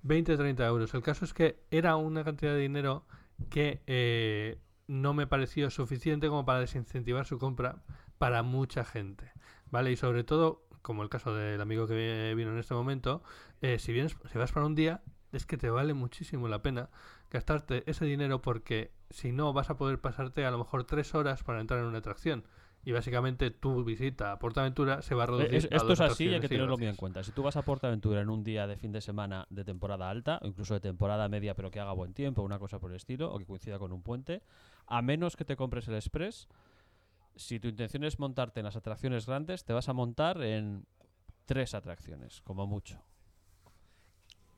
20 0.07 0.37
30 0.37 0.65
euros. 0.65 0.93
El 0.93 1.03
caso 1.03 1.25
es 1.25 1.33
que 1.33 1.59
era 1.69 1.95
una 1.97 2.23
cantidad 2.23 2.53
de 2.53 2.59
dinero 2.59 3.05
que 3.49 3.81
eh, 3.87 4.57
no 4.87 5.13
me 5.13 5.27
pareció 5.27 5.69
suficiente 5.69 6.29
como 6.29 6.45
para 6.45 6.61
desincentivar 6.61 7.25
su 7.25 7.37
compra 7.37 7.83
para 8.17 8.41
mucha 8.41 8.85
gente. 8.85 9.31
¿Vale? 9.69 9.91
Y 9.91 9.97
sobre 9.97 10.23
todo, 10.23 10.65
como 10.81 11.03
el 11.03 11.09
caso 11.09 11.35
del 11.35 11.59
amigo 11.59 11.87
que 11.87 12.33
vino 12.35 12.51
en 12.51 12.57
este 12.57 12.73
momento, 12.73 13.21
eh, 13.61 13.79
si 13.79 13.91
vienes, 13.91 14.15
si 14.31 14.37
vas 14.37 14.53
para 14.53 14.65
un 14.65 14.75
día, 14.75 15.01
es 15.33 15.45
que 15.45 15.57
te 15.57 15.69
vale 15.69 15.93
muchísimo 15.93 16.47
la 16.47 16.61
pena 16.61 16.89
gastarte 17.29 17.83
ese 17.85 18.05
dinero 18.05 18.41
porque 18.41 18.91
si 19.09 19.33
no 19.33 19.51
vas 19.51 19.69
a 19.69 19.75
poder 19.75 19.99
pasarte 19.99 20.45
a 20.45 20.51
lo 20.51 20.57
mejor 20.57 20.85
tres 20.85 21.13
horas 21.15 21.43
para 21.43 21.59
entrar 21.59 21.81
en 21.81 21.87
una 21.87 21.97
atracción. 21.97 22.45
Y 22.83 22.93
básicamente 22.93 23.51
tu 23.51 23.83
visita 23.83 24.31
a 24.31 24.39
PortAventura 24.39 25.01
se 25.01 25.13
va 25.13 25.23
a 25.23 25.25
Eh, 25.25 25.29
reducir. 25.31 25.55
es- 25.55 25.63
a 25.65 25.75
esto 25.75 25.87
dos 25.89 25.99
es 25.99 26.11
así 26.11 26.25
y 26.25 26.33
hay 26.33 26.39
que 26.39 26.47
tenerlo 26.47 26.77
muy 26.77 26.87
en 26.87 26.95
cuenta. 26.95 27.21
Si 27.23 27.31
tú 27.33 27.43
vas 27.43 27.57
a 27.57 27.63
PortAventura 27.63 28.21
en 28.21 28.29
un 28.29 28.43
día 28.45 28.65
de 28.65 28.77
fin 28.77 28.93
de 28.93 29.01
semana 29.01 29.45
de 29.49 29.65
temporada 29.65 30.09
alta, 30.09 30.39
o 30.41 30.47
incluso 30.47 30.73
de 30.73 30.79
temporada 30.79 31.27
media 31.27 31.53
pero 31.53 31.69
que 31.69 31.81
haga 31.81 31.91
buen 31.91 32.13
tiempo, 32.13 32.41
una 32.43 32.59
cosa 32.59 32.79
por 32.79 32.91
el 32.91 32.95
estilo, 32.97 33.33
o 33.33 33.39
que 33.39 33.45
coincida 33.45 33.77
con 33.77 33.91
un 33.91 34.01
puente, 34.03 34.41
a 34.85 35.01
menos 35.01 35.35
que 35.35 35.43
te 35.43 35.57
compres 35.57 35.87
el 35.89 35.95
Express, 35.95 36.47
si 37.35 37.59
tu 37.59 37.67
intención 37.67 38.05
es 38.05 38.19
montarte 38.19 38.61
en 38.61 38.65
las 38.65 38.77
atracciones 38.77 39.25
grandes, 39.25 39.65
te 39.65 39.73
vas 39.73 39.89
a 39.89 39.93
montar 39.93 40.41
en 40.41 40.85
tres 41.45 41.73
atracciones, 41.75 42.41
como 42.41 42.67
mucho. 42.67 43.01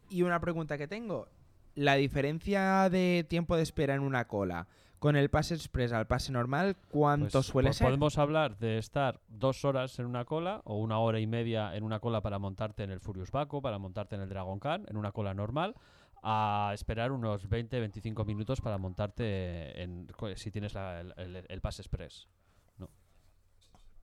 Y 0.10 0.21
una 0.21 0.39
pregunta 0.39 0.77
que 0.77 0.88
tengo. 0.88 1.27
La 1.75 1.95
diferencia 1.95 2.89
de 2.89 3.25
tiempo 3.27 3.55
de 3.55 3.63
espera 3.63 3.95
en 3.95 4.01
una 4.01 4.27
cola 4.27 4.67
con 4.99 5.15
el 5.15 5.29
pase 5.29 5.53
express 5.55 5.93
al 5.93 6.07
pase 6.07 6.31
normal, 6.31 6.75
¿cuánto 6.89 7.31
Pues, 7.39 7.45
suele 7.45 7.69
po- 7.69 7.73
ser? 7.73 7.88
Podemos 7.88 8.17
hablar 8.17 8.57
de 8.57 8.77
estar 8.77 9.21
dos 9.29 9.63
horas 9.65 9.97
en 9.99 10.05
una 10.05 10.25
cola 10.25 10.62
o 10.65 10.77
una 10.77 10.99
hora 10.99 11.19
y 11.19 11.27
media 11.27 11.75
en 11.75 11.83
una 11.83 11.99
cola 11.99 12.21
para 12.21 12.38
montarte 12.38 12.83
en 12.83 12.91
el 12.91 12.99
Furious 12.99 13.31
Baco, 13.31 13.62
para 13.62 13.77
montarte 13.79 14.15
en 14.15 14.21
el 14.21 14.29
Dragon 14.29 14.59
Khan, 14.59 14.85
en 14.89 14.97
una 14.97 15.12
cola 15.13 15.33
normal, 15.33 15.75
a 16.21 16.71
esperar 16.73 17.13
unos 17.13 17.49
20-25 17.49 18.25
minutos 18.25 18.59
para 18.59 18.77
montarte 18.77 19.81
en, 19.81 20.07
si 20.35 20.51
tienes 20.51 20.73
la- 20.73 20.99
el, 20.99 21.13
el- 21.17 21.45
el 21.47 21.62
Pass 21.62 21.79
Express. 21.79 22.27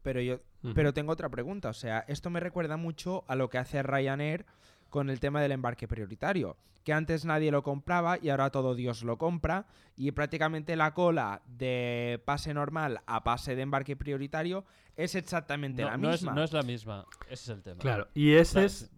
Pero 0.02 0.20
yo 0.20 0.38
pero 0.74 0.94
tengo 0.94 1.10
otra 1.12 1.28
pregunta. 1.28 1.68
O 1.68 1.72
sea, 1.72 2.04
esto 2.06 2.30
me 2.30 2.38
recuerda 2.38 2.76
mucho 2.76 3.24
a 3.26 3.34
lo 3.34 3.50
que 3.50 3.58
hace 3.58 3.82
Ryanair 3.82 4.46
con 4.90 5.10
el 5.10 5.20
tema 5.20 5.40
del 5.40 5.52
embarque 5.52 5.88
prioritario. 5.88 6.56
Que 6.84 6.92
antes 6.92 7.24
nadie 7.24 7.50
lo 7.50 7.62
compraba 7.64 8.16
y 8.20 8.28
ahora 8.28 8.50
todo 8.50 8.74
Dios 8.76 9.02
lo 9.02 9.18
compra. 9.18 9.66
Y 9.96 10.12
prácticamente 10.12 10.76
la 10.76 10.94
cola 10.94 11.42
de 11.46 12.22
pase 12.24 12.54
normal 12.54 13.00
a 13.06 13.24
pase 13.24 13.56
de 13.56 13.62
embarque 13.62 13.96
prioritario 13.96 14.64
es 14.94 15.14
exactamente 15.14 15.82
No, 15.82 15.88
la 15.90 15.96
no 15.96 16.10
es, 16.12 16.20
misma. 16.22 16.34
no 16.34 16.44
es 16.44 16.52
la 16.52 16.62
misma, 16.62 17.04
ese 17.28 17.32
es 17.34 17.48
el 17.48 17.62
tema. 17.62 17.78
Claro, 17.80 18.08
y 18.14 18.34
ese 18.34 18.52
Claro, 18.52 18.66
es 18.66 18.90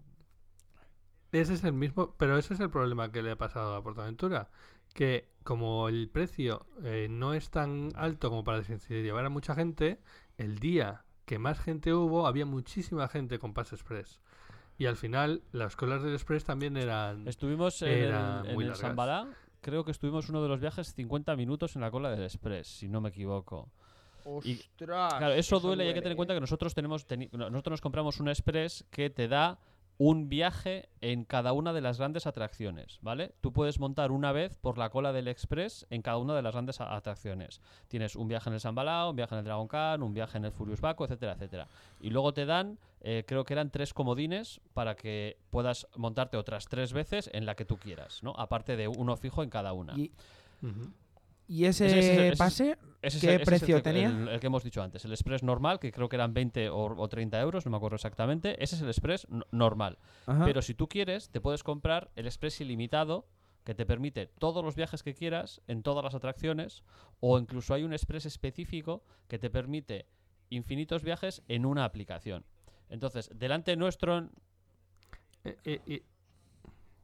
ese 1.32 1.54
es 1.54 1.64
el 1.64 1.72
mismo, 1.72 2.14
pero 2.18 2.38
ese 2.38 2.54
es 2.54 2.60
el 2.60 2.70
problema 2.70 3.10
que 3.12 3.22
le 3.22 3.32
ha 3.32 3.36
pasado 3.36 3.74
a 3.76 3.82
PortAventura, 3.82 4.50
que 4.94 5.28
como 5.44 5.88
el 5.88 6.08
precio 6.08 6.66
eh, 6.84 7.06
no 7.10 7.34
es 7.34 7.50
tan 7.50 7.90
alto 7.96 8.30
como 8.30 8.44
para 8.44 8.62
llevar 8.62 9.24
a 9.24 9.28
mucha 9.28 9.54
gente, 9.54 10.00
el 10.36 10.58
día 10.58 11.04
que 11.26 11.38
más 11.38 11.58
gente 11.60 11.92
hubo 11.92 12.26
había 12.26 12.46
muchísima 12.46 13.08
gente 13.08 13.38
con 13.38 13.52
Pass 13.54 13.72
Express. 13.72 14.20
Y 14.78 14.86
al 14.86 14.96
final 14.96 15.42
las 15.52 15.74
colas 15.74 16.02
del 16.02 16.14
Express 16.14 16.44
también 16.44 16.76
eran 16.76 17.26
Estuvimos 17.26 17.82
en 17.82 17.88
el, 17.88 18.14
en 18.46 18.60
el 18.60 18.74
creo 19.60 19.84
que 19.84 19.90
estuvimos 19.90 20.28
uno 20.28 20.40
de 20.40 20.48
los 20.48 20.60
viajes 20.60 20.94
50 20.94 21.34
minutos 21.36 21.74
en 21.74 21.82
la 21.82 21.90
cola 21.90 22.10
del 22.10 22.22
Express, 22.22 22.68
si 22.68 22.88
no 22.88 23.00
me 23.00 23.08
equivoco. 23.08 23.68
Y- 24.44 24.60
¡Ostras! 24.60 25.14
Claro, 25.14 25.32
eso, 25.34 25.58
duele 25.58 25.84
y 25.84 25.88
hay 25.88 25.94
que 25.94 26.00
tener 26.00 26.12
en 26.12 26.16
cuenta 26.16 26.34
¿eh? 26.34 26.36
que 26.36 26.40
nosotros 26.40 26.74
tenemos 26.74 27.06
nosotros 27.32 27.72
nos 27.72 27.80
compramos 27.80 28.20
un 28.20 28.28
express 28.28 28.84
que 28.90 29.10
te 29.10 29.26
da 29.26 29.58
un 29.98 30.28
viaje 30.28 30.88
en 31.00 31.24
cada 31.24 31.52
una 31.52 31.72
de 31.72 31.80
las 31.80 31.98
grandes 31.98 32.28
atracciones, 32.28 33.00
¿vale? 33.02 33.34
Tú 33.40 33.52
puedes 33.52 33.80
montar 33.80 34.12
una 34.12 34.30
vez 34.30 34.54
por 34.54 34.78
la 34.78 34.90
cola 34.90 35.12
del 35.12 35.26
express 35.26 35.86
en 35.90 36.02
cada 36.02 36.18
una 36.18 36.36
de 36.36 36.42
las 36.42 36.52
grandes 36.52 36.80
atracciones. 36.80 37.60
Tienes 37.88 38.14
un 38.14 38.28
viaje 38.28 38.48
en 38.48 38.54
el 38.54 38.60
Sambalao, 38.60 39.10
un 39.10 39.16
viaje 39.16 39.34
en 39.34 39.40
el 39.40 39.44
Dragon 39.44 39.66
Khan, 39.66 40.02
un 40.04 40.14
viaje 40.14 40.38
en 40.38 40.44
el 40.44 40.52
Furious 40.52 40.80
Baco, 40.80 41.04
etcétera, 41.04 41.32
etcétera. 41.32 41.66
Y 42.00 42.10
luego 42.10 42.32
te 42.32 42.46
dan, 42.46 42.78
eh, 43.00 43.24
creo 43.26 43.44
que 43.44 43.54
eran 43.54 43.70
tres 43.70 43.92
comodines 43.92 44.60
para 44.72 44.94
que 44.94 45.36
puedas 45.50 45.88
montarte 45.96 46.36
otras 46.36 46.68
tres 46.68 46.92
veces 46.92 47.28
en 47.32 47.44
la 47.44 47.56
que 47.56 47.64
tú 47.64 47.76
quieras, 47.76 48.22
¿no? 48.22 48.34
Aparte 48.38 48.76
de 48.76 48.86
uno 48.86 49.16
fijo 49.16 49.42
en 49.42 49.50
cada 49.50 49.72
una. 49.72 49.94
¿Y, 49.98 50.12
Ujú. 50.62 50.92
Y 51.48 51.64
ese, 51.64 51.86
Ese- 51.86 51.98
ese- 51.98 52.12
ese 52.12 52.28
es- 52.28 52.38
pase? 52.38 52.78
Ese 53.00 53.20
¿Qué 53.20 53.38
precio 53.44 53.80
tenía? 53.82 54.08
El, 54.08 54.28
el 54.28 54.40
que 54.40 54.48
hemos 54.48 54.64
dicho 54.64 54.82
antes. 54.82 55.04
El 55.04 55.12
Express 55.12 55.42
normal, 55.44 55.78
que 55.78 55.92
creo 55.92 56.08
que 56.08 56.16
eran 56.16 56.34
20 56.34 56.68
o, 56.68 56.96
o 57.00 57.08
30 57.08 57.40
euros, 57.40 57.64
no 57.64 57.70
me 57.70 57.76
acuerdo 57.76 57.94
exactamente. 57.94 58.62
Ese 58.62 58.74
es 58.76 58.82
el 58.82 58.88
Express 58.88 59.26
no- 59.30 59.44
normal. 59.52 59.98
Ajá. 60.26 60.44
Pero 60.44 60.62
si 60.62 60.74
tú 60.74 60.88
quieres, 60.88 61.30
te 61.30 61.40
puedes 61.40 61.62
comprar 61.62 62.10
el 62.16 62.26
Express 62.26 62.60
ilimitado, 62.60 63.26
que 63.64 63.74
te 63.74 63.86
permite 63.86 64.26
todos 64.26 64.64
los 64.64 64.74
viajes 64.74 65.02
que 65.02 65.14
quieras 65.14 65.60
en 65.68 65.82
todas 65.82 66.02
las 66.02 66.14
atracciones. 66.14 66.82
O 67.20 67.38
incluso 67.38 67.72
hay 67.74 67.84
un 67.84 67.92
Express 67.92 68.26
específico 68.26 69.04
que 69.28 69.38
te 69.38 69.48
permite 69.48 70.06
infinitos 70.50 71.02
viajes 71.04 71.42
en 71.48 71.66
una 71.66 71.84
aplicación. 71.84 72.44
Entonces, 72.88 73.30
delante 73.34 73.76
nuestro. 73.76 74.18
en- 74.18 74.30
Eh, 75.44 75.56
eh, 75.86 76.02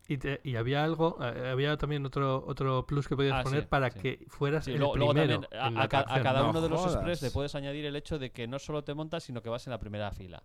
y, 0.08 0.18
te- 0.18 0.40
y 0.44 0.56
había 0.56 0.84
algo, 0.84 1.16
eh, 1.22 1.48
había 1.50 1.76
también 1.76 2.04
otro 2.04 2.44
otro 2.46 2.84
plus 2.86 3.08
que 3.08 3.16
podías 3.16 3.40
Ah, 3.40 3.42
poner 3.42 3.62
sí, 3.62 3.66
para 3.68 3.90
sí. 3.90 3.98
que 4.00 4.24
fueras 4.28 4.64
Sí, 4.66 4.72
el 4.72 4.78
luego, 4.78 4.96
luego 4.96 5.12
primero 5.14 5.40
también 5.40 5.80
a, 5.82 5.88
ca- 5.88 6.04
a 6.08 6.22
cada 6.22 6.42
No 6.42 6.50
uno 6.50 6.60
de 6.60 6.68
los 6.68 6.84
express 6.94 7.22
le 7.22 7.30
puedes 7.30 7.54
añadir 7.54 7.84
el 7.86 7.96
hecho 7.96 8.18
de 8.18 8.30
que 8.30 8.46
no 8.46 8.58
solo 8.58 8.84
te 8.84 8.92
montas, 8.94 9.22
sino 9.24 9.40
que 9.42 9.48
vas 9.48 9.66
en 9.66 9.70
la 9.70 9.78
primera 9.78 10.10
fila. 10.12 10.42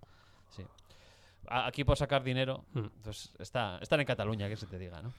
Sí. 0.49 0.63
Aquí 1.47 1.83
por 1.83 1.97
sacar 1.97 2.23
dinero, 2.23 2.63
Hmm. 2.73 2.85
pues 3.03 3.33
está, 3.39 3.79
están 3.81 3.99
en 3.99 4.05
Cataluña, 4.05 4.47
que 4.47 4.55
se 4.55 4.65
te 4.67 4.77
diga, 4.77 5.01
¿no? 5.01 5.11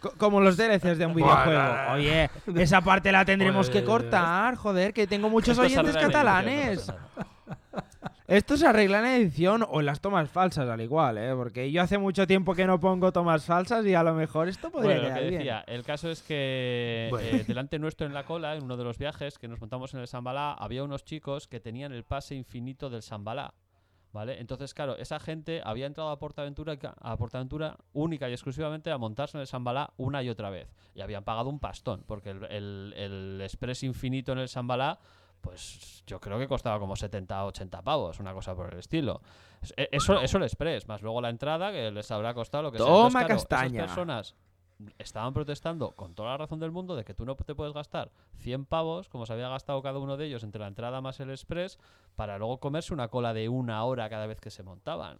Co- 0.00 0.14
Como 0.16 0.40
los 0.40 0.56
DLCs 0.56 0.96
de 0.98 1.04
un 1.06 1.14
videojuego. 1.16 1.58
nah. 1.62 1.92
Oye, 1.94 2.30
esa 2.56 2.80
parte 2.80 3.12
la 3.12 3.24
tendremos 3.24 3.68
que 3.68 3.84
cortar, 3.84 4.56
joder, 4.56 4.94
que 4.94 5.06
tengo 5.06 5.28
muchos 5.28 5.58
oyentes 5.58 5.96
catalanes. 5.96 6.78
edición, 6.78 6.96
no 6.96 7.08
pasa 7.14 7.28
nada. 7.72 8.16
Esto 8.32 8.56
se 8.56 8.66
arregla 8.66 9.00
en 9.00 9.04
edición 9.20 9.62
o 9.68 9.80
en 9.80 9.84
las 9.86 10.00
tomas 10.00 10.30
falsas 10.30 10.66
al 10.66 10.80
igual, 10.80 11.18
¿eh? 11.18 11.34
Porque 11.34 11.70
yo 11.70 11.82
hace 11.82 11.98
mucho 11.98 12.26
tiempo 12.26 12.54
que 12.54 12.66
no 12.66 12.80
pongo 12.80 13.12
tomas 13.12 13.44
falsas 13.44 13.84
y 13.84 13.94
a 13.94 14.02
lo 14.02 14.14
mejor 14.14 14.48
esto 14.48 14.70
podría 14.70 14.96
Bueno, 14.96 15.08
lo 15.10 15.14
que 15.14 15.20
bien. 15.28 15.34
decía, 15.40 15.64
el 15.66 15.82
caso 15.82 16.10
es 16.10 16.22
que 16.22 17.08
Bueno. 17.10 17.26
eh, 17.28 17.44
delante 17.46 17.78
nuestro 17.78 18.06
en 18.06 18.14
la 18.14 18.24
cola, 18.24 18.56
en 18.56 18.64
uno 18.64 18.78
de 18.78 18.84
los 18.84 18.96
viajes 18.96 19.38
que 19.38 19.48
nos 19.48 19.60
montamos 19.60 19.92
en 19.92 20.00
el 20.00 20.06
Sambalá, 20.08 20.54
había 20.54 20.82
unos 20.82 21.04
chicos 21.04 21.46
que 21.46 21.60
tenían 21.60 21.92
el 21.92 22.04
pase 22.04 22.34
infinito 22.34 22.88
del 22.88 23.02
Sambalá. 23.02 23.52
¿Vale? 24.14 24.40
Entonces, 24.40 24.72
claro, 24.72 24.96
esa 24.96 25.18
gente 25.20 25.60
había 25.64 25.84
entrado 25.86 26.10
a 26.10 26.18
Portaventura, 26.18 26.76
a 27.02 27.16
Portaventura 27.18 27.76
única 27.92 28.28
y 28.30 28.32
exclusivamente 28.32 28.90
a 28.90 28.96
montarse 28.98 29.36
en 29.36 29.42
el 29.42 29.46
Sambalá 29.46 29.92
una 29.98 30.22
y 30.22 30.30
otra 30.30 30.48
vez. 30.48 30.68
Y 30.94 31.02
habían 31.02 31.24
pagado 31.24 31.50
un 31.50 31.58
pastón, 31.58 32.02
porque 32.06 32.30
el, 32.30 32.44
el, 32.44 32.94
el 32.96 33.40
Express 33.42 33.82
infinito 33.82 34.32
en 34.32 34.38
el 34.38 34.48
Sambalá, 34.48 34.98
pues 35.42 36.02
yo 36.06 36.18
creo 36.20 36.38
que 36.38 36.48
costaba 36.48 36.78
como 36.78 36.96
70 36.96 37.44
80 37.44 37.82
pavos, 37.82 38.18
una 38.20 38.32
cosa 38.32 38.54
por 38.54 38.72
el 38.72 38.78
estilo. 38.78 39.20
Es- 39.60 39.74
e- 39.76 39.88
Eso, 39.92 40.18
eso 40.20 40.38
el 40.38 40.44
Express, 40.44 40.88
más 40.88 41.02
luego 41.02 41.20
la 41.20 41.28
entrada 41.28 41.70
que 41.70 41.90
les 41.90 42.10
habrá 42.10 42.32
costado 42.32 42.62
lo 42.62 42.72
que 42.72 42.78
sea. 42.78 42.86
Toma 42.86 43.10
claro, 43.10 43.34
esas 43.34 43.46
castaña. 43.48 43.84
personas 43.86 44.34
estaban 44.98 45.32
protestando 45.34 45.90
con 45.92 46.14
toda 46.14 46.30
la 46.30 46.38
razón 46.38 46.58
del 46.58 46.70
mundo 46.72 46.96
de 46.96 47.04
que 47.04 47.14
tú 47.14 47.24
no 47.24 47.36
te 47.36 47.54
puedes 47.54 47.72
gastar 47.74 48.10
100 48.38 48.64
pavos, 48.64 49.08
como 49.08 49.26
se 49.26 49.32
había 49.32 49.48
gastado 49.48 49.80
cada 49.82 49.98
uno 49.98 50.16
de 50.16 50.26
ellos 50.26 50.42
entre 50.42 50.60
la 50.60 50.66
entrada 50.68 51.00
más 51.00 51.20
el 51.20 51.30
express, 51.30 51.78
para 52.16 52.38
luego 52.38 52.58
comerse 52.58 52.92
una 52.94 53.08
cola 53.08 53.32
de 53.34 53.48
una 53.48 53.84
hora 53.84 54.08
cada 54.08 54.26
vez 54.26 54.40
que 54.40 54.50
se 54.50 54.62
montaban. 54.62 55.18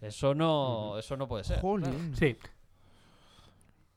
Eso 0.00 0.34
no, 0.34 0.96
eso 0.98 1.16
no 1.16 1.26
puede 1.28 1.44
ser. 1.44 1.60
Sí. 2.14 2.36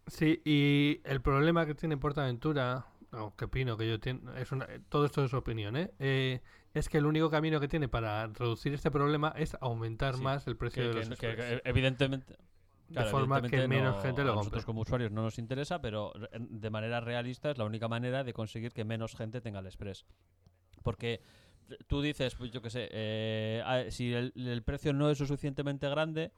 Sí, 0.07 0.41
y 0.43 0.99
el 1.05 1.21
problema 1.21 1.65
que 1.65 1.73
tiene 1.75 1.95
PortAventura, 1.95 2.85
o 3.13 3.35
que 3.35 3.45
opino 3.45 3.77
que 3.77 3.87
yo 3.87 3.99
tengo, 3.99 4.31
es 4.33 4.51
una, 4.51 4.67
todo 4.89 5.05
esto 5.05 5.23
es 5.25 5.33
opinión, 5.33 5.75
¿eh? 5.75 5.91
Eh, 5.99 6.41
es 6.73 6.87
que 6.87 6.97
el 6.99 7.05
único 7.05 7.29
camino 7.29 7.59
que 7.59 7.67
tiene 7.67 7.87
para 7.89 8.27
reducir 8.27 8.73
este 8.73 8.89
problema 8.91 9.33
es 9.37 9.57
aumentar 9.59 10.15
Sí, 10.15 10.21
más 10.21 10.47
el 10.47 10.55
precio 10.55 10.83
Que- 10.83 10.99
de 10.99 11.05
los 11.05 11.19
que- 11.19 11.61
evidentemente. 11.65 12.37
de 12.87 13.03
forma 13.05 13.41
que 13.41 13.67
menos 13.67 13.95
no- 13.97 14.01
gente 14.01 14.21
a 14.21 14.25
lo 14.25 14.35
nosotros 14.35 14.63
compre. 14.63 14.65
como 14.65 14.81
usuarios 14.81 15.11
no 15.11 15.23
nos 15.23 15.37
interesa, 15.39 15.81
pero 15.81 16.13
de 16.37 16.69
manera 16.69 16.99
realista 17.01 17.51
es 17.51 17.57
la 17.57 17.65
única 17.65 17.87
manera 17.87 18.23
de 18.23 18.33
conseguir 18.33 18.71
que 18.73 18.83
menos 18.85 19.15
gente 19.15 19.39
tenga 19.41 19.59
el 19.59 19.65
Express. 19.65 20.05
Porque 20.83 21.21
tú 21.87 22.01
dices, 22.01 22.35
pues 22.35 22.51
yo 22.51 22.61
qué 22.61 22.69
sé, 22.69 22.89
eh, 22.91 23.61
a- 23.65 23.89
si 23.91 24.13
el, 24.13 24.33
el 24.35 24.61
precio 24.63 24.91
no 24.93 25.09
es 25.09 25.19
lo 25.19 25.25
suficientemente 25.25 25.87
grande, 25.89 26.31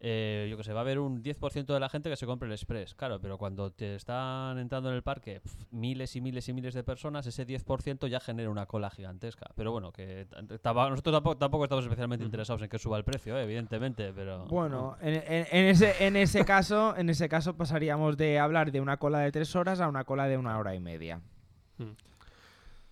eh, 0.00 0.46
yo 0.50 0.56
que 0.56 0.64
sé, 0.64 0.72
va 0.72 0.80
a 0.80 0.82
haber 0.82 0.98
un 0.98 1.22
10% 1.22 1.66
de 1.66 1.80
la 1.80 1.88
gente 1.88 2.08
que 2.10 2.16
se 2.16 2.26
compre 2.26 2.46
el 2.46 2.52
Express. 2.52 2.94
Claro, 2.94 3.20
pero 3.20 3.38
cuando 3.38 3.70
te 3.70 3.94
están 3.94 4.58
entrando 4.58 4.88
en 4.90 4.96
el 4.96 5.02
parque 5.02 5.40
pf, 5.40 5.66
miles 5.70 6.14
y 6.16 6.20
miles 6.20 6.48
y 6.48 6.52
miles 6.52 6.74
de 6.74 6.82
personas, 6.84 7.26
ese 7.26 7.46
10% 7.46 8.06
ya 8.08 8.20
genera 8.20 8.50
una 8.50 8.66
cola 8.66 8.90
gigantesca. 8.90 9.46
Pero 9.54 9.72
bueno, 9.72 9.92
que 9.92 10.26
nosotros 10.62 11.02
tampoco, 11.14 11.36
tampoco 11.36 11.64
estamos 11.64 11.84
especialmente 11.84 12.24
interesados 12.24 12.62
en 12.62 12.68
que 12.68 12.78
suba 12.78 12.98
el 12.98 13.04
precio, 13.04 13.36
eh, 13.38 13.42
evidentemente, 13.44 14.12
pero... 14.12 14.44
Bueno, 14.46 14.96
en, 15.00 15.14
en- 15.14 15.46
en 15.50 15.64
ese, 15.66 16.04
en 16.06 16.16
ese 16.16 16.44
caso, 16.44 16.96
en 16.96 17.08
ese 17.10 17.28
caso 17.28 17.56
pasaríamos 17.56 18.16
de 18.16 18.38
hablar 18.38 18.72
de 18.72 18.80
una 18.80 18.96
cola 18.98 19.20
de 19.20 19.32
tres 19.32 19.54
horas 19.56 19.80
a 19.80 19.88
una 19.88 20.04
cola 20.04 20.26
de 20.28 20.36
una 20.36 20.58
hora 20.58 20.74
y 20.74 20.80
media. 20.80 21.20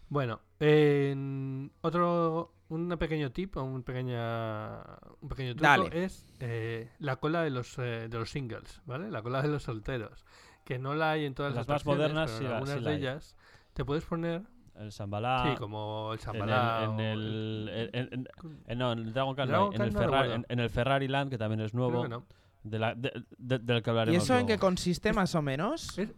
Bueno, 0.08 0.40
en 0.60 1.72
otro 1.80 2.52
un 2.74 2.88
pequeño 2.98 3.30
tip 3.32 3.56
o 3.56 3.62
un 3.62 3.82
pequeña 3.82 4.80
un 5.20 5.28
pequeño 5.28 5.54
truco 5.54 5.62
Dale. 5.68 6.04
es 6.04 6.26
eh, 6.40 6.90
la 6.98 7.16
cola 7.16 7.42
de 7.42 7.50
los 7.50 7.78
eh, 7.78 8.08
de 8.08 8.18
los 8.18 8.30
singles, 8.30 8.82
¿vale? 8.86 9.10
La 9.10 9.22
cola 9.22 9.42
de 9.42 9.48
los 9.48 9.62
solteros, 9.62 10.24
que 10.64 10.78
no 10.78 10.94
la 10.94 11.12
hay 11.12 11.24
en 11.24 11.34
todas 11.34 11.54
Las 11.54 11.66
las, 11.68 11.84
más 11.84 11.86
modernas 11.86 12.30
pero 12.32 12.46
en 12.48 12.52
algunas 12.54 12.78
sí 12.78 12.84
de 12.84 12.94
ellas 12.94 13.36
te 13.72 13.84
puedes 13.84 14.04
poner, 14.04 14.42
El 14.76 14.92
Sambalá... 14.92 15.44
sí, 15.52 15.56
como 15.58 16.12
el 16.12 16.18
en 16.18 16.20
el, 16.20 16.24
Shambhala 16.38 16.84
en 16.84 17.00
el, 17.00 17.70
en- 17.72 17.90
en- 17.94 18.08
en- 18.12 18.28
en- 18.66 18.78
no, 18.78 18.92
en 18.92 18.98
el 19.00 19.12
Dragon 19.12 19.34
Khan 19.34 19.48
en, 19.72 19.82
el 19.82 19.92
Ferrari, 19.92 20.32
en, 20.32 20.46
en 20.48 20.60
el 20.60 20.70
Ferrari 20.70 21.08
Land, 21.08 21.30
que 21.30 21.38
también 21.38 21.60
es 21.60 21.74
nuevo, 21.74 22.02
creo 22.02 22.02
que 22.02 22.08
no. 22.08 22.26
de 22.64 22.78
la- 22.78 22.94
de- 22.94 23.24
de- 23.38 23.58
del 23.58 23.82
que 23.82 23.90
¿Y 23.90 23.92
hablaremos. 23.92 24.22
eso 24.24 24.38
en 24.38 24.46
qué 24.46 24.58
consiste 24.58 25.12
más 25.12 25.34
o 25.34 25.42
menos? 25.42 25.96
Es- 25.98 26.12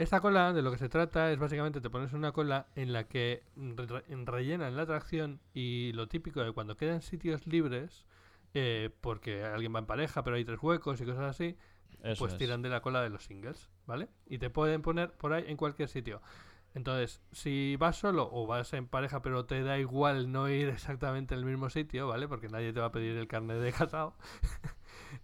Esta 0.00 0.20
cola, 0.20 0.54
de 0.54 0.62
lo 0.62 0.70
que 0.70 0.78
se 0.78 0.88
trata, 0.88 1.30
es 1.30 1.38
básicamente 1.38 1.82
te 1.82 1.90
pones 1.90 2.14
una 2.14 2.32
cola 2.32 2.66
en 2.74 2.92
la 2.94 3.04
que 3.06 3.42
re- 3.54 4.02
rellenan 4.24 4.74
la 4.74 4.82
atracción 4.82 5.40
y 5.52 5.92
lo 5.92 6.08
típico 6.08 6.42
de 6.42 6.52
cuando 6.52 6.74
quedan 6.74 7.02
sitios 7.02 7.46
libres, 7.46 8.06
eh, 8.54 8.88
porque 9.02 9.44
alguien 9.44 9.74
va 9.74 9.80
en 9.80 9.84
pareja, 9.86 10.24
pero 10.24 10.36
hay 10.36 10.44
tres 10.46 10.58
huecos 10.62 11.02
y 11.02 11.04
cosas 11.04 11.24
así, 11.24 11.54
Eso 12.02 12.18
pues 12.18 12.32
es. 12.32 12.38
tiran 12.38 12.62
de 12.62 12.70
la 12.70 12.80
cola 12.80 13.02
de 13.02 13.10
los 13.10 13.24
singles, 13.24 13.68
¿vale? 13.86 14.08
Y 14.26 14.38
te 14.38 14.48
pueden 14.48 14.80
poner 14.80 15.12
por 15.12 15.34
ahí 15.34 15.44
en 15.48 15.58
cualquier 15.58 15.90
sitio. 15.90 16.22
Entonces, 16.74 17.20
si 17.32 17.76
vas 17.76 17.96
solo 17.98 18.30
o 18.32 18.46
vas 18.46 18.72
en 18.72 18.86
pareja, 18.86 19.20
pero 19.20 19.44
te 19.44 19.62
da 19.62 19.78
igual 19.78 20.32
no 20.32 20.48
ir 20.48 20.68
exactamente 20.70 21.34
al 21.34 21.44
mismo 21.44 21.68
sitio, 21.68 22.08
¿vale? 22.08 22.26
Porque 22.26 22.48
nadie 22.48 22.72
te 22.72 22.80
va 22.80 22.86
a 22.86 22.92
pedir 22.92 23.18
el 23.18 23.28
carnet 23.28 23.58
de 23.58 23.72
casado, 23.72 24.14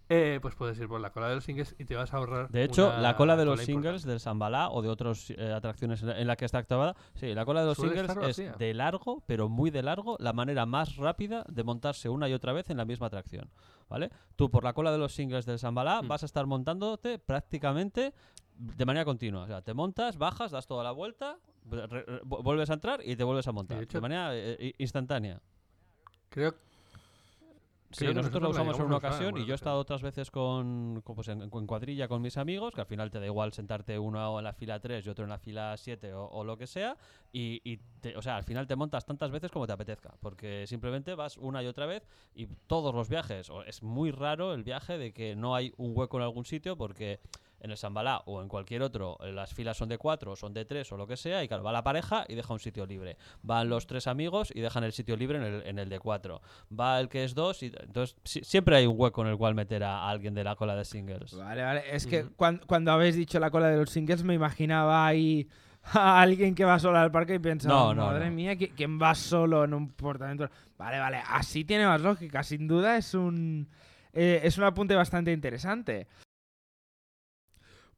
eh, 0.09 0.39
pues 0.41 0.55
puedes 0.55 0.77
ir 0.79 0.87
por 0.87 0.99
la 1.01 1.11
cola 1.11 1.29
de 1.29 1.35
los 1.35 1.43
singles 1.43 1.75
y 1.79 1.85
te 1.85 1.95
vas 1.95 2.13
a 2.13 2.17
ahorrar. 2.17 2.49
De 2.49 2.63
hecho, 2.63 2.87
una 2.87 2.99
la 3.01 3.15
cola 3.15 3.35
de 3.35 3.45
los 3.45 3.55
cola 3.55 3.65
singles 3.65 3.85
importante. 3.85 4.09
del 4.11 4.19
Sambalá 4.19 4.69
o 4.69 4.81
de 4.81 4.89
otras 4.89 5.31
atracciones 5.55 6.01
en 6.01 6.07
la, 6.09 6.19
en 6.21 6.27
la 6.27 6.35
que 6.35 6.45
está 6.45 6.57
activada, 6.59 6.95
sí, 7.15 7.33
la 7.33 7.45
cola 7.45 7.61
de 7.61 7.67
los 7.67 7.77
Suele 7.77 7.93
singles 7.95 8.11
es 8.17 8.17
vacía. 8.17 8.51
de 8.53 8.73
largo, 8.73 9.23
pero 9.27 9.49
muy 9.49 9.69
de 9.71 9.83
largo, 9.83 10.17
la 10.19 10.33
manera 10.33 10.65
más 10.65 10.95
rápida 10.97 11.45
de 11.49 11.63
montarse 11.63 12.09
una 12.09 12.27
y 12.29 12.33
otra 12.33 12.53
vez 12.53 12.69
en 12.69 12.77
la 12.77 12.85
misma 12.85 13.07
atracción, 13.07 13.49
¿vale? 13.89 14.09
Tú 14.35 14.49
por 14.49 14.63
la 14.63 14.73
cola 14.73 14.91
de 14.91 14.97
los 14.97 15.13
singles 15.13 15.45
del 15.45 15.59
Sambalá 15.59 16.01
Mm. 16.01 16.07
vas 16.07 16.23
a 16.23 16.25
estar 16.25 16.45
montándote 16.45 17.19
prácticamente 17.19 18.13
de 18.57 18.85
manera 18.85 19.05
continua, 19.05 19.43
o 19.43 19.47
sea, 19.47 19.61
te 19.61 19.73
montas, 19.73 20.17
bajas, 20.17 20.51
das 20.51 20.65
toda 20.65 20.83
la 20.83 20.91
vuelta, 20.91 21.37
re- 21.69 21.85
re- 21.85 22.21
vu- 22.23 22.41
vuelves 22.41 22.69
a 22.71 22.73
entrar 22.73 23.01
y 23.05 23.15
te 23.15 23.23
vuelves 23.23 23.47
a 23.47 23.51
montar, 23.51 23.77
de, 23.77 23.83
hecho- 23.83 24.01
manera 24.01 24.35
eh, 24.35 24.57
eh, 24.59 24.73
instantánea. 24.79 25.39
Creo 26.29 26.55
Sí, 27.91 28.05
nosotros 28.13 28.41
lo 28.43 28.49
usamos 28.49 28.75
en 28.79 28.85
una 28.85 28.97
ocasión 28.97 29.37
y 29.37 29.45
yo 29.45 29.53
he 29.53 29.55
estado 29.55 29.79
otras 29.79 30.01
veces 30.01 30.29
con, 30.29 31.01
con, 31.05 31.15
pues, 31.15 31.27
en, 31.29 31.41
en 31.41 31.49
cuadrilla 31.67 32.07
con 32.09 32.21
mis 32.21 32.35
amigos, 32.37 32.73
que 32.73 32.81
al 32.81 32.87
final 32.87 33.09
te 33.11 33.19
da 33.19 33.25
igual 33.25 33.53
sentarte 33.53 33.97
uno 33.97 34.37
en 34.37 34.43
la 34.43 34.51
fila 34.53 34.79
3 34.79 35.05
y 35.05 35.09
otro 35.09 35.23
en 35.23 35.29
la 35.29 35.37
fila 35.39 35.75
7 35.77 36.13
o, 36.13 36.25
o 36.25 36.43
lo 36.43 36.57
que 36.57 36.67
sea, 36.67 36.97
y, 37.31 37.61
y 37.63 37.77
te- 38.01 38.17
o 38.17 38.21
sea, 38.21 38.35
al 38.35 38.43
final 38.43 38.67
te 38.67 38.75
montas 38.75 39.05
tantas 39.05 39.31
veces 39.31 39.51
como 39.51 39.65
te 39.67 39.73
apetezca, 39.73 40.13
porque 40.19 40.67
simplemente 40.67 41.15
vas 41.15 41.37
una 41.37 41.63
y 41.63 41.67
otra 41.67 41.85
vez 41.85 42.05
y 42.35 42.47
todos 42.67 42.93
los 42.93 43.07
viajes, 43.07 43.49
o 43.49 43.63
es 43.63 43.81
muy 43.81 44.11
raro 44.11 44.53
el 44.53 44.63
viaje 44.63 44.97
de 44.97 45.13
que 45.13 45.35
no 45.37 45.55
hay 45.55 45.73
un 45.77 45.93
hueco 45.95 46.17
en 46.17 46.23
algún 46.23 46.43
sitio 46.43 46.75
porque 46.77 47.21
en 47.59 47.71
el 47.71 47.77
Sambalá 47.77 48.21
o 48.25 48.41
en 48.41 48.47
cualquier 48.47 48.81
otro 48.81 49.17
eh, 49.23 49.31
las 49.31 49.53
filas 49.53 49.77
son 49.77 49.89
de 49.89 49.97
4 49.97 50.31
o 50.31 50.35
son 50.35 50.53
de 50.53 50.65
3 50.65 50.91
o 50.91 50.97
lo 50.97 51.07
que 51.07 51.17
sea 51.17 51.43
y 51.43 51.47
claro, 51.47 51.63
va 51.63 51.71
la 51.71 51.83
pareja 51.83 52.25
y 52.27 52.35
deja 52.35 52.53
un 52.53 52.59
sitio 52.59 52.85
libre. 52.85 53.17
Van 53.41 53.67
los 53.69 53.87
tres 53.87 54.07
amigos 54.07 54.51
y 54.53 54.61
dejan 54.61 54.83
el 54.83 54.91
sitio 54.93 55.15
libre 55.17 55.37
en 55.37 55.43
el, 55.43 55.61
en 55.67 55.79
el 55.79 55.89
de 55.89 55.99
4 55.99 56.41
va 56.79 56.99
el 56.99 57.09
que 57.09 57.23
es 57.23 57.33
dos 57.33 57.63
y 57.63 57.67
entonces 57.67 58.15
si- 58.23 58.43
siempre 58.43 58.75
hay 58.75 58.85
un 58.85 58.95
hueco 58.97 59.21
en 59.21 59.27
el 59.29 59.37
cual 59.37 59.55
meter 59.55 59.83
a, 59.83 60.07
alguien 60.09 60.33
de 60.33 60.43
la 60.43 60.55
cola 60.55 60.75
de 60.75 60.85
singles. 60.85 61.33
Vale, 61.35 61.63
vale. 61.63 61.83
Es 61.95 62.05
que 62.05 62.23
Ujú. 62.23 62.33
cuan- 62.35 62.61
cuando 62.67 62.91
habéis 62.91 63.15
dicho 63.15 63.39
la 63.39 63.49
cola 63.49 63.69
de 63.69 63.77
los 63.77 63.89
singles 63.89 64.23
me 64.23 64.33
imaginaba 64.33 65.05
ahí 65.07 65.47
a 65.93 66.21
alguien 66.21 66.53
que 66.53 66.65
va 66.65 66.79
solo 66.79 66.97
al 66.97 67.11
parque 67.11 67.35
y 67.35 67.39
No, 67.65 67.93
no, 67.93 68.07
madre 68.07 68.29
no. 68.29 68.35
mía, 68.35 68.53
¿qui- 68.53 68.73
¿quién 68.75 69.01
va 69.01 69.15
solo 69.15 69.63
en 69.63 69.73
un 69.73 69.89
portamento? 69.89 70.49
Vale, 70.77 70.99
vale, 70.99 71.21
así 71.27 71.63
tiene 71.63 71.85
más 71.85 72.01
lógica. 72.01 72.43
Sin 72.43 72.67
duda 72.67 72.97
es 72.97 73.13
un, 73.13 73.67
eh, 74.13 74.41
es 74.43 74.57
un 74.57 74.65
apunte 74.65 74.95
bastante 74.95 75.31
interesante. 75.31 76.07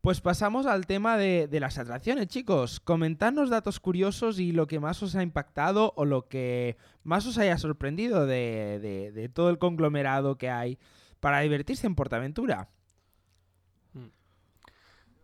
Pues 0.01 0.21
pasamos 0.21 0.65
al 0.65 0.85
tema 0.87 1.17
de, 1.17 1.47
de 1.49 1.59
las 1.59 1.77
atracciones, 1.77 2.27
chicos. 2.27 2.79
Comentadnos 2.79 3.49
datos 3.49 3.81
curiosos 3.81 4.39
y 4.39 4.53
lo 4.53 4.65
que 4.65 4.79
más 4.79 5.03
os 5.03 5.13
ha 5.15 5.23
impactado 5.23 5.93
o 5.97 6.05
lo 6.05 6.29
que 6.29 6.77
más 7.03 7.25
os 7.25 7.37
haya 7.37 7.57
sorprendido 7.57 8.25
de, 8.25 8.79
de- 8.81 9.11
de 9.11 9.27
todo 9.29 9.49
el 9.49 9.57
conglomerado 9.57 10.37
que 10.37 10.49
hay 10.49 10.79
para 11.19 11.41
divertirse 11.41 11.85
en 11.85 11.95
Portaventura. 11.95 12.69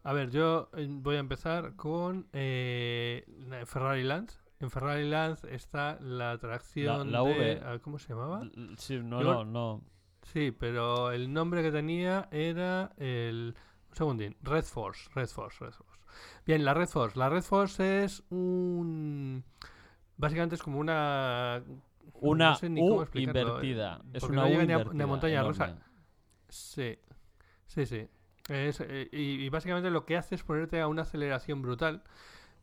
A 0.04 0.14
ver, 0.14 0.30
yo 0.30 0.70
eh, 0.78 0.86
voy 0.88 1.16
a 1.16 1.20
empezar 1.20 1.76
con 1.78 2.28
eh, 2.34 3.26
Ferrari 3.66 4.04
Land. 4.04 4.30
En 4.60 4.70
Ferrari 4.70 5.10
Land 5.10 5.40
está 5.50 5.98
la 6.02 6.32
atracción 6.32 7.12
La- 7.12 7.22
la 7.24 7.30
de... 7.30 7.34
V. 7.40 7.62
ah, 7.66 7.80
¿Cómo 7.82 7.98
se 7.98 8.10
llamaba? 8.10 8.44
Sí, 8.78 9.00
no, 9.02 9.22
no, 9.24 9.46
no. 9.46 9.82
Sí, 10.34 10.52
pero 10.52 11.12
el 11.12 11.32
nombre 11.34 11.64
que 11.64 11.72
tenía 11.72 12.28
era 12.32 12.92
el... 12.98 13.56
Un 13.96 13.98
segundín. 13.98 14.36
Red 14.42 14.66
Force. 14.66 15.10
Red 15.16 15.28
Force, 15.28 15.64
Red 15.64 15.72
Force. 15.72 16.00
Bien, 16.46 16.66
la 16.66 16.74
Red 16.74 16.88
Force. 16.90 17.18
La 17.18 17.30
Red 17.30 17.44
Force 17.44 18.04
es 18.04 18.24
un... 18.30 19.44
Básicamente 20.18 20.56
es 20.56 20.62
como 20.64 20.80
una... 20.80 21.64
Una 22.22 22.50
no 22.52 22.56
sé 22.56 22.70
ni 22.70 22.82
cómo 22.82 22.98
U 22.98 23.02
explicarlo, 23.02 23.40
eh, 23.62 23.68
invertida. 23.68 24.02
Es 24.14 24.24
una 24.24 24.42
no 24.44 24.48
U 24.48 24.50
llega 24.52 24.66
ni 24.66 24.74
a- 24.74 24.78
invertida. 24.80 25.08
montaña 25.08 25.44
rusa. 25.44 25.66
enorme. 25.66 25.84
Sí, 26.50 26.98
sí, 27.68 27.86
sí. 27.86 28.08
Es, 28.50 28.80
eh, 28.82 29.10
y, 29.12 29.44
y 29.46 29.50
básicamente 29.50 29.90
lo 29.90 30.06
que 30.06 30.16
hace 30.18 30.36
es 30.36 30.44
ponerte 30.44 30.80
a 30.82 30.88
una 30.88 31.02
aceleración 31.02 31.62
brutal. 31.62 32.04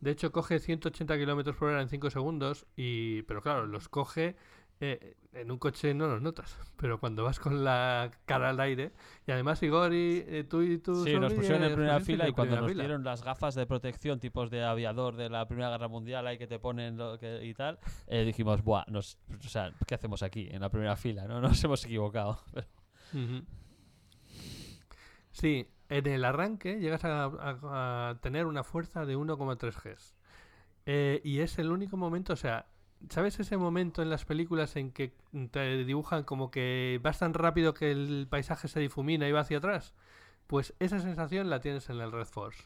De 0.01 0.11
hecho, 0.11 0.33
coge 0.33 0.59
180 0.59 1.17
kilómetros 1.19 1.57
por 1.57 1.69
hora 1.71 1.83
en 1.83 1.89
5 1.89 2.11
segundos. 2.11 2.67
Y, 2.77 3.23
pero 3.23 3.41
claro, 3.43 3.67
los 3.67 3.89
coge. 3.89 4.37
Eh, 4.85 5.15
en 5.33 5.51
un 5.51 5.59
coche 5.59 5.95
no 5.95 6.09
los 6.09 6.21
notas. 6.21 6.59
Pero 6.77 6.99
cuando 6.99 7.23
vas 7.23 7.39
con 7.39 7.63
la 7.63 8.11
cara 8.27 8.51
al 8.51 8.59
aire. 8.59 8.91
Y 9.27 9.31
además, 9.31 9.63
Igori, 9.63 10.25
eh, 10.27 10.45
tú 10.49 10.63
y 10.63 10.79
tú. 10.79 11.05
Sí, 11.05 11.15
nos 11.19 11.33
pusieron 11.33 11.63
en 11.63 11.73
primera 11.75 12.01
fila 12.01 12.29
y 12.29 12.33
cuando 12.33 12.57
nos 12.57 12.67
dieron 12.67 12.79
dieron 12.87 13.05
las 13.05 13.23
gafas 13.23 13.55
de 13.55 13.65
protección 13.67 14.19
tipos 14.19 14.51
de 14.51 14.65
aviador 14.65 15.15
de 15.15 15.31
la 15.31 15.47
Primera 15.47 15.71
Guerra 15.71 15.87
Mundial 15.87 16.27
ahí 16.27 16.37
que 16.37 16.49
te 16.49 16.59
ponen 16.59 16.97
lo 16.97 17.17
que, 17.19 17.45
y 17.45 17.55
tal, 17.55 17.79
eh, 18.09 18.25
dijimos, 18.25 18.63
buah, 18.65 18.85
nos, 18.89 19.19
o 19.45 19.49
sea, 19.49 19.73
¿qué 19.87 19.95
hacemos 19.95 20.23
aquí 20.25 20.49
en 20.51 20.61
la 20.61 20.69
primera 20.69 20.97
fila? 20.97 21.27
No 21.29 21.41
nos 21.41 21.63
hemos 21.63 21.85
equivocado. 21.85 22.41
Sí, 25.31 25.67
en 25.89 26.07
el 26.07 26.25
arranque 26.25 26.79
llegas 26.79 27.05
a, 27.05 27.25
a- 27.25 28.11
a 28.11 28.15
tener 28.21 28.47
una 28.47 28.65
fuerza 28.65 29.07
de 29.07 29.17
1,3 29.17 29.75
Gs. 29.83 30.15
Eh, 30.87 31.21
y 31.25 31.39
es 31.41 31.59
el 31.59 31.71
único 31.71 31.97
momento, 31.97 32.33
o 32.33 32.37
sea, 32.37 32.67
¿sabes 33.11 33.39
ese 33.41 33.57
momento 33.57 34.03
en 34.03 34.11
las 34.11 34.25
películas 34.25 34.77
en 34.77 34.91
que 34.93 35.13
te 35.51 35.85
dibujan 35.85 36.25
como 36.25 36.51
que 36.51 37.01
vas 37.03 37.19
tan 37.19 37.35
rápido 37.35 37.75
que 37.75 37.91
el 37.91 38.27
paisaje 38.31 38.69
se 38.69 38.81
difumina 38.81 39.29
y 39.29 39.33
va 39.33 39.41
hacia 39.41 39.59
atrás? 39.59 39.95
Pues 40.47 40.75
esa 40.79 40.99
sensación 41.01 41.49
la 41.51 41.61
tienes 41.61 41.89
en 41.91 42.01
el 42.01 42.13
Red 42.13 42.27
Force. 42.27 42.65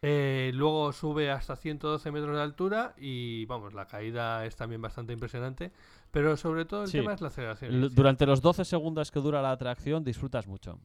Eh, 0.00 0.52
luego 0.54 0.92
sube 0.92 1.30
hasta 1.30 1.56
112 1.56 2.12
metros 2.12 2.36
de 2.36 2.42
altura 2.42 2.94
y 2.98 3.46
vamos, 3.46 3.74
la 3.74 3.86
caída 3.88 4.44
es 4.46 4.54
también 4.54 4.80
bastante 4.80 5.12
impresionante. 5.12 5.72
Pero 6.12 6.36
sobre 6.36 6.64
todo 6.64 6.82
el 6.84 6.88
Sí. 6.90 6.98
tema 6.98 7.14
es 7.14 7.20
la 7.20 7.28
aceleración. 7.28 7.74
L-. 7.74 7.88
Durante 7.90 8.24
los 8.26 8.40
12 8.40 8.64
segundos 8.64 9.10
que 9.10 9.18
dura 9.20 9.42
la 9.42 9.50
atracción 9.50 10.04
disfrutas 10.04 10.46
mucho. 10.46 10.78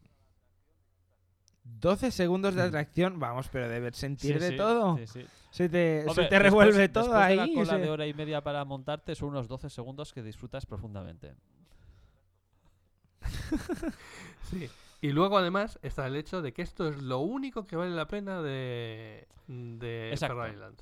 12 1.64 2.12
segundos 2.12 2.56
de 2.56 2.64
Mm. 2.64 2.68
atracción, 2.68 3.20
vamos, 3.20 3.48
pero 3.50 3.70
debes 3.70 3.96
sentir 3.96 4.34
Sí, 4.34 4.40
de 4.40 4.50
sí, 4.50 4.58
todo. 4.58 4.98
sí, 4.98 5.08
sí. 5.08 5.26
Se 5.54 5.70
te, 5.70 6.02
se 6.04 6.10
Hombre, 6.10 6.26
te 6.26 6.36
después- 6.40 6.42
revuelve 6.42 6.90
todo 6.90 7.04
después 7.04 7.22
ahí. 7.24 7.38
De 7.38 7.46
la 7.48 7.54
cola 7.54 7.66
se- 7.74 7.78
de 7.78 7.90
hora 7.92 8.08
y 8.08 8.14
media 8.16 8.42
para 8.42 8.66
montarte 8.66 9.14
son 9.14 9.30
unos 9.30 9.48
12 9.48 9.70
segundos 9.70 10.12
que 10.12 10.24
disfrutas 10.24 10.66
profundamente. 10.66 11.36
Sí. 14.50 14.70
Y 15.02 15.10
luego 15.12 15.38
además 15.38 15.80
está 15.82 16.08
el 16.08 16.16
hecho 16.16 16.42
de 16.42 16.54
que 16.54 16.62
esto 16.62 16.88
es 16.88 17.02
lo 17.02 17.20
único 17.20 17.68
que 17.68 17.76
vale 17.76 17.92
la 17.92 18.08
pena 18.08 18.42
de, 18.42 19.28
de. 19.48 20.16
Ferrari 20.18 20.56
Land. 20.56 20.82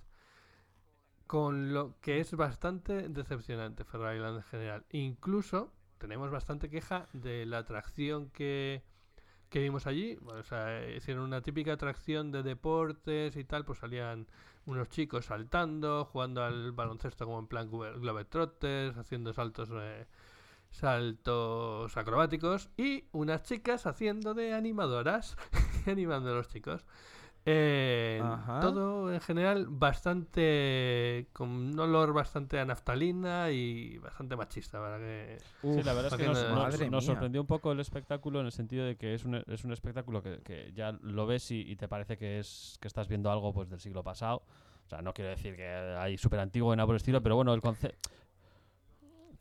Con 1.27 1.73
lo 1.73 1.95
que 2.01 2.19
es 2.19 2.33
bastante 2.35 3.09
decepcionante 3.09 3.83
Ferrari 3.83 4.19
Land 4.19 4.37
en 4.37 4.43
general. 4.43 4.85
Incluso 4.91 5.71
tenemos 5.97 6.29
bastante 6.29 6.69
queja 6.69 7.07
de 7.13 7.45
la 7.45 7.59
atracción 7.59 8.29
que, 8.29 8.83
que 9.51 9.59
vimos 9.61 9.87
allí. 9.87 10.17
O 10.27 10.43
sea, 10.43 10.89
hicieron 10.91 11.25
una 11.25 11.41
típica 11.43 11.73
atracción 11.73 12.31
de 12.33 12.43
deportes 12.43 13.37
y 13.37 13.45
tal, 13.45 13.65
pues 13.65 13.79
salían 13.79 14.27
unos 14.67 14.89
chicos 14.89 15.27
saltando, 15.27 16.05
jugando 16.05 16.43
al 16.43 16.73
baloncesto 16.73 17.25
como 17.25 17.39
en 17.39 17.47
plan 17.47 17.69
Globe- 17.71 17.99
Globetrotters, 17.99 18.97
haciendo 18.97 19.33
saltos 19.33 19.69
eh, 19.73 20.07
saltos 20.71 21.97
acrobáticos 21.97 22.69
y 22.77 23.05
unas 23.11 23.43
chicas 23.43 23.85
haciendo 23.85 24.33
de 24.33 24.53
animadoras, 24.53 25.37
animando 25.87 26.31
a 26.31 26.35
los 26.35 26.49
chicos. 26.49 26.85
Eh, 27.43 28.21
todo 28.61 29.11
en 29.11 29.19
general 29.19 29.65
bastante 29.67 31.27
con 31.33 31.49
un 31.49 31.79
olor 31.79 32.13
bastante 32.13 32.59
a 32.59 32.65
naftalina 32.65 33.49
y 33.49 33.97
bastante 33.97 34.35
machista 34.35 34.79
para 34.79 34.99
que 34.99 35.37
sí, 35.61 35.81
la 35.81 35.93
verdad 35.93 36.13
es 36.13 36.77
que 36.77 36.89
nos, 36.89 37.03
sorprendió 37.03 37.41
un 37.41 37.47
poco 37.47 37.71
el 37.71 37.79
espectáculo 37.79 38.41
en 38.41 38.45
el 38.45 38.51
sentido 38.51 38.85
de 38.85 38.95
que 38.95 39.15
es 39.15 39.25
un, 39.25 39.43
es 39.47 39.63
un 39.63 39.73
espectáculo 39.73 40.21
que, 40.21 40.41
que 40.43 40.71
ya 40.73 40.91
lo 41.01 41.25
ves 41.25 41.49
y, 41.49 41.61
y 41.61 41.75
te 41.77 41.87
parece 41.87 42.15
que 42.15 42.37
es 42.37 42.77
que 42.79 42.87
estás 42.87 43.07
viendo 43.07 43.31
algo 43.31 43.51
pues 43.53 43.69
del 43.69 43.79
siglo 43.79 44.03
pasado. 44.03 44.43
O 44.85 44.89
sea, 44.89 45.01
no 45.01 45.13
quiero 45.13 45.29
decir 45.29 45.55
que 45.55 45.67
hay 45.67 46.17
súper 46.17 46.39
antiguo 46.39 46.73
en 46.73 46.77
nada 46.77 46.85
por 46.85 46.95
el 46.95 46.97
estilo, 46.97 47.23
pero 47.23 47.35
bueno, 47.35 47.53
el 47.53 47.61
concepto... 47.61 48.09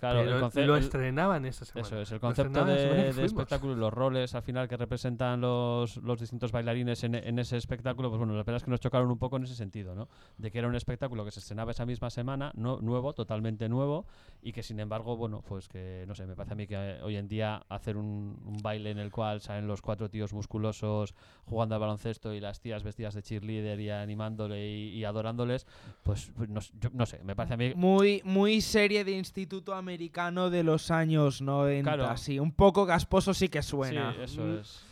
Claro, 0.01 0.21
Pero 0.21 0.35
el 0.37 0.41
conce- 0.43 0.65
lo 0.67 0.77
estrenaban 0.77 1.45
esa 1.45 1.67
semana. 1.67 1.87
Eso 1.87 2.01
es, 2.01 2.11
el 2.11 2.21
concepto 2.21 2.65
de, 2.65 3.13
de 3.13 3.25
espectáculo 3.25 3.75
y 3.75 3.77
los 3.77 3.93
roles 3.93 4.35
al 4.35 4.43
final 4.43 4.67
que 4.67 4.79
representan 4.79 5.43
los, 5.43 5.99
los 5.99 6.19
distintos 6.19 6.53
bailarines 6.53 7.05
en, 7.05 7.15
en 7.15 7.39
ese 7.39 7.59
espectáculo, 7.59 8.09
pues 8.09 8.19
bueno, 8.19 8.33
la 8.33 8.39
verdad 8.39 8.57
es 8.57 8.65
que 8.65 8.71
nos 8.71 8.81
chocaron 8.81 9.11
un 9.11 9.19
poco 9.19 9.37
en 9.37 9.45
ese 9.45 9.55
sentido, 9.55 9.95
¿no? 9.95 10.09
De 10.39 10.51
que 10.51 10.59
era 10.59 10.69
un 10.69 10.75
espectáculo 10.75 11.25
que 11.25 11.31
se 11.31 11.41
estrenaba 11.41 11.73
esa 11.73 11.85
misma 11.85 12.09
semana, 12.09 12.51
no, 12.55 12.79
nuevo, 12.81 13.13
totalmente 13.13 13.69
nuevo, 13.69 14.07
y 14.43 14.53
que 14.53 14.63
sin 14.63 14.81
embargo, 14.81 15.17
bueno, 15.17 15.43
pues 15.47 15.69
que, 15.69 16.05
no 16.09 16.15
sé, 16.15 16.27
me 16.27 16.35
parece 16.35 16.55
a 16.55 16.57
mí 16.57 16.67
que 16.67 16.75
eh, 16.77 17.03
hoy 17.03 17.17
en 17.17 17.29
día 17.29 17.63
hacer 17.69 17.97
un, 17.97 18.39
un 18.45 18.57
baile 18.63 18.91
en 18.91 18.99
el 18.99 19.11
cual 19.11 19.41
salen 19.41 19.67
los 19.67 19.83
cuatro 19.83 20.09
tíos 20.09 20.33
musculosos 20.33 21.15
jugando 21.45 21.75
al 21.75 21.81
baloncesto 21.81 22.33
y 22.33 22.41
las 22.41 22.61
tías 22.61 22.83
vestidas 22.83 23.15
de 23.15 23.23
cheerleader 23.23 23.79
y 23.81 23.91
animándole 23.91 24.67
y, 24.69 24.89
y 24.97 25.05
adorándoles, 25.05 25.67
pues, 26.03 26.33
pues 26.37 26.49
no, 26.49 26.61
sé, 26.61 26.73
yo, 26.81 26.91
no 26.93 27.07
sé, 27.07 27.23
me 27.25 27.37
parece 27.37 27.55
a 27.55 27.57
mí... 27.57 27.73
Muy, 27.75 28.23
muy 28.25 28.61
serie 28.61 29.05
de 29.05 29.13
instituto 29.13 29.75
americano 29.75 30.51
de 30.51 30.63
los 30.65 30.91
años 30.91 31.43
90. 31.43 31.93
Claro. 31.97 32.17
Sí, 32.17 32.39
un 32.39 32.53
poco 32.53 32.87
gasposo 32.87 33.35
sí 33.35 33.49
que 33.49 33.63
Sí, 33.63 33.71
suena. 33.71 34.15
eso 34.23 34.43
Mm, 34.43 34.59
es. 34.61 34.90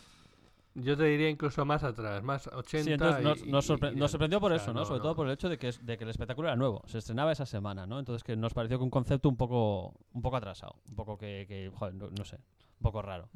Yo 0.81 0.97
te 0.97 1.03
diría 1.05 1.29
incluso 1.29 1.65
más 1.65 1.83
atrás, 1.83 2.23
más 2.23 2.47
80. 2.47 2.83
Sí, 2.83 2.91
entonces 2.91 3.23
nos, 3.23 3.41
y- 3.43 3.51
nos 3.51 3.65
y- 3.65 3.73
sorpre- 3.73 3.93
y- 3.93 3.95
nos 3.95 4.11
sorprendió 4.11 4.39
por 4.39 4.51
o 4.51 4.55
sea, 4.55 4.63
eso, 4.63 4.73
¿no? 4.73 4.85
Sobre 4.85 4.99
todo 5.01 5.15
por 5.15 5.27
el 5.27 5.33
hecho 5.33 5.49
de 5.49 5.57
que, 5.57 5.69
es- 5.69 5.85
de 5.85 5.97
que 5.97 6.03
el 6.03 6.09
espectáculo 6.09 6.47
era 6.47 6.55
nuevo, 6.55 6.81
se 6.87 6.97
estrenaba 6.97 7.31
esa 7.31 7.45
semana, 7.45 7.85
¿no? 7.87 7.99
Entonces 7.99 8.23
que 8.23 8.35
nos 8.35 8.53
pareció 8.53 8.77
que 8.77 8.83
un 8.83 8.89
concepto 8.89 9.29
un 9.29 9.37
poco, 9.37 9.93
un 10.13 10.21
poco 10.21 10.37
atrasado, 10.37 10.75
un 10.89 10.95
poco 10.95 11.17
que, 11.17 11.45
que, 11.47 11.71
joder, 11.73 11.93
no, 11.95 12.09
no 12.17 12.25
sé, 12.25 12.35
un 12.37 12.83
poco 12.83 13.01
raro. 13.01 13.29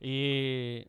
Y 0.00 0.84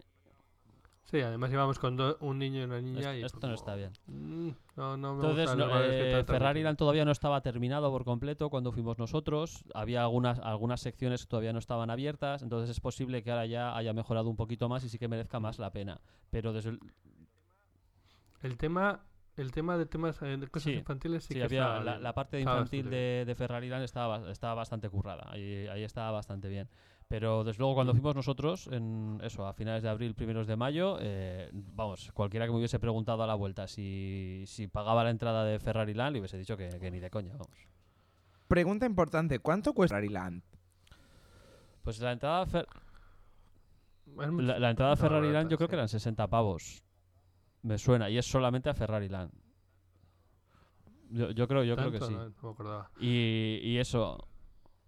Sí, 1.09 1.21
además 1.21 1.51
íbamos 1.53 1.79
con 1.79 1.95
do- 1.95 2.17
un 2.19 2.37
niño 2.37 2.59
y 2.61 2.63
una 2.65 2.81
niña 2.81 2.99
Esto- 2.99 3.13
y... 3.15 3.23
esto 3.23 3.39
fue 3.39 3.47
no 3.49 3.55
está 3.55 3.75
bien. 3.75 3.93
"Mm, 4.07 4.49
no, 4.75 4.97
no 4.97 5.15
me 5.15 5.21
entonces 5.27 5.55
no, 5.55 5.81
eh, 5.83 6.23
Ferrari 6.27 6.59
mucho". 6.59 6.65
Land 6.65 6.77
todavía 6.77 7.05
no 7.05 7.11
estaba 7.11 7.39
terminado 7.41 7.89
por 7.91 8.03
completo 8.03 8.49
cuando 8.49 8.73
fuimos 8.73 8.99
nosotros, 8.99 9.63
había 9.73 10.01
algunas, 10.03 10.37
algunas 10.39 10.81
secciones 10.81 11.21
que 11.21 11.27
todavía 11.29 11.53
no 11.53 11.59
estaban 11.59 11.89
abiertas, 11.89 12.41
entonces 12.43 12.69
es 12.71 12.81
posible 12.81 13.23
que 13.23 13.31
ahora 13.31 13.45
ya 13.45 13.75
haya 13.77 13.93
mejorado 13.93 14.29
un 14.29 14.35
poquito 14.35 14.67
más 14.67 14.83
y 14.83 14.89
sí 14.89 14.99
que 14.99 15.07
merezca 15.07 15.39
más 15.39 15.59
la 15.59 15.71
pena. 15.71 16.01
Pero 16.29 16.51
desde 16.51 16.71
el- 16.71 16.79
El 18.41 18.57
tema, 18.57 18.99
el 19.35 19.51
tema 19.51 19.77
de 19.77 19.85
temas 19.85 20.21
eh, 20.21 20.37
de 20.37 20.47
cosas 20.47 20.71
Sí, 20.71 20.77
infantiles 20.79 21.23
sí, 21.23 21.33
Sí, 21.33 21.39
que 21.39 21.45
había 21.45 21.61
estaba 21.63 21.83
la, 21.83 21.99
la 21.99 22.13
parte 22.13 22.39
infantil 22.39 22.89
de, 22.89 23.23
de 23.25 23.35
Ferrari 23.35 23.69
Land 23.69 23.83
estaba, 23.83 24.19
ba- 24.19 24.31
estaba 24.31 24.53
bastante 24.55 24.89
currada. 24.89 25.25
Ahí, 25.31 25.67
ahí 25.67 25.83
estaba 25.83 26.11
bastante 26.11 26.47
bien. 26.49 26.69
Pero 27.09 27.45
desde 27.45 27.59
luego 27.59 27.75
cuando 27.75 27.93
fuimos 27.93 28.15
nosotros, 28.15 28.67
en 28.67 29.19
eso, 29.23 29.47
a 29.47 29.53
finales 29.53 29.81
de 29.81 29.87
abril, 29.89 30.13
primeros 30.13 30.45
de 30.45 30.57
mayo, 30.57 30.97
eh, 30.99 31.49
vamos, 31.53 32.11
cualquiera 32.13 32.45
que 32.45 32.51
me 32.51 32.57
hubiese 32.57 32.79
preguntado 32.79 33.23
a 33.23 33.27
la 33.27 33.35
vuelta 33.35 33.65
si, 33.67 34.43
si 34.45 34.67
pagaba 34.67 35.05
la 35.05 35.11
entrada 35.11 35.45
de 35.45 35.57
Ferrari 35.59 35.93
Land, 35.93 36.13
le 36.15 36.19
hubiese 36.19 36.37
dicho 36.37 36.57
que, 36.57 36.67
que 36.67 36.91
ni 36.91 36.99
de 36.99 37.09
coña, 37.09 37.31
vamos. 37.33 37.57
Pregunta 38.49 38.85
importante, 38.85 39.39
¿cuánto 39.39 39.73
cuesta 39.73 39.95
Ferrari 39.95 40.09
Land? 40.13 40.43
Pues 41.81 41.99
la 42.01 42.11
entrada 42.11 42.45
Fer- 42.45 42.67
la, 44.41 44.59
la 44.59 44.69
entrada 44.69 44.91
a 44.93 44.95
Ferrari 44.97 45.31
Land 45.31 45.49
yo 45.51 45.57
creo 45.57 45.69
que 45.69 45.75
eran 45.75 45.87
60 45.87 46.27
pavos. 46.27 46.83
Me 47.61 47.77
suena, 47.77 48.09
y 48.09 48.17
es 48.17 48.25
solamente 48.25 48.69
a 48.69 48.73
Ferrari 48.73 49.07
Land. 49.07 49.31
Yo, 51.11 51.31
yo 51.31 51.47
creo, 51.47 51.63
yo 51.63 51.75
creo 51.77 51.91
que 51.91 51.99
sí. 52.09 52.13
No, 52.13 52.25
no 52.29 52.35
me 52.43 52.49
acordaba. 52.51 52.91
Y, 52.99 53.59
y 53.63 53.77
eso, 53.77 54.27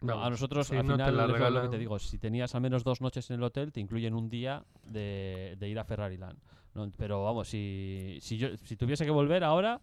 No, 0.01 0.13
Vamos, 0.13 0.27
a 0.27 0.29
nosotros 0.29 0.67
si 0.67 0.75
al 0.77 0.85
no 0.87 0.95
te 0.97 1.03
final 1.03 1.17
la 1.17 1.23
es 1.47 1.53
lo- 1.53 1.61
que 1.63 1.67
te 1.69 1.77
digo, 1.77 1.99
si 1.99 2.17
tenías 2.17 2.55
al 2.55 2.61
menos 2.61 2.83
dos 2.83 3.01
noches 3.01 3.29
en 3.29 3.35
el 3.37 3.43
hotel, 3.43 3.71
te 3.73 3.79
incluyen 3.81 4.13
un 4.13 4.29
día 4.29 4.63
de, 4.85 5.55
de 5.59 5.67
ir 5.69 5.77
a 5.77 5.83
Ferrari 5.83 6.17
Land. 6.17 6.37
¿no? 6.75 6.89
Pero 6.97 7.23
vamos, 7.23 7.49
si, 7.49 8.17
si 8.21 8.37
yo 8.37 8.55
si 8.57 8.75
tuviese 8.77 9.03
que 9.03 9.11
volver 9.11 9.43
ahora 9.43 9.81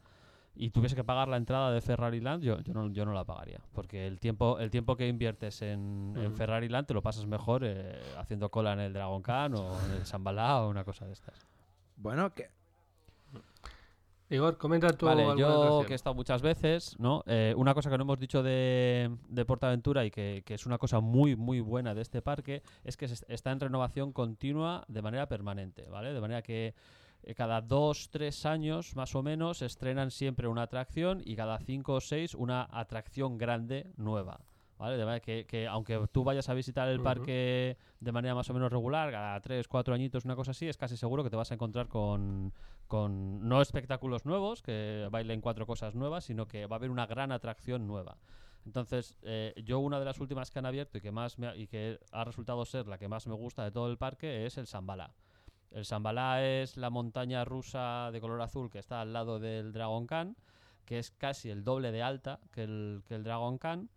y 0.55 0.71
tuviese 0.71 0.97
que 0.97 1.05
pagar 1.05 1.29
la 1.29 1.37
entrada 1.37 1.71
de 1.71 1.83
Ferrari 1.83 2.21
Land, 2.21 2.43
yo, 2.43 2.61
yo, 2.61 2.73
no, 2.73 2.89
yo 2.91 3.05
no 3.05 3.13
la 3.13 3.25
pagaría. 3.25 3.61
Porque 3.75 4.07
el 4.07 4.19
tiempo, 4.19 4.59
el 4.59 4.71
tiempo 4.71 4.97
que 4.97 5.07
inviertes 5.07 5.61
en, 5.61 6.15
en 6.17 6.29
Ujú. 6.29 6.37
Ferrari 6.37 6.71
Land 6.71 6.87
te 6.87 6.95
lo 6.95 7.03
pasas 7.03 7.27
mejor 7.27 7.63
eh, 7.65 8.01
haciendo 8.17 8.49
cola 8.51 8.73
en 8.73 8.81
el 8.81 8.93
Dragon 8.95 9.21
Khan 9.21 9.55
o 9.55 9.79
en 9.85 9.93
el 9.99 10.07
Sambalá 10.07 10.63
o 10.63 10.71
una 10.71 10.83
cosa 10.85 11.05
de 11.05 11.13
estas. 11.13 11.35
Bueno, 11.97 12.33
que 12.33 12.49
Igor, 14.29 14.59
comenta 14.59 14.93
tú 14.93 15.07
Vale, 15.07 15.25
yo 15.37 15.85
que 15.87 15.93
he 15.93 15.97
estado 15.97 16.15
muchas 16.15 16.43
veces, 16.43 16.99
¿no? 16.99 17.23
Eh, 17.27 17.55
una 17.57 17.75
cosa 17.75 17.91
que 17.91 17.97
no 17.97 18.03
hemos 18.03 18.19
dicho 18.19 18.43
de, 18.43 19.17
de 19.29 19.45
Portaventura 19.45 20.05
y 20.05 20.11
que, 20.11 20.43
que 20.45 20.55
es 20.55 20.67
una 20.67 20.79
cosa 20.79 20.99
muy, 20.99 21.37
muy 21.37 21.61
buena 21.61 21.95
de 21.95 22.03
este 22.03 22.23
parque 22.23 22.63
es 22.83 22.97
que 22.97 23.07
se 23.07 23.25
está 23.33 23.53
en 23.53 23.61
renovación 23.61 24.13
continua 24.13 24.85
de 24.89 25.01
manera 25.01 25.29
permanente, 25.29 25.89
¿vale? 25.89 26.13
De 26.13 26.21
manera 26.21 26.43
que 26.43 26.75
eh, 27.23 27.35
cada 27.35 27.61
dos, 27.61 28.09
tres 28.11 28.47
años 28.47 28.97
más 28.97 29.15
o 29.15 29.23
menos 29.23 29.63
estrenan 29.63 30.11
siempre 30.11 30.49
una 30.49 30.63
atracción 30.63 31.23
y 31.25 31.37
cada 31.37 31.59
cinco 31.59 31.95
o 31.95 32.01
seis 32.01 32.35
una 32.35 32.69
atracción 32.71 33.39
grande 33.39 33.93
nueva. 33.97 34.41
¿Vale? 34.79 34.99
De 34.99 35.05
manera 35.07 35.21
que, 35.21 35.47
que 35.47 35.67
aunque 35.67 36.07
tú 36.13 36.23
vayas 36.23 36.49
a 36.51 36.55
visitar 36.55 36.87
el 36.89 36.97
Ujú. 36.97 37.05
parque 37.05 37.79
de 37.99 38.13
manera 38.13 38.35
más 38.35 38.51
o 38.51 38.55
menos 38.55 38.71
regular, 38.71 39.11
cada 39.11 39.41
tres, 39.41 39.69
cuatro 39.69 39.95
añitos, 39.95 40.25
una 40.27 40.37
cosa 40.37 40.51
así, 40.51 40.69
es 40.69 40.77
casi 40.77 40.97
seguro 40.99 41.25
que 41.25 41.31
te 41.31 41.37
vas 41.37 41.51
a 41.51 41.55
encontrar 41.55 41.89
con, 41.89 42.53
con 42.87 43.49
no 43.49 43.63
espectáculos 43.63 44.27
nuevos, 44.27 44.61
que 44.63 45.09
bailen 45.11 45.41
cuatro 45.41 45.67
cosas 45.67 45.95
nuevas, 45.95 46.25
sino 46.25 46.47
que 46.47 46.67
va 46.67 46.77
a 46.77 46.79
haber 46.79 46.91
una 46.91 47.07
gran 47.07 47.33
atracción 47.33 47.87
nueva. 47.87 48.19
Entonces, 48.67 49.17
eh, 49.23 49.55
yo 49.65 49.79
una 49.79 49.99
de 49.99 50.05
las 50.05 50.21
últimas 50.21 50.51
que 50.51 50.59
han 50.59 50.67
abierto 50.67 50.99
y 50.99 51.01
que 51.01 51.13
más 51.13 51.39
me 51.39 51.47
ha- 51.47 51.57
y 51.57 51.69
que 51.69 51.99
ha 52.13 52.25
resultado 52.25 52.65
ser 52.67 52.87
la 52.87 52.99
que 52.99 53.09
más 53.09 53.27
me 53.27 53.35
gusta 53.35 53.65
de 53.65 53.71
todo 53.71 53.91
el 53.91 53.97
parque 53.97 54.45
es 54.45 54.59
el 54.59 54.67
Sambalá. 54.67 55.15
El 55.71 55.85
Sambalá 55.87 56.45
es 56.45 56.77
la 56.77 56.91
montaña 56.91 57.45
rusa 57.45 58.11
de 58.13 58.21
color 58.21 58.43
azul 58.43 58.69
que 58.71 58.79
está 58.79 59.01
al 59.01 59.13
lado 59.13 59.39
del 59.39 59.73
Dragon 59.73 60.07
Khan, 60.07 60.37
que 60.85 60.99
es 60.99 61.11
casi 61.13 61.49
el 61.49 61.65
doble 61.65 61.93
de 61.93 62.03
alta 62.03 62.41
que 62.53 62.65
el, 62.65 63.03
que 63.07 63.15
el 63.15 63.25
Dragon 63.25 63.57
Khan, 63.59 63.89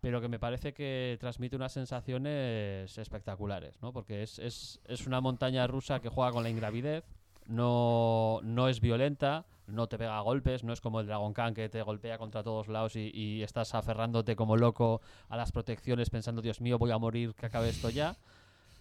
pero 0.00 0.20
que 0.20 0.28
me 0.28 0.38
parece 0.38 0.72
que 0.72 1.16
transmite 1.20 1.56
unas 1.56 1.72
sensaciones 1.72 2.96
espectaculares, 2.98 3.80
¿no? 3.82 3.92
Porque 3.92 4.22
es, 4.22 4.38
es, 4.38 4.80
es 4.86 5.06
una 5.06 5.20
montaña 5.20 5.66
rusa 5.66 6.00
que 6.00 6.08
juega 6.08 6.32
con 6.32 6.42
la 6.42 6.50
ingravidez, 6.50 7.04
no, 7.46 8.40
no 8.42 8.68
es 8.68 8.80
violenta, 8.80 9.46
no 9.66 9.86
te 9.86 9.98
pega 9.98 10.18
a 10.18 10.20
golpes, 10.20 10.64
no 10.64 10.72
es 10.72 10.80
como 10.80 11.00
el 11.00 11.06
Dragon 11.06 11.32
Khan 11.32 11.54
que 11.54 11.68
te 11.68 11.82
golpea 11.82 12.18
contra 12.18 12.42
todos 12.42 12.68
lados 12.68 12.96
y, 12.96 13.10
y 13.12 13.42
estás 13.42 13.74
aferrándote 13.74 14.36
como 14.36 14.56
loco 14.56 15.00
a 15.28 15.36
las 15.36 15.52
protecciones 15.52 16.10
pensando, 16.10 16.42
Dios 16.42 16.60
mío, 16.60 16.78
voy 16.78 16.90
a 16.90 16.98
morir, 16.98 17.34
que 17.34 17.46
acabe 17.46 17.68
esto 17.70 17.90
ya. 17.90 18.16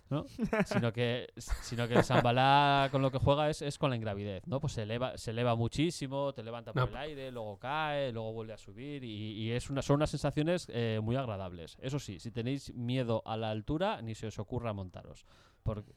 ¿No? 0.09 0.25
sino 0.65 0.91
que 0.93 1.27
sino 1.35 1.87
que 1.87 1.95
el 1.95 2.03
Sambalá 2.03 2.89
con 2.91 3.01
lo 3.01 3.11
que 3.11 3.17
juega 3.17 3.49
es, 3.49 3.61
es 3.61 3.77
con 3.77 3.89
la 3.89 3.95
ingravidez, 3.95 4.45
¿no? 4.47 4.59
Pues 4.59 4.73
se 4.73 4.83
eleva, 4.83 5.17
se 5.17 5.31
eleva 5.31 5.55
muchísimo, 5.55 6.33
te 6.33 6.43
levanta 6.43 6.73
por 6.73 6.83
No. 6.83 6.87
el 6.89 6.97
aire, 6.97 7.31
luego 7.31 7.57
cae, 7.57 8.11
luego 8.11 8.33
vuelve 8.33 8.53
a 8.53 8.57
subir 8.57 9.03
y, 9.03 9.33
y 9.33 9.51
es 9.51 9.69
una, 9.69 9.81
son 9.81 9.97
unas 9.97 10.09
sensaciones 10.09 10.67
eh, 10.71 10.99
muy 11.01 11.15
agradables. 11.15 11.77
Eso 11.81 11.99
sí, 11.99 12.19
si 12.19 12.31
tenéis 12.31 12.73
miedo 12.73 13.21
a 13.25 13.37
la 13.37 13.49
altura, 13.51 14.01
ni 14.01 14.15
se 14.15 14.27
os 14.27 14.39
ocurra 14.39 14.73
montaros. 14.73 15.25
Porque, 15.63 15.91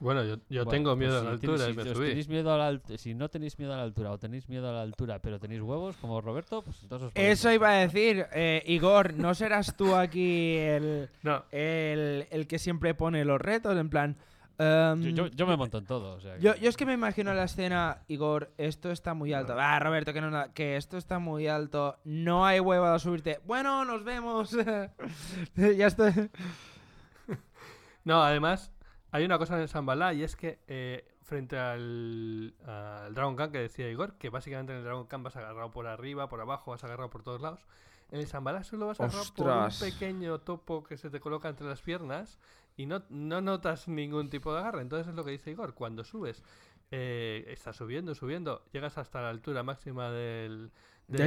Bueno, 0.00 0.22
yo, 0.24 0.36
yo 0.50 0.64
bueno, 0.64 0.70
tengo 0.70 0.90
pues 0.96 0.98
miedo 0.98 1.16
a 1.16 1.20
si 1.20 1.26
la 1.26 1.32
tenéis- 1.32 1.40
altura 1.50 1.64
y 1.68 1.70
si 1.70 1.76
me 1.88 1.94
subí. 1.94 2.08
tenéis 2.08 2.28
miedo 2.28 2.52
a 2.52 2.58
la 2.58 2.70
alt- 2.72 2.96
si 2.98 3.14
no 3.14 3.28
tenéis 3.30 3.58
miedo 3.58 3.72
a 3.72 3.76
la 3.76 3.82
altura 3.84 4.10
o 4.10 4.18
tenéis 4.18 4.48
miedo 4.48 4.68
a 4.68 4.72
la 4.72 4.82
altura, 4.82 5.18
pero 5.20 5.38
tenéis 5.38 5.62
huevos 5.62 5.96
como 5.96 6.20
Roberto, 6.20 6.62
pues 6.62 6.82
entonces 6.82 7.08
os 7.08 7.12
eso 7.14 7.50
iba 7.52 7.70
a 7.70 7.74
decir, 7.76 8.26
eh, 8.34 8.62
Igor, 8.66 9.14
¿no 9.14 9.34
serás 9.34 9.76
tú 9.76 9.94
aquí 9.94 10.56
el, 10.56 11.08
No, 11.22 11.44
el, 11.52 12.26
el 12.30 12.46
que 12.46 12.58
siempre 12.58 12.94
pone 12.94 13.24
los 13.24 13.40
retos? 13.40 13.76
En 13.78 13.88
plan... 13.88 14.16
em, 14.58 15.00
Yo, 15.02 15.10
yo- 15.10 15.26
yo 15.28 15.46
me 15.46 15.56
monto 15.56 15.78
en 15.78 15.86
todo. 15.86 16.14
o 16.16 16.20
sea 16.20 16.34
que- 16.36 16.40
Yo, 16.42 16.54
yo 16.56 16.68
es 16.68 16.76
que 16.76 16.84
me 16.86 16.92
imagino 16.92 17.32
la 17.32 17.44
escena, 17.44 17.98
Igor, 18.08 18.50
esto 18.58 18.90
está 18.90 19.14
muy 19.14 19.32
alto. 19.32 19.54
Ah, 19.58 19.78
Roberto, 19.78 20.12
que, 20.12 20.20
no, 20.20 20.52
que 20.52 20.76
esto 20.76 20.98
está 20.98 21.18
muy 21.18 21.46
alto. 21.46 21.96
No 22.04 22.44
hay 22.44 22.60
huevo 22.60 22.84
a 22.86 22.98
subirte. 22.98 23.40
Bueno, 23.46 23.84
nos 23.84 24.04
vemos. 24.04 24.50
ya 25.56 25.86
estoy. 25.86 26.12
no, 28.04 28.22
además 28.22 28.70
hay 29.14 29.24
una 29.24 29.38
cosa 29.38 29.54
en 29.54 29.62
el 29.62 29.68
Sambalá 29.68 30.12
y 30.12 30.24
es 30.24 30.34
que 30.34 30.58
eh, 30.66 31.06
frente 31.22 31.56
al, 31.56 32.52
al 32.66 33.14
Dragon 33.14 33.36
Khan 33.36 33.52
que 33.52 33.58
decía 33.58 33.88
Igor, 33.88 34.14
que 34.14 34.28
básicamente 34.28 34.72
en 34.72 34.78
el 34.78 34.84
Dragon 34.84 35.06
Khan 35.06 35.22
vas 35.22 35.36
agarrado 35.36 35.70
por 35.70 35.86
arriba, 35.86 36.28
por 36.28 36.40
abajo, 36.40 36.72
vas 36.72 36.82
agarrado 36.82 37.10
por 37.10 37.22
todos 37.22 37.40
lados. 37.40 37.64
En 38.10 38.18
el 38.18 38.26
Sambalá 38.26 38.64
solo 38.64 38.88
vas 38.88 38.98
agarrado 38.98 39.24
por 39.36 39.46
un 39.46 39.52
pequeño 39.92 40.40
topo 40.40 40.82
que 40.82 40.96
se 40.96 41.10
te 41.10 41.20
coloca 41.20 41.48
entre 41.48 41.64
las 41.68 41.80
piernas 41.80 42.40
y 42.76 42.86
no, 42.86 43.04
no 43.08 43.40
notas 43.40 43.86
ningún 43.86 44.30
tipo 44.30 44.52
de 44.52 44.58
agarre. 44.58 44.82
Entonces 44.82 45.06
es 45.06 45.14
lo 45.14 45.24
que 45.24 45.30
dice 45.30 45.52
Igor, 45.52 45.74
cuando 45.74 46.02
subes, 46.02 46.42
eh, 46.90 47.44
estás 47.48 47.76
subiendo, 47.76 48.16
subiendo, 48.16 48.64
llegas 48.72 48.98
hasta 48.98 49.22
la 49.22 49.30
altura 49.30 49.62
máxima 49.62 50.10
del... 50.10 50.72
Del 51.06 51.20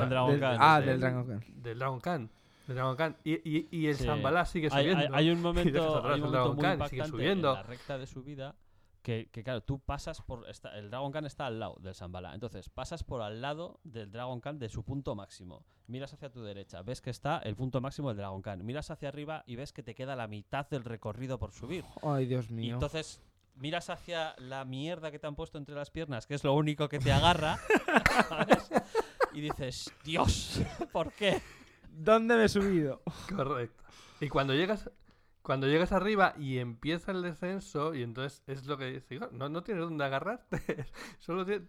Del 0.00 0.08
Dragon 0.10 0.30
Del- 0.30 0.40
Khan, 0.40 0.56
ah, 0.60 0.80
del 0.80 1.00
Dragon 1.00 1.26
Khan. 1.26 1.62
del 1.62 1.78
Dragon 1.78 2.00
Khan. 2.00 2.30
Del 2.66 2.76
Dragon 2.76 2.96
Khan. 2.96 3.16
Y, 3.24 3.32
y, 3.48 3.68
y 3.70 3.86
el 3.88 3.96
Sí. 3.96 4.04
Sambalá 4.04 4.44
sigue 4.44 4.68
hay, 4.72 4.86
hay- 4.88 4.92
subiendo. 4.94 5.16
hay 5.16 5.30
un 5.30 5.42
momento, 5.42 5.96
atrás 5.96 6.14
hay 6.14 6.20
un 6.20 6.26
momento 6.26 6.30
Dragon 6.30 6.54
muy 6.56 6.62
Khan 6.62 6.70
y 6.70 6.74
impactante 6.74 6.88
sigue 6.90 7.02
en 7.04 7.10
subiendo. 7.10 7.54
la 7.54 7.62
recta 7.62 7.98
de 7.98 8.06
subida 8.06 8.54
que, 9.02 9.28
que, 9.32 9.42
claro, 9.42 9.62
tú 9.62 9.80
pasas 9.80 10.22
por... 10.22 10.48
está- 10.48 10.78
el 10.78 10.88
Dragon 10.90 11.10
Khan 11.10 11.26
está 11.26 11.46
al 11.46 11.58
lado 11.58 11.76
del 11.80 11.94
Sambalá. 11.94 12.34
Entonces, 12.34 12.68
pasas 12.68 13.02
por 13.02 13.20
al 13.20 13.40
lado 13.42 13.80
del 13.82 14.12
Dragon 14.12 14.40
Khan 14.40 14.60
de 14.60 14.68
su 14.68 14.84
punto 14.84 15.16
máximo. 15.16 15.64
Miras 15.88 16.12
hacia 16.14 16.30
tu 16.30 16.42
derecha, 16.44 16.82
ves 16.82 17.00
que 17.00 17.10
está 17.10 17.38
el 17.38 17.56
punto 17.56 17.80
máximo 17.80 18.08
del 18.08 18.18
Dragon 18.18 18.40
Khan. 18.42 18.64
Miras 18.64 18.90
hacia 18.92 19.08
arriba 19.08 19.42
y 19.46 19.56
ves 19.56 19.72
que 19.72 19.82
te 19.82 19.94
queda 19.96 20.14
la 20.14 20.28
mitad 20.28 20.68
del 20.70 20.84
recorrido 20.84 21.38
por 21.40 21.50
subir. 21.52 21.84
Ay, 22.02 22.26
Dios 22.26 22.48
Y 22.50 22.54
mío. 22.54 22.74
entonces 22.74 23.20
miras 23.56 23.90
hacia 23.90 24.34
la 24.38 24.64
mierda 24.64 25.10
que 25.10 25.18
te 25.18 25.26
han 25.26 25.34
puesto 25.34 25.58
entre 25.58 25.74
las 25.74 25.90
piernas, 25.90 26.26
que 26.28 26.34
es 26.34 26.44
lo 26.44 26.54
único 26.54 26.88
que 26.88 27.00
te 27.00 27.10
agarra, 27.12 27.58
¿sabes? 28.28 28.70
y 29.34 29.40
dices, 29.40 29.92
Dios, 30.04 30.60
¿por 30.92 31.12
qué? 31.12 31.42
¿Dónde 31.92 32.36
me 32.36 32.44
he 32.44 32.48
subido? 32.48 33.02
Correcto. 33.34 33.82
Y 34.20 34.28
cuando 34.28 34.54
llegas, 34.54 34.90
cuando 35.42 35.66
llegas 35.66 35.92
arriba 35.92 36.34
y 36.38 36.58
empieza 36.58 37.12
el 37.12 37.22
descenso, 37.22 37.94
y 37.94 38.02
entonces 38.02 38.42
es 38.46 38.66
lo 38.66 38.78
que 38.78 38.86
dice, 38.86 39.20
no, 39.32 39.48
no 39.48 39.62
tienes 39.62 39.84
dónde 39.84 40.04
agarrarte. 40.04 40.86
Solo 41.18 41.44
tie- 41.46 41.66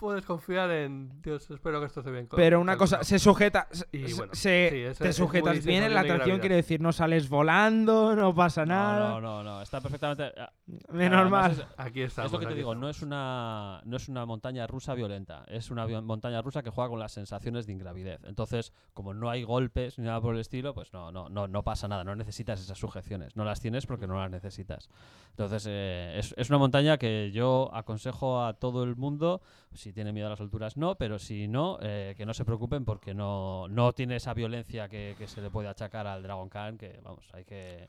puedes 0.00 0.24
confiar 0.24 0.70
en 0.70 1.20
Dios, 1.20 1.50
espero 1.50 1.78
que 1.78 1.86
esto 1.86 2.02
se 2.02 2.10
bien. 2.10 2.26
Pero 2.34 2.58
una 2.58 2.76
cosa, 2.78 3.04
se 3.04 3.18
sujeta. 3.18 3.68
Y 3.92 4.12
bueno, 4.14 4.34
se- 4.34 4.68
sí, 4.70 4.76
eso 4.78 5.04
te 5.04 5.12
sujetas 5.12 5.62
bien 5.64 5.84
en 5.84 5.92
la 5.94 6.00
atracción, 6.00 6.38
quiere 6.40 6.54
decir, 6.56 6.80
no 6.80 6.90
sales 6.92 7.28
volando, 7.28 8.16
no 8.16 8.34
pasa 8.34 8.64
nada. 8.64 9.10
No, 9.10 9.20
no, 9.20 9.42
no, 9.42 9.50
no. 9.56 9.62
Está 9.62 9.80
perfectamente. 9.82 10.32
ah, 10.38 10.50
Menos 10.90 11.30
mal. 11.30 11.52
es- 11.52 11.64
Aquí 11.76 12.00
estamos. 12.02 12.28
es 12.28 12.32
lo 12.32 12.38
que 12.40 12.46
te 12.46 12.54
digo, 12.54 12.74
no 12.74 12.88
es 12.88 13.02
una 13.02 13.82
no 13.84 13.96
es 13.98 14.08
una 14.08 14.24
montaña 14.24 14.66
rusa 14.66 14.94
violenta, 14.94 15.44
es 15.48 15.70
una 15.70 15.86
montaña 16.00 16.40
rusa 16.40 16.62
que 16.62 16.70
juega 16.70 16.88
con 16.88 16.98
las 16.98 17.12
sensaciones 17.12 17.66
de 17.66 17.72
ingravidez. 17.72 18.20
Entonces, 18.24 18.72
como 18.94 19.12
no 19.12 19.28
hay 19.28 19.42
golpes 19.42 19.98
ni 19.98 20.06
nada 20.06 20.20
por 20.20 20.34
el 20.34 20.40
estilo, 20.40 20.72
pues 20.74 20.92
no 20.94 21.12
no 21.12 21.28
no 21.28 21.46
no 21.46 21.62
pasa 21.62 21.88
nada, 21.88 22.04
no 22.04 22.16
necesitas 22.16 22.58
esas 22.60 22.78
sujeciones, 22.78 23.36
no 23.36 23.44
las 23.44 23.60
tienes 23.60 23.84
porque 23.86 24.06
no 24.06 24.18
las 24.18 24.30
necesitas. 24.30 24.88
Entonces, 25.30 25.66
eh, 25.68 26.14
es, 26.18 26.34
es 26.38 26.48
una 26.48 26.58
montaña 26.58 26.96
que 26.96 27.30
yo 27.32 27.70
aconsejo 27.74 28.42
a 28.44 28.54
todo 28.54 28.82
el 28.84 28.96
mundo, 28.96 29.42
si 29.74 29.92
tiene 29.92 30.12
miedo 30.12 30.26
a 30.26 30.30
las 30.30 30.40
alturas 30.40 30.76
no, 30.76 30.96
pero 30.96 31.18
si 31.18 31.48
no, 31.48 31.78
eh, 31.80 32.14
que 32.16 32.26
no 32.26 32.34
se 32.34 32.44
preocupen 32.44 32.84
porque 32.84 33.14
no, 33.14 33.68
no 33.68 33.92
tiene 33.92 34.16
esa 34.16 34.34
violencia 34.34 34.88
que, 34.88 35.14
que 35.16 35.26
se 35.26 35.40
le 35.40 35.50
puede 35.50 35.68
achacar 35.68 36.06
al 36.06 36.22
Dragon 36.22 36.48
Khan, 36.48 36.76
que 36.76 37.00
vamos, 37.02 37.28
hay 37.32 37.44
que 37.44 37.88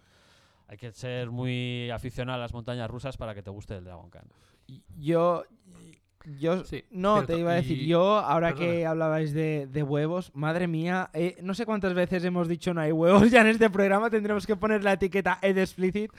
hay 0.71 0.77
que 0.77 0.93
ser 0.93 1.29
muy 1.29 1.89
aficionado 1.89 2.38
a 2.38 2.41
las 2.41 2.53
montañas 2.53 2.89
rusas 2.89 3.17
para 3.17 3.36
que 3.36 3.43
te 3.43 3.49
guste 3.49 3.75
el 3.75 3.84
Dragon 3.84 4.09
Khan. 4.09 4.23
Yo. 4.97 5.43
Yo 6.39 6.63
Sí, 6.65 6.84
no, 6.91 7.15
cierto. 7.17 7.34
te 7.34 7.39
iba 7.39 7.51
a 7.51 7.55
decir, 7.55 7.78
Y- 7.82 7.88
yo 7.88 8.17
ahora 8.19 8.53
que 8.53 8.86
hablabais 8.86 9.34
de, 9.34 9.67
de 9.72 9.84
huevos, 9.84 10.32
madre 10.36 10.67
mía, 10.67 11.09
eh, 11.13 11.36
no 11.41 11.53
sé 11.53 11.65
cuántas 11.65 11.93
veces 11.93 12.24
hemos 12.24 12.47
dicho 12.47 12.74
no 12.74 12.82
hay 12.82 12.91
huevos 12.91 13.32
ya 13.32 13.41
en 13.41 13.47
este 13.47 13.69
programa, 13.69 14.09
tendremos 14.09 14.45
que 14.45 14.55
poner 14.55 14.84
la 14.84 14.93
etiqueta 14.93 15.39
Ed 15.41 15.57
Explicit. 15.57 16.11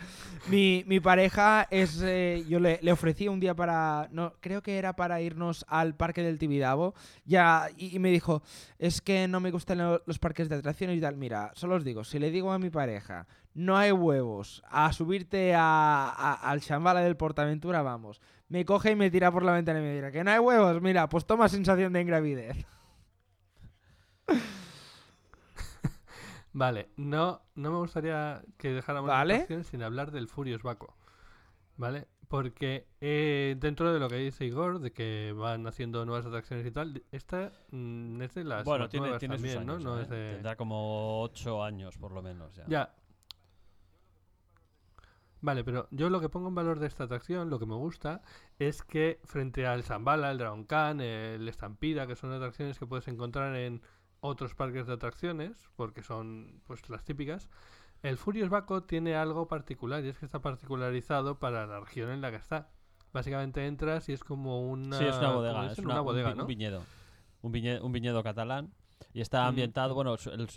Mi, 0.48 0.84
mi 0.86 0.98
pareja 1.00 1.68
es, 1.70 2.00
eh, 2.04 2.44
yo 2.48 2.58
le, 2.58 2.78
le 2.82 2.92
ofrecí 2.92 3.28
un 3.28 3.38
día 3.40 3.54
para, 3.54 4.08
no, 4.10 4.32
creo 4.40 4.60
que 4.62 4.76
era 4.78 4.94
para 4.96 5.20
irnos 5.20 5.64
al 5.68 5.94
parque 5.94 6.22
del 6.22 6.38
Tibidabo, 6.38 6.94
ya, 7.24 7.68
y, 7.76 7.94
y 7.94 7.98
me 7.98 8.10
dijo, 8.10 8.42
es 8.78 9.00
que 9.00 9.28
no 9.28 9.38
me 9.40 9.50
gustan 9.50 9.78
lo- 9.78 10.02
los 10.06 10.18
parques 10.18 10.48
de 10.48 10.56
atracciones 10.56 10.98
y 10.98 11.00
tal, 11.00 11.16
mira, 11.16 11.52
solo 11.54 11.76
os 11.76 11.84
digo, 11.84 12.02
si 12.04 12.18
le 12.18 12.30
digo 12.30 12.50
a 12.52 12.58
mi 12.58 12.70
pareja, 12.70 13.26
no 13.54 13.76
hay 13.76 13.92
huevos, 13.92 14.62
a 14.68 14.92
subirte 14.92 15.54
a, 15.54 16.08
a- 16.08 16.50
al 16.50 16.60
Shambhala 16.60 17.00
del 17.02 17.16
Portaventura, 17.16 17.82
vamos. 17.82 18.20
Me 18.52 18.66
coge 18.66 18.90
y 18.90 18.96
me 18.96 19.10
tira 19.10 19.32
por 19.32 19.44
la 19.44 19.52
ventana 19.52 19.78
y 19.80 19.82
me 19.82 19.94
dirá 19.94 20.12
que 20.12 20.22
no 20.22 20.30
hay 20.30 20.38
huevos. 20.38 20.82
Mira, 20.82 21.08
pues 21.08 21.24
toma 21.24 21.48
sensación 21.48 21.90
de 21.94 22.02
ingravidez. 22.02 22.66
Vale, 26.52 26.90
no, 26.96 27.40
no 27.54 27.70
me 27.70 27.78
gustaría 27.78 28.42
que 28.58 28.68
dejáramos 28.74 29.08
la 29.08 29.14
Vale. 29.14 29.34
atracción 29.36 29.64
sin 29.64 29.82
hablar 29.82 30.10
del 30.10 30.28
Furious 30.28 30.62
Baco. 30.62 30.94
¿Vale? 31.78 32.08
Porque 32.28 32.86
eh, 33.00 33.56
dentro 33.58 33.90
de 33.92 33.98
lo 33.98 34.08
que 34.08 34.16
dice 34.16 34.44
Igor, 34.44 34.80
de 34.80 34.92
que 34.92 35.32
van 35.34 35.66
haciendo 35.66 36.04
nuevas 36.04 36.26
atracciones 36.26 36.66
y 36.66 36.70
tal, 36.70 37.02
esta 37.10 37.52
mm, 37.70 38.20
es 38.20 38.34
de 38.34 38.44
las 38.44 38.64
bueno, 38.64 38.84
más 38.84 38.90
tiene, 38.90 39.04
nuevas 39.06 39.20
tiene 39.20 39.38
sus 39.38 39.42
también, 39.46 39.70
años, 39.70 39.82
¿no? 39.82 39.90
No 39.94 39.98
¿eh? 39.98 40.02
es 40.02 40.08
de- 40.10 40.32
Tendrá 40.34 40.56
como 40.56 41.22
8 41.22 41.64
años 41.64 41.96
por 41.96 42.12
lo 42.12 42.20
menos 42.20 42.54
ya. 42.54 42.64
Ya. 42.68 42.94
Vale, 45.42 45.64
pero 45.64 45.88
yo 45.90 46.08
lo 46.08 46.20
que 46.20 46.28
pongo 46.28 46.48
en 46.48 46.54
valor 46.54 46.78
de 46.78 46.86
esta 46.86 47.04
atracción, 47.04 47.50
lo 47.50 47.58
que 47.58 47.66
me 47.66 47.74
gusta, 47.74 48.22
es 48.58 48.82
que 48.82 49.20
frente 49.24 49.66
al 49.66 49.82
Zambala, 49.82 50.30
el 50.30 50.38
Dragon 50.38 50.64
Khan, 50.64 51.00
el 51.00 51.48
Estampida, 51.48 52.06
que 52.06 52.14
son 52.16 52.32
atracciones 52.32 52.78
que 52.78 52.86
puedes 52.86 53.08
encontrar 53.08 53.54
en 53.56 53.82
otros 54.20 54.54
parques 54.54 54.86
de 54.86 54.92
atracciones, 54.92 55.68
porque 55.74 56.02
son 56.02 56.62
pues 56.64 56.88
las 56.88 57.04
típicas, 57.04 57.50
el 58.02 58.18
Furious 58.18 58.50
Baco 58.50 58.84
tiene 58.84 59.16
algo 59.16 59.48
particular 59.48 60.04
y 60.04 60.08
es 60.08 60.18
que 60.18 60.24
está 60.26 60.40
particularizado 60.40 61.38
para 61.40 61.66
la 61.66 61.80
región 61.80 62.10
en 62.10 62.20
la 62.20 62.30
que 62.30 62.36
está. 62.36 62.70
Básicamente 63.12 63.66
entras 63.66 64.08
y 64.08 64.12
es 64.12 64.22
como 64.24 64.62
una, 64.70 64.96
sí, 64.98 65.04
es 65.06 65.16
una 65.18 65.26
¿cómo 65.26 65.34
bodega, 65.40 65.66
es 65.72 65.78
una, 65.80 66.00
un 66.00 66.04
bodega, 66.06 66.30
vi- 66.30 66.36
¿no? 66.36 66.42
un 66.44 66.48
viñedo. 66.48 66.82
Un, 67.42 67.52
viñe- 67.52 67.80
un 67.82 67.90
viñedo 67.92 68.22
catalán. 68.22 68.72
Y 69.14 69.20
está 69.20 69.46
ambientado, 69.46 69.94
bueno, 69.94 70.16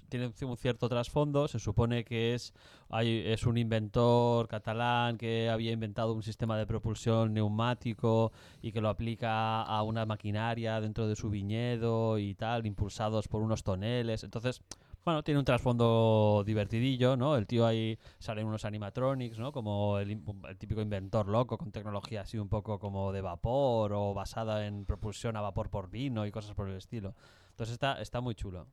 tiene 0.10 0.32
un 0.42 0.58
cierto 0.58 0.90
trasfondo. 0.90 1.48
Se 1.48 1.60
supone 1.60 2.04
que 2.04 2.34
es, 2.34 2.54
hay, 2.90 3.24
es 3.26 3.46
un 3.46 3.58
inventor 3.58 4.48
catalán 4.48 5.18
que 5.18 5.50
había 5.50 5.72
inventado 5.72 6.14
un 6.14 6.24
sistema 6.24 6.58
de 6.58 6.66
propulsión 6.66 7.34
neumático 7.34 8.32
y 8.62 8.72
que 8.72 8.82
lo 8.82 8.90
aplica 8.90 9.62
a 9.62 9.84
una 9.84 10.06
maquinaria 10.06 10.82
dentro 10.82 11.08
de 11.08 11.16
su 11.16 11.30
viñedo 11.30 12.18
y 12.18 12.36
tal, 12.36 12.66
impulsados 12.66 13.28
por 13.28 13.42
unos 13.42 13.64
toneles. 13.64 14.24
Entonces, 14.24 14.62
bueno, 15.06 15.24
tiene 15.24 15.40
un 15.40 15.46
trasfondo 15.46 16.44
divertidillo, 16.44 17.16
¿no? 17.16 17.36
El 17.38 17.46
tío 17.46 17.68
ahí 17.68 18.00
salen 18.18 18.48
unos 18.48 18.66
animatronics, 18.66 19.38
¿no? 19.38 19.52
Como 19.52 20.00
el, 20.00 20.20
típico 20.58 20.82
inventor 20.82 21.28
loco 21.28 21.60
con 21.60 21.72
tecnología 21.72 22.22
así 22.22 22.40
un 22.40 22.50
poco 22.50 22.80
como 22.80 23.12
de 23.14 23.22
vapor 23.22 23.94
o 23.94 24.16
basada 24.16 24.66
en 24.66 24.84
propulsión 24.86 25.38
a 25.38 25.42
vapor 25.42 25.70
por 25.70 25.92
vino 25.92 26.26
y 26.26 26.32
cosas 26.32 26.56
por 26.56 26.68
el 26.70 26.78
estilo. 26.78 27.14
Entonces 27.52 27.74
está, 27.74 28.02
está 28.02 28.20
muy 28.20 28.34
chulo. 28.34 28.66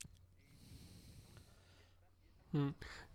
Mm. 2.53 2.69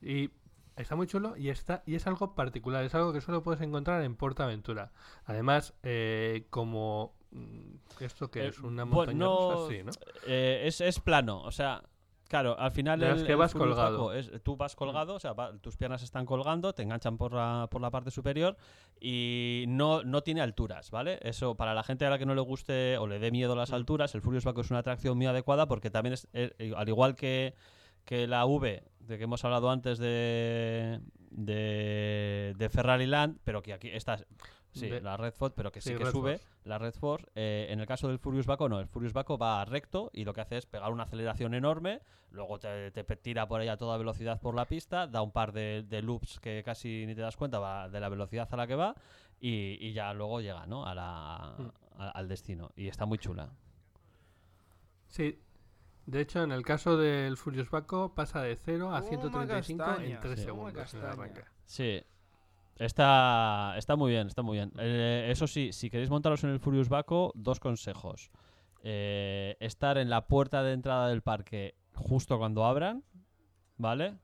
Y 0.04 0.30
está 0.76 0.96
muy 0.96 1.08
chulo 1.08 1.36
y 1.38 1.50
está 1.50 1.82
y 1.88 1.96
es 1.96 2.06
algo 2.06 2.36
particular, 2.36 2.84
es 2.86 2.94
algo 2.94 3.14
que 3.14 3.22
solo 3.22 3.42
puedes 3.42 3.62
encontrar 3.62 4.04
en 4.04 4.16
PortAventura. 4.16 4.92
Además, 5.26 5.74
eh, 5.82 6.46
como 6.52 7.16
mm, 7.32 7.78
esto 8.00 8.30
que 8.30 8.46
Eh, 8.46 8.48
es 8.50 8.60
una 8.60 8.84
bueno, 8.84 8.96
montaña 8.96 9.20
no- 9.26 9.66
rusa, 9.66 9.74
sí, 9.74 9.84
¿no? 9.84 9.92
Eh, 10.28 10.62
es, 10.66 10.82
es 10.82 11.00
plano, 11.00 11.42
o 11.42 11.52
sea, 11.52 11.82
claro, 12.28 12.58
al 12.60 12.72
final 12.72 13.02
el- 13.02 13.26
que 13.26 13.36
vas 13.36 13.54
colgado. 13.54 14.14
Es- 14.14 14.32
tú 14.44 14.56
vas 14.58 14.76
colgado, 14.76 15.16
o 15.16 15.20
sea, 15.20 15.34
va- 15.34 15.58
tus 15.60 15.78
piernas 15.78 16.04
están 16.04 16.26
colgando, 16.26 16.74
te 16.74 16.84
enganchan 16.84 17.18
por 17.18 17.34
la, 17.34 17.68
por 17.72 17.82
la 17.82 17.90
parte 17.92 18.12
superior 18.12 18.56
y 19.00 19.66
no, 19.68 20.04
no 20.04 20.22
tiene 20.22 20.42
alturas, 20.42 20.92
¿vale? 20.92 21.20
Eso 21.22 21.56
para 21.56 21.74
la 21.74 21.84
gente 21.84 22.06
a 22.06 22.10
la 22.10 22.18
que 22.18 22.26
no 22.26 22.36
le 22.36 22.42
guste 22.42 22.98
o 22.98 23.08
le 23.08 23.20
dé 23.20 23.32
miedo 23.32 23.56
las 23.56 23.72
Mm. 23.72 23.76
alturas, 23.76 24.14
el 24.16 24.22
Furious 24.22 24.46
Baco 24.46 24.62
es 24.62 24.70
una 24.70 24.80
atracción 24.80 25.18
muy 25.18 25.26
adecuada 25.28 25.68
porque 25.68 25.90
también 25.90 26.14
es, 26.14 26.28
eh, 26.34 26.54
eh, 26.60 26.74
al 26.76 26.88
igual 26.90 27.16
que, 27.16 27.54
que 28.06 28.28
la 28.28 28.46
V, 28.46 28.84
de 29.00 29.18
que 29.18 29.24
hemos 29.26 29.44
hablado 29.46 29.70
antes 29.70 29.98
de, 30.00 31.00
de, 31.32 32.54
de 32.58 32.70
Ferrari 32.70 33.06
Land, 33.06 33.40
pero 33.44 33.62
que 33.62 33.74
aquí 33.74 33.90
esta 33.90 34.18
Sí, 34.80 34.90
De- 34.90 35.02
la 35.02 35.18
Red 35.18 35.34
Force, 35.34 35.54
pero 35.56 35.72
que 35.72 35.82
sí, 35.82 35.90
sí, 35.92 35.98
que 35.98 36.04
Red 36.06 36.12
sube. 36.12 36.38
Force. 36.38 36.48
La 36.66 36.78
Red 36.78 36.94
Force, 36.94 37.28
eh, 37.36 37.68
en 37.70 37.80
el 37.80 37.86
caso 37.86 38.08
del 38.08 38.20
Furious 38.20 38.46
Baco, 38.46 38.68
no. 38.70 38.80
El 38.80 38.88
Furious 38.88 39.14
Baco 39.14 39.38
va 39.38 39.64
recto 39.66 40.10
y 40.14 40.24
lo 40.26 40.34
que 40.34 40.42
hace 40.42 40.58
es 40.58 40.66
pegar 40.66 40.92
una 40.92 41.04
aceleración 41.04 41.54
enorme, 41.54 42.02
luego 42.32 42.60
te, 42.60 42.92
tira 43.18 43.48
por 43.48 43.62
ahí 43.62 43.68
a 43.70 43.78
toda 43.78 43.98
velocidad 43.98 44.40
por 44.42 44.54
la 44.56 44.66
pista, 44.66 45.08
da 45.08 45.22
un 45.22 45.32
par 45.32 45.52
de, 45.54 45.84
de 45.88 46.02
loops 46.02 46.40
que 46.40 46.62
casi 46.64 47.06
ni 47.06 47.16
te 47.16 47.22
das 47.22 47.38
cuenta 47.38 47.60
va 47.60 47.90
de 47.90 48.00
la 48.00 48.10
velocidad 48.10 48.48
a 48.52 48.56
la 48.58 48.68
que 48.68 48.76
va 48.76 48.96
y, 49.40 49.78
y 49.86 49.94
ya 49.94 50.14
luego 50.14 50.42
llega 50.42 50.66
¿no? 50.66 50.86
a 50.86 50.94
la, 50.96 51.56
Mm. 51.58 52.02
a- 52.02 52.10
al 52.12 52.28
destino. 52.28 52.72
Y 52.76 52.88
está 52.88 53.06
muy 53.06 53.18
chula. 53.18 53.50
Sí. 55.08 55.40
De 56.06 56.22
hecho, 56.22 56.42
en 56.44 56.52
el 56.54 56.64
caso 56.64 56.96
del 56.98 57.36
Furious 57.38 57.70
Baco 57.70 58.14
pasa 58.16 58.42
de 58.42 58.56
0 58.56 58.94
a 58.96 59.02
Toma 59.02 59.10
135 59.10 59.84
en 59.84 59.90
castaña, 59.90 60.20
3 60.22 60.40
sí. 60.40 60.46
segundos. 60.46 60.96
Sí. 61.66 62.04
Está, 62.80 63.74
está 63.78 63.96
muy 63.96 64.12
bien, 64.12 64.28
está 64.28 64.44
muy 64.44 64.58
bien. 64.58 64.72
Eh, 64.78 65.28
eso 65.32 65.48
sí, 65.48 65.72
si 65.74 65.90
queréis 65.90 66.10
montaros 66.10 66.44
en 66.44 66.52
el 66.52 66.60
Furious 66.60 66.90
Baco, 66.90 67.32
dos 67.36 67.60
consejos. 67.60 68.32
Eh, 68.84 69.58
estar 69.60 69.98
en 69.98 70.10
la 70.10 70.28
puerta 70.28 70.64
de 70.64 70.74
entrada 70.74 71.10
del 71.10 71.22
parque 71.22 71.76
justo 71.96 72.38
cuando 72.38 72.66
abran, 72.66 73.04
¿vale? 73.78 74.18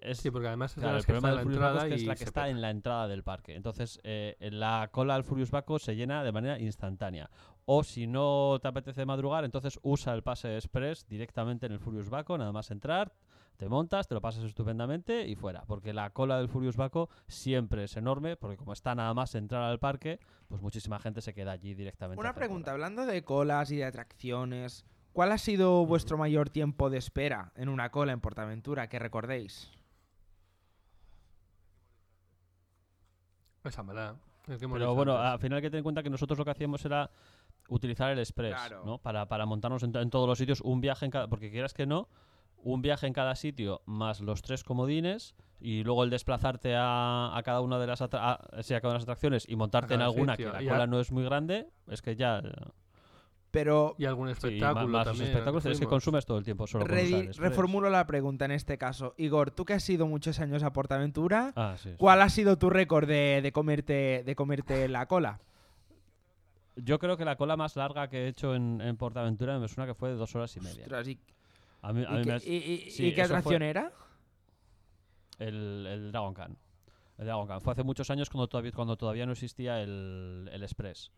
Es, 0.00 0.18
Sí, 0.18 0.30
porque 0.30 0.48
además 0.48 0.76
es 0.76 0.82
claro, 0.82 0.98
el 0.98 1.04
problema 1.04 1.30
del 1.30 1.40
Furious 1.40 1.60
Baco 1.60 1.78
es 1.78 1.84
que 1.84 1.94
es 1.94 2.02
y 2.02 2.06
la 2.06 2.14
que 2.14 2.24
está 2.24 2.48
en 2.48 2.60
la 2.60 2.70
entrada 2.70 3.08
del 3.08 3.24
parque. 3.24 3.54
Entonces, 3.54 4.00
eh, 4.04 4.36
la 4.52 4.88
cola 4.92 5.14
del 5.14 5.24
Furious 5.24 5.50
Baco 5.50 5.78
se 5.78 5.96
llena 5.96 6.22
de 6.22 6.32
manera 6.32 6.58
instantánea. 6.58 7.30
O 7.64 7.84
si 7.84 8.06
no 8.06 8.58
te 8.60 8.68
apetece 8.68 9.04
madrugar, 9.04 9.44
entonces 9.44 9.78
usa 9.82 10.14
el 10.14 10.22
pase 10.22 10.56
express 10.56 11.06
directamente 11.06 11.66
en 11.66 11.72
el 11.72 11.80
Furious 11.80 12.08
Baco, 12.08 12.36
nada 12.38 12.52
más 12.52 12.70
entrar, 12.70 13.12
te 13.56 13.68
montas, 13.68 14.08
te 14.08 14.14
lo 14.14 14.20
pasas 14.20 14.44
estupendamente 14.44 15.26
y 15.28 15.36
fuera. 15.36 15.64
Porque 15.66 15.92
la 15.92 16.10
cola 16.10 16.38
del 16.38 16.48
Furious 16.48 16.76
Baco 16.76 17.08
siempre 17.28 17.84
es 17.84 17.96
enorme, 17.96 18.36
porque 18.36 18.56
como 18.56 18.72
está 18.72 18.94
nada 18.94 19.14
más 19.14 19.34
entrar 19.34 19.62
al 19.62 19.78
parque, 19.78 20.18
pues 20.48 20.60
muchísima 20.60 20.98
gente 20.98 21.20
se 21.20 21.32
queda 21.34 21.52
allí 21.52 21.74
directamente. 21.74 22.20
Una 22.20 22.34
pregunta, 22.34 22.72
cola. 22.72 22.86
hablando 22.86 23.06
de 23.06 23.22
colas 23.22 23.70
y 23.70 23.76
de 23.76 23.84
atracciones, 23.84 24.84
¿cuál 25.12 25.32
ha 25.32 25.38
sido 25.38 25.86
vuestro 25.86 26.18
mayor 26.18 26.50
tiempo 26.50 26.90
de 26.90 26.98
espera 26.98 27.52
en 27.54 27.68
una 27.68 27.90
cola 27.90 28.12
en 28.12 28.20
Portaventura 28.20 28.88
que 28.88 28.98
recordéis? 28.98 29.70
Esa 33.64 33.82
mala. 33.82 34.16
que 34.44 34.54
hemos 34.54 34.76
Pero 34.78 34.94
bueno, 34.94 35.16
al 35.18 35.38
final 35.38 35.56
hay 35.58 35.62
que 35.62 35.70
tener 35.70 35.78
en 35.78 35.84
cuenta 35.84 36.02
que 36.02 36.10
nosotros 36.10 36.38
lo 36.38 36.44
que 36.44 36.50
hacíamos 36.50 36.84
era 36.84 37.10
utilizar 37.68 38.10
el 38.10 38.18
Express, 38.18 38.54
Claro. 38.54 38.82
¿no? 38.84 38.98
Para, 38.98 39.26
para 39.28 39.46
montarnos 39.46 39.82
en, 39.84 39.96
en 39.96 40.10
todos 40.10 40.28
los 40.28 40.36
sitios, 40.36 40.60
un 40.62 40.80
viaje 40.80 41.04
en 41.04 41.12
cada... 41.12 41.28
Porque 41.28 41.50
quieras 41.50 41.72
que 41.72 41.86
no, 41.86 42.08
un 42.62 42.80
viaje 42.82 43.06
en 43.06 43.12
cada 43.12 43.34
sitio 43.34 43.82
más 43.86 44.20
los 44.20 44.40
tres 44.42 44.64
comodines 44.64 45.34
y 45.60 45.84
luego 45.84 46.04
el 46.04 46.10
desplazarte 46.10 46.74
a, 46.76 47.36
a 47.36 47.42
cada 47.42 47.60
una 47.60 47.78
de 47.78 47.86
las, 47.86 48.00
atra- 48.00 48.20
a- 48.52 48.62
sí, 48.62 48.74
a 48.74 48.80
cada 48.80 48.90
una 48.92 48.94
de 48.94 48.98
las 49.00 49.04
atracciones 49.04 49.48
y 49.48 49.56
montarte 49.56 49.94
en 49.94 50.02
alguna 50.02 50.34
sitio, 50.34 50.52
que 50.52 50.62
la 50.64 50.70
cola 50.70 50.86
no 50.86 51.00
es 51.00 51.12
muy 51.12 51.24
grande, 51.24 51.68
es 51.88 52.02
que 52.02 52.16
ya... 52.16 52.42
Pero 53.50 53.94
Y 53.98 54.06
algún 54.06 54.28
Sí, 54.28 54.32
espectáculo 54.32 54.88
más 54.88 55.06
los 55.06 55.18
también. 55.18 55.28
espectáculos 55.30 55.66
es 55.66 55.78
que 55.78 55.86
consumes 55.86 56.24
todo 56.24 56.38
el 56.38 56.44
tiempo 56.44 56.66
solo 56.66 56.86
reformulo 56.86 57.90
la 57.90 58.06
pregunta 58.06 58.46
en 58.46 58.50
este 58.52 58.78
caso. 58.78 59.14
Igor, 59.18 59.50
tú 59.50 59.66
que 59.66 59.74
has 59.74 59.82
sido 59.82 60.06
muchos 60.06 60.40
años 60.40 60.62
a 60.62 60.72
Portaventura, 60.72 61.52
Ah, 61.54 61.74
sí, 61.76 61.90
sí. 61.90 61.96
¿cuál 61.98 62.22
ha 62.22 62.30
sido 62.30 62.56
tu 62.56 62.70
récord 62.70 63.06
de, 63.06 63.40
de 63.42 63.52
comerte, 63.52 64.22
de 64.24 64.34
comerte 64.34 64.88
la 64.88 65.04
cola? 65.06 65.40
Yo 66.76 66.98
creo 66.98 67.18
que 67.18 67.26
la 67.26 67.36
cola 67.36 67.58
más 67.58 67.76
larga 67.76 68.08
que 68.08 68.24
he 68.24 68.28
hecho 68.28 68.54
en, 68.54 68.80
en 68.80 68.96
Portaventura 68.96 69.58
me 69.58 69.68
suena 69.68 69.86
que 69.86 69.94
fue 69.94 70.08
de 70.08 70.14
dos 70.16 70.34
horas 70.34 70.56
y 70.56 70.60
media. 70.60 70.84
Ostras, 70.84 71.06
¿y, 71.08 71.18
A 71.82 71.92
mí, 71.92 72.04
a 72.08 72.14
y 72.14 72.18
mí 72.18 72.24
qué, 72.24 72.30
me- 72.30 72.36
y- 72.44 72.72
y- 72.86 72.90
sí, 72.90 73.06
y 73.08 73.14
qué 73.14 73.20
eso 73.22 73.28
fue- 73.30 73.38
atracción 73.38 73.62
era? 73.62 73.92
el, 75.38 75.86
el 75.88 76.12
Dragon 76.12 76.34
Khan. 76.34 76.56
El 77.18 77.26
Dragon 77.26 77.46
Khan. 77.46 77.60
Fue 77.60 77.72
hace 77.72 77.82
muchos 77.82 78.10
años 78.10 78.30
cuando 78.30 78.48
todavía, 78.48 78.72
cuando 78.72 78.96
todavía 78.96 79.26
no 79.26 79.32
existía 79.32 79.82
el, 79.82 80.48
el 80.52 80.62
Express. 80.62 81.10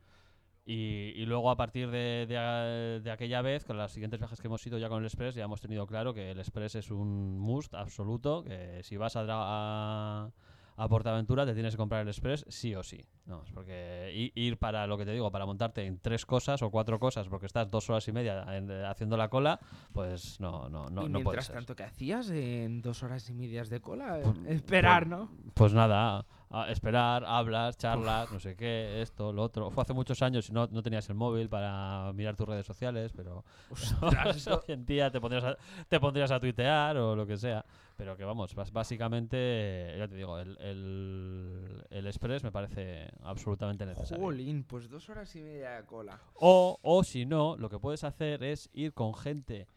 Y, 0.66 1.12
y 1.16 1.26
luego 1.26 1.50
a 1.50 1.56
partir 1.56 1.90
de, 1.90 2.26
de 2.26 3.10
aquella 3.10 3.42
vez, 3.42 3.64
con 3.64 3.76
los 3.76 3.92
siguientes 3.92 4.18
viajes 4.18 4.40
que 4.40 4.46
hemos 4.46 4.66
ido 4.66 4.78
ya 4.78 4.88
con 4.88 5.00
el 5.00 5.04
Express, 5.06 5.34
ya 5.34 5.44
hemos 5.44 5.60
tenido 5.60 5.86
claro 5.86 6.14
que 6.14 6.30
el 6.30 6.38
Express 6.40 6.74
es 6.76 6.90
un 6.90 7.38
must 7.38 7.74
absoluto, 7.74 8.42
que 8.44 8.82
si 8.82 8.96
vas 8.96 9.14
a, 9.16 9.24
Dra- 9.24 9.44
a, 9.44 10.30
a 10.76 10.88
Portaventura 10.88 11.46
te 11.46 11.54
tienes 11.54 11.74
que 11.74 11.78
comprar 11.78 12.02
el 12.02 12.08
Express 12.08 12.44
sí 12.48 12.74
o 12.74 12.82
sí. 12.82 13.04
No, 13.26 13.42
es 13.42 13.50
porque 13.52 14.30
ir 14.34 14.58
para, 14.58 14.86
lo 14.86 14.98
que 14.98 15.04
te 15.04 15.12
digo, 15.12 15.30
para 15.30 15.46
montarte 15.46 15.86
en 15.86 15.98
tres 15.98 16.26
cosas 16.26 16.60
o 16.62 16.70
cuatro 16.70 16.98
cosas, 16.98 17.28
porque 17.28 17.46
estás 17.46 17.70
dos 17.70 17.88
horas 17.88 18.06
y 18.08 18.12
media 18.12 18.44
en- 18.56 18.70
haciendo 18.84 19.16
la 19.16 19.28
cola, 19.28 19.58
pues 19.92 20.38
no, 20.40 20.68
no, 20.68 20.88
no, 20.90 21.02
y 21.06 21.08
no 21.08 21.20
puede 21.20 21.36
mientras 21.36 21.50
tanto, 21.52 21.74
¿qué 21.74 21.84
hacías 21.84 22.28
en 22.30 22.82
dos 22.82 23.02
horas 23.02 23.28
y 23.30 23.34
medias 23.34 23.68
de 23.70 23.80
cola? 23.80 24.20
Pues- 24.22 24.36
Esperar, 24.46 25.06
pues- 25.08 25.10
¿no? 25.18 25.30
Pues 25.54 25.72
nada, 25.72 26.26
a 26.50 26.70
esperar, 26.70 27.24
hablas, 27.24 27.76
charlas, 27.76 28.30
no 28.30 28.38
sé 28.38 28.56
qué, 28.56 29.02
esto, 29.02 29.32
lo 29.32 29.42
otro. 29.42 29.70
Fue 29.70 29.82
hace 29.82 29.92
muchos 29.92 30.22
años 30.22 30.48
y 30.48 30.52
no, 30.52 30.66
no 30.66 30.82
tenías 30.82 31.08
el 31.08 31.14
móvil 31.14 31.48
para 31.48 32.12
mirar 32.12 32.36
tus 32.36 32.46
redes 32.46 32.66
sociales, 32.66 33.12
pero 33.14 33.44
hoy 34.02 34.60
en 34.68 34.86
día 34.86 35.10
te 35.10 35.20
pondrías, 35.20 35.44
a, 35.44 35.56
te 35.88 36.00
pondrías 36.00 36.30
a 36.30 36.40
tuitear 36.40 36.96
o 36.96 37.16
lo 37.16 37.26
que 37.26 37.36
sea. 37.36 37.64
Pero 37.96 38.16
que 38.16 38.24
vamos, 38.24 38.54
básicamente, 38.72 39.94
ya 39.96 40.08
te 40.08 40.16
digo, 40.16 40.38
el, 40.38 40.56
el, 40.58 41.86
el 41.90 42.06
Express 42.08 42.42
me 42.42 42.50
parece 42.50 43.08
absolutamente 43.22 43.86
necesario. 43.86 44.24
Jolín, 44.24 44.64
pues 44.64 44.88
dos 44.88 45.08
horas 45.08 45.34
y 45.36 45.42
media 45.42 45.70
de 45.76 45.84
cola. 45.84 46.20
O, 46.34 46.78
o 46.82 47.04
si 47.04 47.24
no, 47.24 47.56
lo 47.56 47.70
que 47.70 47.78
puedes 47.78 48.02
hacer 48.02 48.42
es 48.42 48.68
ir 48.72 48.94
con 48.94 49.14
gente 49.14 49.68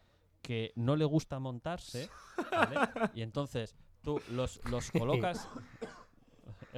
que 0.42 0.72
no 0.76 0.96
le 0.96 1.04
gusta 1.04 1.38
montarse, 1.38 2.08
¿vale? 2.50 2.76
Y 3.14 3.22
entonces 3.22 3.76
tú 4.02 4.20
los, 4.30 4.60
los 4.70 4.90
colocas. 4.90 5.48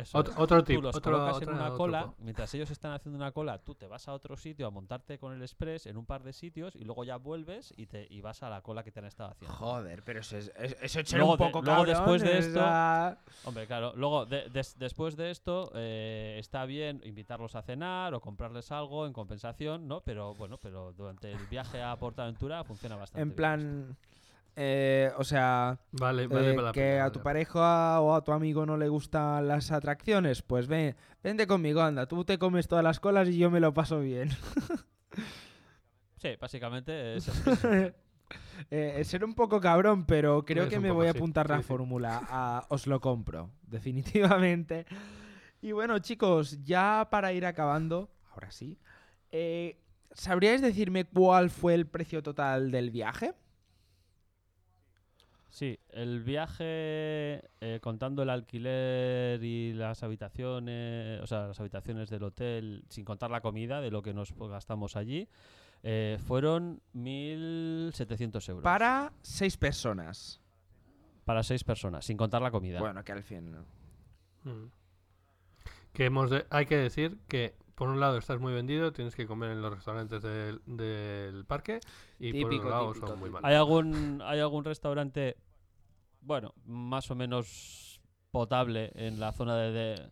Eso 0.00 0.18
Ot- 0.18 0.28
es. 0.30 0.34
otro 0.38 0.58
Tú 0.60 0.64
tip, 0.66 0.82
los 0.82 0.96
otro- 0.96 1.12
colocas 1.12 1.42
en 1.42 1.50
una 1.50 1.70
cola, 1.74 2.12
mientras 2.18 2.52
ellos 2.54 2.70
están 2.70 2.92
haciendo 2.92 3.16
una 3.16 3.32
cola, 3.32 3.58
tú 3.58 3.74
te 3.74 3.86
vas 3.86 4.06
a 4.08 4.12
otro 4.12 4.36
sitio 4.36 4.66
a 4.66 4.70
montarte 4.70 5.18
con 5.18 5.32
el 5.32 5.42
express 5.42 5.86
en 5.86 5.96
un 5.96 6.06
par 6.06 6.22
de 6.22 6.32
sitios 6.32 6.74
y 6.76 6.84
luego 6.84 7.04
ya 7.04 7.16
vuelves 7.16 7.72
y 7.76 7.86
te 7.86 8.06
y 8.10 8.20
vas 8.20 8.42
a 8.42 8.50
la 8.50 8.62
cola 8.62 8.82
que 8.82 8.90
te 8.90 9.00
han 9.00 9.06
estado 9.06 9.30
haciendo. 9.30 9.56
Joder, 9.56 10.02
pero 10.04 10.20
eso 10.20 10.36
es, 10.36 10.50
es- 10.56 10.76
eso 10.80 11.00
es 11.00 11.12
Luego 11.12 11.32
un 11.32 11.38
de- 11.38 11.44
poco 11.46 11.62
luego 11.62 11.76
cabrón, 11.84 11.86
después 11.94 12.22
de 12.22 12.38
esto- 12.38 12.60
esa- 12.60 13.18
Hombre, 13.44 13.66
claro, 13.66 13.92
luego 13.96 14.26
de- 14.26 14.48
des- 14.50 14.78
después 14.78 15.16
de 15.16 15.30
esto 15.30 15.70
eh, 15.74 16.36
está 16.38 16.64
bien 16.64 17.00
invitarlos 17.04 17.54
a 17.54 17.62
cenar 17.62 18.14
o 18.14 18.20
comprarles 18.20 18.70
algo 18.72 19.06
en 19.06 19.12
compensación, 19.12 19.86
¿no? 19.86 20.00
Pero 20.00 20.34
bueno, 20.34 20.58
pero 20.58 20.92
durante 20.92 21.30
el 21.32 21.46
viaje 21.46 21.82
a 21.82 21.96
Portaventura 21.96 22.64
funciona 22.64 22.96
bastante 22.96 23.20
En 23.22 23.28
bien 23.28 23.36
plan, 23.36 23.96
eh, 24.56 25.12
o 25.16 25.24
sea, 25.24 25.78
Vale, 25.92 26.26
vale 26.26 26.50
eh, 26.52 26.54
para 26.54 26.72
que 26.72 26.80
pena, 26.80 27.04
a 27.04 27.12
tu 27.12 27.20
pareja 27.22 28.00
o 28.00 28.14
a 28.14 28.22
tu 28.24 28.32
amigo 28.32 28.66
no 28.66 28.76
le 28.76 28.88
gustan 28.88 29.46
las 29.48 29.70
atracciones, 29.72 30.42
pues 30.42 30.66
ven, 30.68 30.96
vente 31.22 31.46
conmigo, 31.46 31.80
anda, 31.82 32.06
tú 32.06 32.24
te 32.24 32.38
comes 32.38 32.68
todas 32.68 32.84
las 32.84 33.00
colas 33.00 33.28
y 33.28 33.38
yo 33.38 33.50
me 33.50 33.60
lo 33.60 33.72
paso 33.74 34.00
bien. 34.00 34.30
Sí, 36.16 36.28
básicamente 36.40 37.16
es 37.16 37.28
eso. 37.28 37.52
Eh, 38.70 38.96
es 38.98 39.08
ser 39.08 39.24
un 39.24 39.34
poco 39.34 39.60
cabrón, 39.60 40.04
pero 40.04 40.44
creo 40.44 40.64
Es 40.64 40.68
que 40.68 40.78
me 40.78 40.90
voy 40.90 41.06
a 41.08 41.12
sí, 41.12 41.18
apuntar 41.18 41.48
la 41.48 41.56
sí, 41.58 41.62
sí. 41.62 41.68
fórmula 41.68 42.20
a 42.28 42.66
os 42.68 42.86
lo 42.86 43.00
compro, 43.00 43.50
definitivamente. 43.62 44.86
Y 45.62 45.72
bueno, 45.72 45.98
chicos, 45.98 46.62
ya 46.64 47.08
para 47.10 47.32
ir 47.32 47.44
acabando, 47.46 48.10
ahora 48.32 48.50
sí, 48.50 48.78
eh, 49.30 49.80
¿sabríais 50.12 50.60
decirme 50.60 51.04
cuál 51.06 51.50
fue 51.50 51.74
el 51.74 51.86
precio 51.86 52.22
total 52.22 52.70
del 52.70 52.90
viaje? 52.90 53.34
Sí, 55.50 55.78
el 55.90 56.22
viaje, 56.22 56.64
eh, 57.60 57.80
contando 57.82 58.22
el 58.22 58.30
alquiler 58.30 59.42
y 59.42 59.72
las 59.72 60.02
habitaciones, 60.04 61.20
o 61.20 61.26
sea, 61.26 61.48
las 61.48 61.58
habitaciones 61.58 62.08
del 62.08 62.22
hotel, 62.22 62.84
sin 62.88 63.04
contar 63.04 63.30
la 63.32 63.40
comida, 63.40 63.80
de 63.80 63.90
lo 63.90 64.00
que 64.00 64.14
nos 64.14 64.32
gastamos 64.32 64.94
allí, 64.96 65.28
eh, 65.82 66.18
fueron 66.24 66.80
1.700 66.94 68.48
euros. 68.48 68.62
Para 68.62 69.12
seis 69.22 69.56
personas. 69.56 70.40
Para 71.24 71.42
seis 71.42 71.64
personas, 71.64 72.04
sin 72.04 72.16
contar 72.16 72.42
la 72.42 72.50
comida. 72.50 72.78
Bueno, 72.80 73.02
que 73.04 73.12
al 73.12 73.22
fin 73.22 73.50
no. 73.50 73.64
Mm. 74.44 74.70
Que 75.92 76.04
hemos 76.06 76.30
de- 76.30 76.46
hay 76.50 76.66
que 76.66 76.76
decir 76.76 77.18
que 77.28 77.54
por 77.80 77.88
un 77.88 77.98
lado 77.98 78.18
estás 78.18 78.38
muy 78.38 78.52
vendido, 78.52 78.92
tienes 78.92 79.16
que 79.16 79.26
comer 79.26 79.52
en 79.52 79.62
los 79.62 79.72
restaurantes 79.74 80.22
del, 80.22 80.60
del 80.66 81.46
parque 81.46 81.80
y 82.18 82.30
por 82.42 82.50
Típico, 82.50 82.56
otro 82.66 82.70
lado 82.70 82.88
típico, 82.88 83.06
son 83.06 83.18
muy 83.18 83.30
malos. 83.30 83.48
¿Hay 83.48 83.54
algún, 83.56 84.20
¿Hay 84.22 84.38
algún 84.38 84.64
restaurante, 84.66 85.38
bueno, 86.20 86.52
más 86.66 87.10
o 87.10 87.14
menos 87.14 87.98
potable 88.30 88.92
en 88.94 89.18
la 89.18 89.32
zona 89.32 89.56
de... 89.56 89.72
de- 89.72 90.10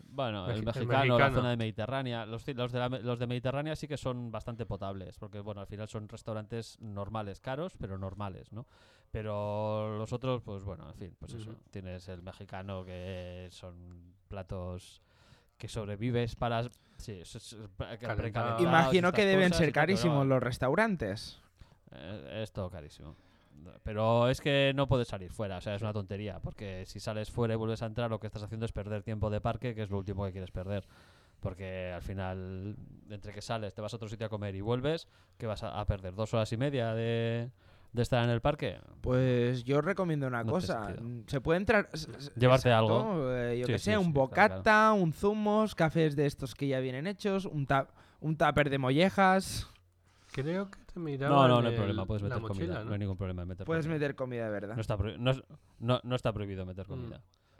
bueno, 0.00 0.50
el 0.50 0.56
Meji- 0.56 0.58
el 0.58 0.64
mexicano, 0.64 1.04
la 1.04 1.06
mexicano. 1.14 1.36
zona 1.36 1.50
de 1.50 1.56
Mediterránea. 1.56 2.26
Los, 2.26 2.44
de 2.44 2.54
la 2.54 2.88
me- 2.88 2.98
los 3.02 3.20
de 3.20 3.26
Mediterránea 3.28 3.76
sí 3.76 3.86
que 3.86 3.96
son 3.96 4.32
bastante 4.32 4.66
potables, 4.66 5.16
porque 5.16 5.38
bueno, 5.38 5.60
al 5.60 5.68
final 5.68 5.86
son 5.86 6.08
restaurantes 6.08 6.76
normales, 6.80 7.38
caros, 7.38 7.76
pero 7.78 7.96
normales, 7.98 8.50
¿no? 8.52 8.66
Pero 9.12 9.96
los 9.96 10.12
otros, 10.12 10.42
pues 10.42 10.64
bueno, 10.64 10.88
en 10.88 10.96
fin, 10.96 11.16
pues 11.20 11.34
eso. 11.34 11.54
Tienes 11.70 12.08
el 12.08 12.22
mexicano 12.22 12.84
que 12.84 13.46
son 13.52 14.14
platos 14.26 15.00
que 15.60 15.68
sobrevives 15.68 16.34
para... 16.34 16.64
Sí, 16.96 17.22
y 18.58 18.62
Imagino 18.62 19.12
que 19.12 19.24
deben 19.24 19.50
cosas 19.50 19.58
ser 19.58 19.72
carísimos 19.72 20.26
los 20.26 20.42
restaurantes. 20.42 21.38
eh, 21.92 22.40
es 22.42 22.50
todo 22.50 22.70
carísimo. 22.70 23.14
Pero 23.82 24.28
es 24.28 24.40
que 24.40 24.72
no 24.74 24.88
puedes 24.88 25.08
salir 25.08 25.30
fuera, 25.30 25.58
o 25.58 25.60
sea, 25.60 25.74
es 25.74 25.82
una 25.82 25.92
tontería, 25.92 26.38
porque 26.40 26.86
si 26.86 26.98
sales 26.98 27.30
fuera 27.30 27.52
y 27.52 27.56
vuelves 27.58 27.82
a 27.82 27.86
entrar, 27.86 28.08
lo 28.08 28.18
que 28.18 28.26
estás 28.26 28.42
haciendo 28.42 28.64
es 28.64 28.72
perder 28.72 29.02
tiempo 29.02 29.28
de 29.28 29.42
parque, 29.42 29.74
que 29.74 29.82
es 29.82 29.90
lo 29.90 29.98
último 29.98 30.24
que 30.24 30.32
quieres 30.32 30.50
perder. 30.50 30.84
Porque 31.40 31.92
al 31.92 32.02
final, 32.02 32.76
entre 33.10 33.32
que 33.32 33.42
sales, 33.42 33.74
te 33.74 33.82
vas 33.82 33.92
a 33.92 33.96
otro 33.96 34.08
sitio 34.08 34.26
a 34.26 34.30
comer 34.30 34.54
y 34.54 34.62
vuelves, 34.62 35.08
que 35.38 35.46
vas 35.46 35.62
a, 35.62 35.78
a 35.78 35.86
perder? 35.86 36.14
¿Dos 36.14 36.32
horas 36.32 36.50
y 36.52 36.56
media 36.56 36.94
de, 36.94 37.50
de 37.92 38.02
estar 38.02 38.22
en 38.24 38.30
el 38.30 38.40
parque? 38.40 38.78
Pues 39.00 39.64
yo 39.64 39.80
recomiendo 39.80 40.26
una 40.26 40.44
No 40.44 40.52
cosa. 40.52 40.94
Se 41.26 41.40
puede 41.40 41.58
entrar. 41.58 41.88
Llevarte 42.36 42.68
exacto, 42.68 42.98
algo. 43.00 43.32
eh, 43.34 43.58
yo 43.58 43.66
Sí, 43.66 43.72
que 43.72 43.78
sí, 43.78 43.84
sé, 43.86 43.90
sí, 43.92 43.96
un 43.96 44.12
bocata, 44.12 44.62
claro. 44.62 44.94
un 44.94 45.12
zumos, 45.12 45.74
cafés 45.74 46.14
de 46.16 46.26
estos 46.26 46.54
que 46.54 46.68
ya 46.68 46.80
vienen 46.80 47.06
hechos, 47.06 47.44
un, 47.46 47.66
ta- 47.66 47.88
un 48.20 48.36
tupper 48.36 48.70
de 48.70 48.78
mollejas. 48.78 49.68
Creo 50.32 50.70
que 50.70 50.78
te 50.92 51.00
miraba 51.00 51.34
No, 51.34 51.48
no, 51.48 51.62
no 51.62 51.68
hay 51.68 51.76
problema, 51.76 52.06
puedes 52.06 52.22
meter 52.22 52.40
mochila, 52.40 52.66
comida, 52.66 52.78
¿no? 52.80 52.84
no 52.84 52.92
hay 52.92 52.98
ningún 53.00 53.16
problema 53.16 53.42
en 53.42 53.48
meter 53.48 53.66
Puedes 53.66 53.86
comida. 53.86 53.98
meter 53.98 54.14
comida 54.14 54.44
de 54.44 54.50
verdad. 54.50 54.74
No 54.76 54.80
está, 54.80 54.96
no, 54.96 55.32
no- 55.80 56.00
no 56.04 56.14
está 56.16 56.32
prohibido 56.32 56.64
meter 56.64 56.86
Mm. 56.86 56.90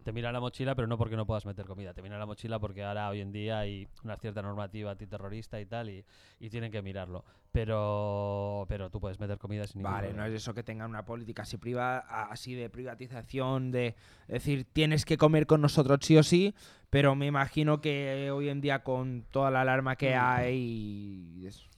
Te 0.04 0.12
mira 0.12 0.32
la 0.32 0.40
mochila, 0.40 0.74
pero 0.74 0.88
no 0.88 0.96
porque 0.96 1.16
no 1.16 1.26
puedas 1.26 1.44
meter 1.44 1.66
comida. 1.66 1.92
Te 1.92 2.00
mira 2.02 2.18
la 2.18 2.24
mochila 2.26 2.58
porque 2.58 2.82
ahora 2.82 3.08
hoy 3.10 3.20
en 3.20 3.32
día 3.32 3.58
hay 3.58 3.86
una 4.02 4.16
cierta 4.16 4.40
normativa 4.40 4.90
antiterrorista 4.92 5.60
y 5.60 5.66
tal, 5.66 5.90
y, 5.90 6.04
y 6.38 6.48
tienen 6.48 6.72
que 6.72 6.80
mirarlo. 6.80 7.24
Pero 7.52 8.64
pero 8.68 8.88
tú 8.90 9.00
puedes 9.00 9.20
meter 9.20 9.36
comida 9.38 9.66
sin 9.66 9.78
ningún 9.80 9.92
Vale, 9.92 10.08
no 10.08 10.14
problema. 10.14 10.34
es 10.34 10.42
eso 10.42 10.54
que 10.54 10.62
tengan 10.62 10.88
una 10.90 11.04
política 11.04 11.42
así, 11.42 11.56
priva, 11.58 11.98
así 11.98 12.54
de 12.54 12.70
privatización, 12.70 13.70
de 13.72 13.94
decir 14.28 14.64
tienes 14.72 15.04
que 15.04 15.16
comer 15.18 15.46
con 15.46 15.60
nosotros 15.60 15.98
sí 16.02 16.16
o 16.16 16.22
sí, 16.22 16.54
pero 16.88 17.14
me 17.14 17.26
imagino 17.26 17.80
que 17.80 18.30
hoy 18.32 18.48
en 18.48 18.60
día 18.60 18.82
con 18.82 19.24
toda 19.30 19.50
la 19.50 19.60
alarma 19.62 19.96
que 19.96 20.14
Mm. 20.16 20.18
hay 20.22 21.44
eso. 21.46 21.68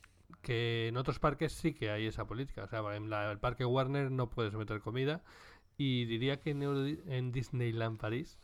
Que 0.42 0.88
en 0.88 0.96
otros 0.96 1.18
parques 1.20 1.52
sí 1.52 1.72
que 1.72 1.90
hay 1.90 2.06
esa 2.06 2.24
política. 2.26 2.64
O 2.64 2.66
sea, 2.68 2.80
en 2.96 3.10
la- 3.10 3.30
el 3.30 3.38
parque 3.38 3.64
Warner 3.64 4.10
no 4.10 4.28
puedes 4.28 4.54
meter 4.54 4.80
comida. 4.80 5.20
Y 5.82 6.04
diría 6.04 6.38
que 6.40 6.50
en, 6.50 6.62
Euro- 6.62 6.86
en 7.06 7.32
Disneyland 7.32 7.98
París 7.98 8.38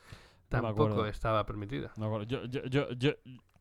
tampoco 0.49 1.07
estaba 1.07 1.45
permitida. 1.47 1.93
No, 1.97 2.23
yo, 2.25 2.45
yo, 2.47 2.65
yo, 2.65 2.91
yo, 2.93 3.13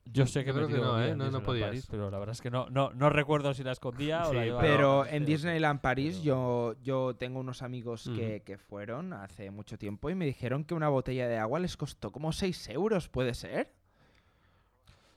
yo 0.05 0.25
sé 0.25 0.43
que 0.43 0.49
Yo 0.51 0.55
creo 0.55 0.67
me 0.69 0.73
que 0.75 0.81
no, 0.81 1.03
¿eh? 1.03 1.15
No- 1.15 1.29
no 1.29 1.43
podías. 1.43 1.67
París, 1.69 1.87
pero 1.89 2.09
la 2.09 2.17
verdad 2.17 2.33
es 2.33 2.41
que 2.41 2.49
no, 2.49 2.69
no, 2.69 2.91
no 2.93 3.09
recuerdo 3.09 3.53
si 3.53 3.63
la 3.63 3.73
escondía 3.73 4.27
o 4.27 4.33
la 4.33 4.45
llevaba. 4.45 4.61
Pero 4.63 5.03
Sí, 5.03 5.15
en 5.15 5.25
Disneyland 5.25 5.81
París 5.81 6.15
pero- 6.23 6.73
yo, 6.73 6.75
yo 6.81 7.15
tengo 7.17 7.39
unos 7.39 7.61
amigos 7.61 8.09
que, 8.15 8.41
que 8.43 8.57
fueron 8.57 9.13
hace 9.13 9.51
mucho 9.51 9.77
tiempo 9.77 10.09
y 10.09 10.15
me 10.15 10.25
dijeron 10.25 10.63
que 10.63 10.73
una 10.73 10.89
botella 10.89 11.27
de 11.27 11.37
agua 11.37 11.59
les 11.59 11.77
costó 11.77 12.11
como 12.11 12.31
6 12.31 12.69
euros, 12.69 13.09
¿puede 13.09 13.33
ser? 13.33 13.73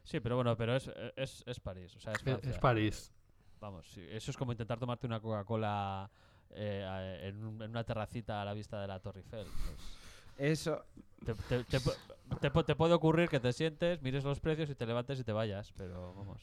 Sí, 0.05 0.19
pero 0.21 0.37
bueno, 0.37 0.57
pero 0.57 0.75
es, 0.77 0.91
es, 1.17 1.45
es 1.47 1.61
París. 1.61 1.95
O 1.97 2.01
sea, 2.01 2.13
es, 2.13 2.19
Es, 2.19 2.23
Francia. 2.25 2.51
es 2.51 2.59
París. 2.59 3.13
Vamos, 3.61 3.87
sí, 3.91 4.03
eso 4.11 4.31
es 4.31 4.37
como 4.37 4.53
intentar 4.53 4.79
tomarte 4.79 5.07
una 5.07 5.21
Coca-Cola 5.21 6.11
eh, 6.55 7.21
en, 7.29 7.45
un- 7.45 7.63
en 7.63 7.71
una 7.71 7.85
terracita 7.85 8.43
a 8.43 8.45
la 8.45 8.55
vista 8.55 8.81
de 8.81 8.87
la 8.89 8.99
Torre 9.01 9.21
Eiffel. 9.21 9.47
pues. 9.47 9.99
Eso, 10.39 10.85
te, 11.25 11.35
te- 11.35 11.65
te 11.65 11.79
pu- 11.81 11.95
te 12.41 12.51
pu- 12.53 12.65
te 12.65 12.75
puede 12.75 12.95
ocurrir 12.95 13.29
que 13.29 13.41
te 13.41 13.53
sientes, 13.53 14.01
mires 14.03 14.25
los 14.25 14.41
precios 14.41 14.71
y 14.71 14.75
te 14.75 14.87
levantes 14.87 15.21
y 15.21 15.25
te 15.25 15.33
vayas, 15.33 15.73
pero 15.77 16.15
vamos. 16.15 16.41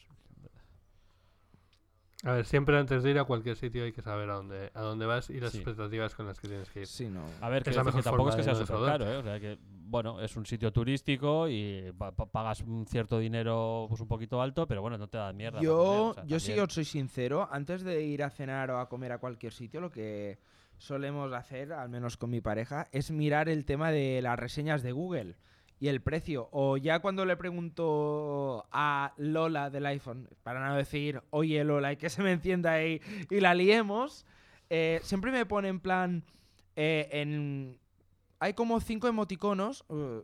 A 2.28 2.34
ver, 2.34 2.45
siempre 2.45 2.78
antes 2.78 3.03
de 3.03 3.11
ir 3.11 3.19
a 3.19 3.23
cualquier 3.23 3.55
sitio 3.55 3.86
hay 3.86 3.93
que 3.93 4.01
saber 4.01 4.30
a 4.30 4.34
dónde, 4.34 4.69
a 4.73 4.82
dónde 4.82 5.05
vas 5.05 5.30
y 5.30 5.39
las 5.39 5.51
Sí. 5.53 5.59
expectativas 5.59 6.13
con 6.13 6.25
las 6.25 6.38
que 6.41 6.49
tienes 6.49 6.69
que 6.69 6.82
ir. 6.82 6.88
Sí, 6.88 7.07
no. 7.07 7.21
A 7.39 7.47
ver, 7.47 7.59
Es 7.65 7.69
que 7.78 8.01
tampoco 8.03 8.30
es 8.30 8.36
que 8.36 8.43
sea 8.43 8.53
súper 8.53 8.86
caro, 8.86 9.09
¿eh? 9.09 9.15
O 9.15 9.23
sea 9.23 9.39
que, 9.39 9.57
bueno, 9.61 10.19
es 10.19 10.36
un 10.36 10.45
sitio 10.45 10.73
turístico 10.73 11.47
y 11.47 11.93
pa- 11.97 12.11
pa- 12.11 12.25
pagas 12.25 12.59
un 12.59 12.86
cierto 12.86 13.17
dinero 13.17 13.86
pues 13.88 14.01
un 14.01 14.09
poquito 14.09 14.41
alto, 14.41 14.67
pero 14.67 14.82
bueno, 14.82 14.97
no 14.97 15.07
te 15.07 15.17
da 15.17 15.32
mierda. 15.32 15.61
Yo, 15.61 15.78
comer, 15.78 15.99
o 16.01 16.13
sea, 16.15 16.25
yo 16.25 16.39
sí 16.41 16.59
os 16.59 16.73
soy 16.73 16.84
sincero, 16.84 17.47
antes 17.49 17.82
de 17.84 18.03
ir 18.03 18.21
a 18.23 18.30
cenar 18.30 18.71
o 18.71 18.80
a 18.82 18.89
comer 18.89 19.13
a 19.13 19.19
cualquier 19.19 19.53
sitio, 19.53 19.80
lo 19.80 19.89
que 19.89 20.38
solemos 20.78 21.32
hacer, 21.32 21.71
al 21.71 21.88
menos 21.88 22.17
con 22.17 22.30
mi 22.30 22.41
pareja, 22.41 22.88
es 22.91 23.09
mirar 23.09 23.47
el 23.47 23.63
tema 23.63 23.89
de 23.89 24.21
las 24.21 24.38
reseñas 24.38 24.84
de 24.84 24.91
Google 24.91 25.36
y 25.80 25.88
el 25.88 26.01
precio. 26.01 26.49
O 26.51 26.78
ya 26.78 26.99
cuando 26.99 27.25
le 27.25 27.38
pregunto 27.38 28.67
a 28.71 29.13
Lola 29.17 29.69
del 29.69 29.86
iPhone, 29.86 30.30
para 30.43 30.67
no 30.67 30.75
decir, 30.75 31.21
oye 31.30 31.63
Lola, 31.63 31.93
y 31.93 31.97
que 31.97 32.09
se 32.09 32.23
me 32.23 32.32
encienda 32.32 32.73
ahí 32.73 33.01
y 33.30 33.39
la 33.39 33.53
liemos, 33.53 34.25
eh, 34.69 34.99
siempre 35.03 35.32
me 35.32 35.45
pone 35.45 35.67
en 35.69 35.80
plan, 35.80 36.23
eh, 36.75 37.09
en... 37.11 37.78
Hay 38.39 38.53
como 38.53 38.80
cinco 38.80 39.07
emoticonos, 39.07 39.84
uh, 39.89 40.21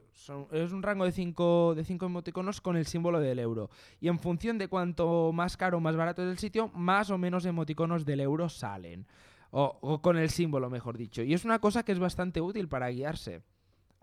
es 0.51 0.71
un 0.71 0.83
rango 0.83 1.03
de 1.03 1.11
cinco, 1.11 1.73
de 1.75 1.83
cinco 1.83 2.05
emoticonos 2.05 2.61
con 2.61 2.77
el 2.77 2.85
símbolo 2.85 3.19
del 3.19 3.39
euro. 3.39 3.71
Y 3.99 4.07
en 4.07 4.19
función 4.19 4.59
de 4.59 4.67
cuanto 4.67 5.31
más 5.33 5.57
caro 5.57 5.77
o 5.77 5.81
más 5.81 5.95
barato 5.95 6.21
es 6.21 6.29
el 6.29 6.37
sitio, 6.37 6.67
más 6.75 7.09
o 7.09 7.17
menos 7.17 7.43
emoticonos 7.43 8.05
del 8.05 8.19
euro 8.19 8.49
salen. 8.49 9.07
O 9.49 9.99
con 10.03 10.17
el 10.17 10.29
símbolo, 10.29 10.69
mejor 10.69 10.95
dicho. 10.95 11.23
Y 11.23 11.33
es 11.33 11.43
una 11.43 11.57
cosa 11.57 11.81
que 11.83 11.91
es 11.91 11.97
bastante 11.97 12.39
útil 12.39 12.67
para 12.67 12.89
guiarse. 12.89 13.41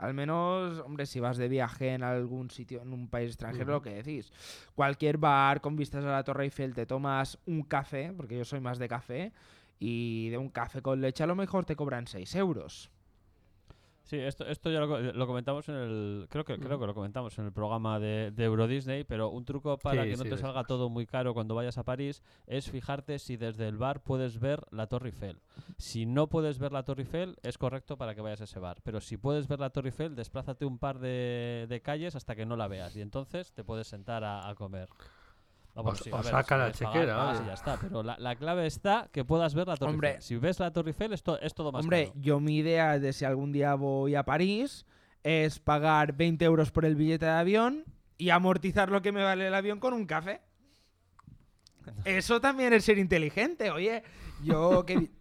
Al 0.00 0.14
menos, 0.14 0.78
hombre, 0.78 1.04
si 1.04 1.20
vas 1.20 1.36
de 1.36 1.46
viaje 1.46 1.92
en 1.92 2.02
algún 2.02 2.48
sitio, 2.48 2.80
en 2.80 2.94
un 2.94 3.08
país 3.08 3.32
extranjero, 3.32 3.72
lo 3.72 3.82
que 3.82 3.90
decís. 4.02 4.32
Cualquier 4.74 5.18
bar 5.18 5.60
con 5.60 5.76
vistas 5.76 6.02
a 6.06 6.08
la 6.08 6.24
Torre 6.24 6.44
Eiffel 6.44 6.74
te 6.74 6.86
tomas 6.86 7.38
un 7.44 7.62
café, 7.62 8.10
porque 8.16 8.38
yo 8.38 8.46
soy 8.46 8.60
más 8.60 8.78
de 8.78 8.88
café, 8.88 9.32
y 9.78 10.30
de 10.30 10.38
un 10.38 10.48
café 10.48 10.80
con 10.80 11.02
leche 11.02 11.22
a 11.22 11.26
lo 11.26 11.34
mejor 11.34 11.66
te 11.66 11.76
cobran 11.76 12.06
6 12.06 12.34
euros. 12.36 12.90
Sí, 14.10 14.18
esto, 14.18 14.44
esto 14.44 14.72
ya 14.72 14.80
lo, 14.80 14.88
co- 14.88 14.98
lo 14.98 15.26
comentamos 15.28 15.68
en 15.68 15.76
el. 15.76 16.26
Creo 16.30 16.44
que, 16.44 16.58
creo 16.58 16.80
que 16.80 16.86
lo 16.86 16.94
comentamos 16.94 17.38
en 17.38 17.44
el 17.44 17.52
programa 17.52 18.00
de, 18.00 18.32
de 18.32 18.42
Euro 18.44 18.66
Disney, 18.66 19.04
pero 19.04 19.28
un 19.28 19.44
truco 19.44 19.78
para 19.78 20.02
Sí, 20.02 20.08
que 20.10 20.16
no 20.16 20.24
sí, 20.24 20.30
te 20.30 20.36
salga 20.36 20.64
todo 20.64 20.88
muy 20.88 21.06
caro 21.06 21.32
cuando 21.32 21.54
vayas 21.54 21.78
a 21.78 21.84
París 21.84 22.20
es 22.48 22.68
fijarte 22.68 23.20
si 23.20 23.36
desde 23.36 23.68
el 23.68 23.78
bar 23.78 24.02
puedes 24.02 24.40
ver 24.40 24.64
la 24.72 24.88
Torre 24.88 25.10
Eiffel. 25.10 25.38
Si 25.78 26.06
no 26.06 26.26
puedes 26.28 26.58
ver 26.58 26.72
la 26.72 26.82
Torre 26.82 27.02
Eiffel, 27.02 27.36
es 27.44 27.56
correcto 27.56 27.96
para 27.96 28.16
que 28.16 28.20
vayas 28.20 28.40
a 28.40 28.44
ese 28.44 28.58
bar. 28.58 28.78
Pero 28.82 29.00
si 29.00 29.16
puedes 29.16 29.46
ver 29.46 29.60
la 29.60 29.70
Torre 29.70 29.90
Eiffel, 29.90 30.16
desplázate 30.16 30.64
un 30.64 30.78
par 30.80 30.98
de, 30.98 31.66
de 31.68 31.80
calles 31.80 32.16
hasta 32.16 32.34
que 32.34 32.46
no 32.46 32.56
la 32.56 32.66
veas 32.66 32.96
y 32.96 33.02
entonces 33.02 33.52
te 33.52 33.62
puedes 33.62 33.86
sentar 33.86 34.24
a, 34.24 34.48
a 34.48 34.56
comer. 34.56 34.88
Bueno, 35.74 35.90
O- 35.90 35.94
sí, 35.94 36.10
o 36.10 36.16
a 36.16 36.22
ver, 36.22 36.30
saca 36.30 36.42
si 36.44 36.50
la 36.50 36.58
pagar, 36.58 36.72
chequera, 36.72 37.16
pagas 37.16 37.36
oye. 37.38 37.44
y 37.44 37.46
ya 37.48 37.54
está. 37.54 37.78
Pero 37.80 38.02
la, 38.02 38.18
la 38.18 38.36
clave 38.36 38.66
está 38.66 39.08
que 39.12 39.24
puedas 39.24 39.54
ver 39.54 39.68
la 39.68 39.76
Torre 39.76 39.92
Hombre. 39.92 40.08
Eiffel. 40.08 40.22
Si 40.22 40.36
ves 40.36 40.58
la 40.60 40.72
Torre 40.72 40.90
Eiffel, 40.90 41.12
esto 41.12 41.38
es 41.40 41.54
todo 41.54 41.72
más 41.72 41.82
Hombre, 41.84 42.08
caro. 42.08 42.20
yo 42.20 42.40
mi 42.40 42.56
idea 42.58 42.98
de 42.98 43.12
si 43.12 43.24
algún 43.24 43.52
día 43.52 43.74
voy 43.76 44.14
a 44.14 44.24
París 44.24 44.84
es 45.22 45.58
pagar 45.60 46.14
20 46.14 46.44
euros 46.44 46.70
por 46.70 46.84
el 46.84 46.96
billete 46.96 47.26
de 47.26 47.32
avión 47.32 47.84
y 48.18 48.30
amortizar 48.30 48.90
lo 48.90 49.00
que 49.02 49.12
me 49.12 49.22
vale 49.22 49.46
el 49.46 49.54
avión 49.54 49.78
con 49.80 49.94
un 49.94 50.06
café. 50.06 50.40
Eso 52.04 52.40
también 52.40 52.72
es 52.72 52.84
ser 52.84 52.98
inteligente, 52.98 53.70
oye. 53.70 54.02
Yo 54.42 54.84
que... 54.86 55.10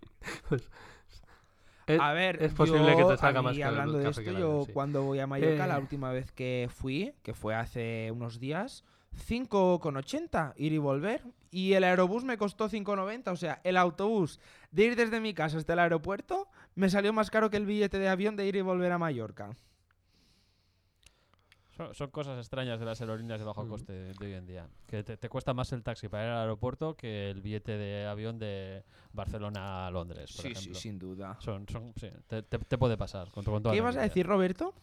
Es- 1.88 2.00
A 2.00 2.14
ver, 2.14 2.44
es 2.44 2.54
posible 2.54 2.96
que 2.96 3.04
te 3.04 3.18
salga 3.18 3.42
más 3.42 3.56
el 3.58 3.64
hablando 3.64 3.98
de 3.98 4.10
esto, 4.10 4.22
yo 4.22 4.64
sí. 4.68 4.74
cuando 4.74 5.02
voy 5.04 5.20
a 5.22 5.26
Mallorca, 5.26 5.66
la 5.66 5.78
Eh. 5.78 5.82
última 5.82 6.12
vez 6.12 6.32
que 6.32 6.70
fui, 6.72 7.16
que 7.24 7.34
fue 7.34 7.56
hace 7.56 8.12
unos 8.14 8.40
días, 8.40 8.84
5,80 9.16 10.54
ir 10.58 10.74
y 10.74 10.78
volver. 10.78 11.24
Y 11.52 11.74
el 11.74 11.84
aerobús 11.84 12.24
me 12.24 12.38
costó 12.38 12.70
5,90. 12.70 13.32
O 13.32 13.36
sea, 13.36 13.60
el 13.64 13.78
autobús 13.78 14.40
de 14.72 14.86
ir 14.86 14.96
desde 14.96 15.20
mi 15.20 15.34
casa 15.34 15.58
hasta 15.58 15.74
el 15.74 15.80
aeropuerto 15.80 16.48
me 16.76 16.90
salió 16.90 17.12
más 17.14 17.30
caro 17.32 17.50
que 17.50 17.58
el 17.58 17.66
billete 17.66 17.98
de 18.00 18.08
avión 18.10 18.36
de 18.36 18.46
ir 18.48 18.56
y 18.56 18.62
volver 18.62 18.92
a 18.92 18.98
Mallorca. 18.98 19.56
Son, 21.76 21.96
son 21.96 22.10
cosas 22.12 22.38
extrañas 22.38 22.78
de 22.80 22.86
las 22.86 23.00
aerolíneas 23.00 23.40
de 23.40 23.46
bajo 23.46 23.64
Mm. 23.64 23.70
coste 23.70 23.94
de 23.94 24.26
hoy 24.26 24.34
en 24.34 24.46
día. 24.46 24.68
Que 24.86 25.02
te, 25.02 25.16
te 25.16 25.30
cuesta 25.30 25.54
más 25.54 25.72
el 25.72 25.82
taxi 25.82 26.10
para 26.10 26.26
ir 26.26 26.30
al 26.32 26.42
aeropuerto 26.42 26.96
que 26.96 27.30
el 27.32 27.42
billete 27.42 27.78
de 27.78 28.06
avión 28.06 28.38
de 28.38 28.84
Barcelona 29.14 29.88
a 29.88 29.92
Londres, 29.92 30.30
por 30.36 30.44
Sí, 30.46 30.50
sí, 30.50 30.60
ejemplo. 30.60 30.80
sin 30.80 31.00
duda. 31.00 31.38
Son, 31.40 31.66
son, 31.70 31.94
sí, 31.96 32.10
te, 32.28 32.44
te- 32.44 32.60
te 32.60 32.78
puede 32.78 32.98
pasar. 32.98 33.32
Con, 33.32 33.46
con 33.46 33.64
toda 33.64 33.72
¿Qué 33.74 33.78
ibas 33.78 33.96
a 33.96 34.02
decir, 34.02 34.26
Roberto? 34.28 34.74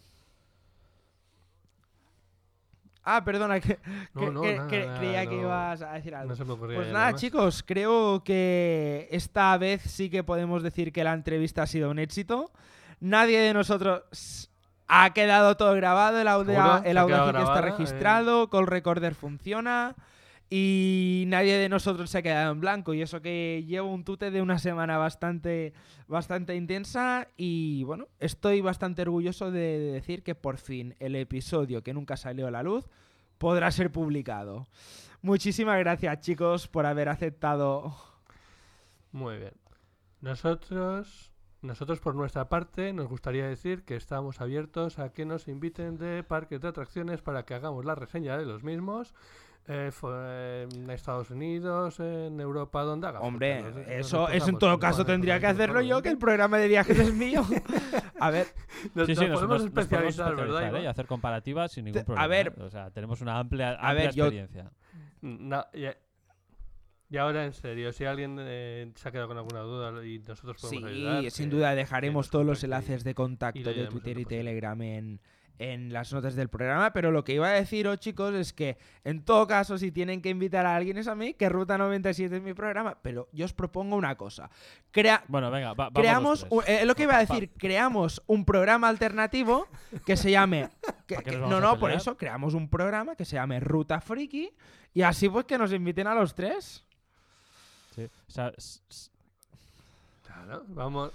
Ah, 3.09 3.23
perdona, 3.25 3.61
que, 3.61 3.79
No, 4.15 4.21
que- 4.21 4.31
no, 4.33 4.41
que- 4.43 4.57
nada, 4.57 4.69
que 4.69 4.87
nada, 4.87 4.99
creía 4.99 5.27
que 5.27 5.37
no. 5.37 5.43
ibas 5.43 5.81
a 5.81 5.93
decir 5.93 6.15
algo. 6.15 6.35
Se 6.35 6.45
me 6.45 6.53
ocurría 6.53 6.77
Pues 6.77 6.93
nada, 6.93 7.15
chicos, 7.15 7.63
creo 7.65 8.23
que 8.25 9.07
esta 9.13 9.57
vez 9.59 9.81
sí 9.83 10.11
que 10.11 10.25
podemos 10.25 10.63
decir 10.65 10.93
que 10.93 11.05
la 11.05 11.13
entrevista 11.13 11.63
ha 11.63 11.67
sido 11.67 11.89
un 11.91 11.99
éxito. 12.01 12.51
Nadie 12.99 13.39
de 13.39 13.55
nosotros 13.55 14.51
ha 14.89 15.11
quedado 15.15 15.57
todo 15.57 15.75
grabado, 15.75 16.19
el 16.21 16.29
audio, 16.29 16.55
¿Seguro? 16.55 16.83
¿Se 16.83 16.91
el 16.91 16.99
audio 16.99 17.15
quedado 17.15 17.29
está 17.31 17.43
grabada? 17.43 17.61
registrado, 17.61 18.51
Call 18.51 18.67
Recorder 18.67 19.15
funciona 19.15 19.95
y 20.49 21.25
nadie 21.27 21.59
de 21.59 21.69
nosotros 21.69 22.11
se 22.11 22.19
ha 22.19 22.23
quedado 22.23 22.53
en 22.53 22.61
blanco. 22.61 22.95
Y 22.95 23.03
eso 23.03 23.21
que 23.21 23.65
llevo 23.67 23.93
un 23.93 24.05
tute 24.05 24.31
de 24.31 24.43
una 24.43 24.59
semana 24.59 24.97
bastante, 24.99 25.73
bastante 26.07 26.55
intensa 26.55 27.29
y 27.37 27.83
bueno, 27.85 28.09
estoy 28.21 28.61
bastante 28.61 29.03
orgulloso 29.03 29.51
de 29.51 29.79
decir 29.79 30.23
que 30.23 30.35
por 30.35 30.59
fin 30.59 30.95
el 31.01 31.17
episodio 31.17 31.83
que 31.83 31.95
nunca 31.95 32.17
salió 32.17 32.47
a 32.47 32.51
la 32.51 32.63
luz 32.63 32.89
podrá 33.39 33.71
ser 33.71 33.91
publicado. 33.91 34.67
Muchísimas 35.23 35.79
gracias 35.79 36.21
chicos 36.21 36.69
por 36.69 36.87
haber 36.87 37.09
aceptado. 37.09 37.97
Muy 39.13 39.39
bien. 39.39 39.55
Nosotros, 40.21 41.33
nosotros 41.63 42.01
por 42.01 42.15
nuestra 42.15 42.49
parte, 42.49 42.93
nos 42.93 43.09
gustaría 43.09 43.47
decir 43.47 43.85
que 43.85 43.97
estamos 43.97 44.41
abiertos 44.41 44.99
a 44.99 45.13
que 45.13 45.27
nos 45.27 45.49
inviten 45.49 45.99
de 45.99 46.23
parques 46.23 46.61
de 46.61 46.69
atracciones 46.69 47.23
para 47.23 47.45
que 47.45 47.55
hagamos 47.55 47.85
la 47.85 47.95
reseña 47.95 48.39
de 48.39 48.47
los 48.47 48.63
mismos. 48.63 49.15
Eh, 49.69 49.91
fu- 49.93 50.09
en 50.11 50.89
Estados 50.91 51.31
Unidos, 51.31 51.99
en 52.01 52.39
Europa, 52.41 52.83
donde 52.83 53.07
haga. 53.09 53.19
falta. 53.19 53.27
Hombre, 53.29 53.63
Nos- 53.63 53.75
nos 53.75 53.89
eso, 53.89 54.29
eso 54.29 54.49
en 54.49 54.59
todo 54.59 54.79
caso 54.79 54.97
Juan, 54.99 55.07
tendría 55.09 55.41
que 55.41 55.47
hacerlo 55.47 55.81
yo, 55.81 56.03
que 56.03 56.09
el 56.11 56.19
programa 56.19 56.59
de 56.59 56.69
viajes 56.69 56.99
es 56.99 57.13
mío. 57.15 57.45
A 58.21 58.31
ver, 58.31 58.47
Nos, 58.95 59.07
Sí, 59.07 59.13
nos 59.15 59.19
sí, 59.19 59.27
nos, 59.27 59.35
podemos 59.41 59.63
nos- 59.63 59.75
nos 59.75 59.87
podemos 59.87 60.09
especializar, 60.11 60.37
¿verdad? 60.37 60.77
¿eh? 60.77 60.83
Y 60.83 60.87
hacer 60.87 61.07
comparativas 61.07 61.73
sin 61.73 61.85
ningún 61.87 61.95
Te- 61.97 62.03
a 62.03 62.05
problema. 62.05 62.27
ver. 62.29 62.55
¿eh? 62.57 62.63
O 62.63 62.71
sea, 62.71 62.91
tenemos 62.91 63.21
una 63.21 63.39
amplia, 63.39 63.77
A 63.81 63.93
yo- 64.11 64.25
experiencia. 64.27 64.71
No, 65.21 65.65
y, 65.75 65.87
y 67.09 67.17
ahora 67.19 67.45
en 67.45 67.53
serio, 67.53 67.93
si 67.93 68.05
alguien 68.05 68.37
eh, 68.41 68.91
se 68.97 69.09
ha 69.09 69.13
quedado 69.13 69.29
con 69.29 69.37
alguna 69.39 69.61
duda 69.61 70.05
y 70.05 70.19
nosotros 70.21 70.57
podemos 70.61 70.91
ayudar. 70.91 71.23
sí, 71.25 71.31
sin 71.31 71.51
duda 71.51 71.75
dejaremos 71.75 72.31
todos 72.31 72.45
los 72.47 72.63
enlaces 72.65 73.05
de 73.05 73.15
contacto 73.15 73.73
de 73.73 73.87
Twitter 73.87 74.19
y. 74.19 74.25
Telegram 74.25 74.81
en, 74.83 75.21
en 75.59 75.93
las 75.93 76.13
notas 76.13 76.35
del 76.35 76.49
programa, 76.49 76.93
pero 76.93 77.11
lo 77.11 77.25
que 77.25 77.33
iba 77.35 77.49
a 77.49 77.53
deciros, 77.53 77.99
chicos, 77.99 78.35
es 78.35 78.53
que 78.53 78.77
en 79.05 79.23
todo 79.25 79.47
caso, 79.47 79.79
si 79.79 79.91
tienen 79.91 80.21
que 80.21 80.29
invitar 80.29 80.67
a 80.67 80.77
alguien 80.77 80.99
es 80.99 81.09
a 81.09 81.15
mí, 81.15 81.33
que 81.35 81.49
Ruta 81.49 81.79
97 81.79 82.37
es 82.37 82.43
mi 82.43 82.53
programa, 82.53 82.99
pero 83.01 83.29
yo 83.33 83.45
os 83.47 83.53
propongo 83.55 83.97
una 83.97 84.17
cosa. 84.17 84.51
Crea 84.91 85.25
Bueno, 85.29 85.51
venga, 85.51 85.73
va, 85.73 85.91
creamos, 85.91 86.47
un- 86.51 86.63
eh, 86.67 86.81
es 86.83 86.87
lo 86.87 86.95
que 86.95 87.05
iba 87.05 87.17
a 87.17 87.21
decir, 87.25 87.51
creamos 87.57 88.23
un 88.27 88.45
programa 88.45 88.89
alternativo 88.89 89.67
que 90.05 90.17
se 90.17 90.31
llame... 90.31 90.69
que- 91.07 91.15
¿Para 91.15 91.25
qué 91.25 91.31
que- 91.31 91.37
nos 91.39 91.49
no, 91.49 91.61
no, 91.61 91.79
por 91.79 91.91
eso 91.91 92.17
creamos 92.17 92.53
un 92.55 92.69
programa 92.69 93.17
que 93.17 93.25
se 93.25 93.37
llame 93.37 93.59
Ruta 93.61 94.01
Friki 94.01 94.51
y 94.93 95.03
así 95.03 95.29
pues 95.29 95.47
que 95.47 95.57
nos 95.57 95.73
inviten 95.73 96.07
a 96.07 96.15
los 96.15 96.35
tres. 96.35 96.85
Sí, 97.95 98.03
o 98.05 98.31
sea, 98.31 98.53
Claro, 100.23 100.65
vamos. 100.69 101.13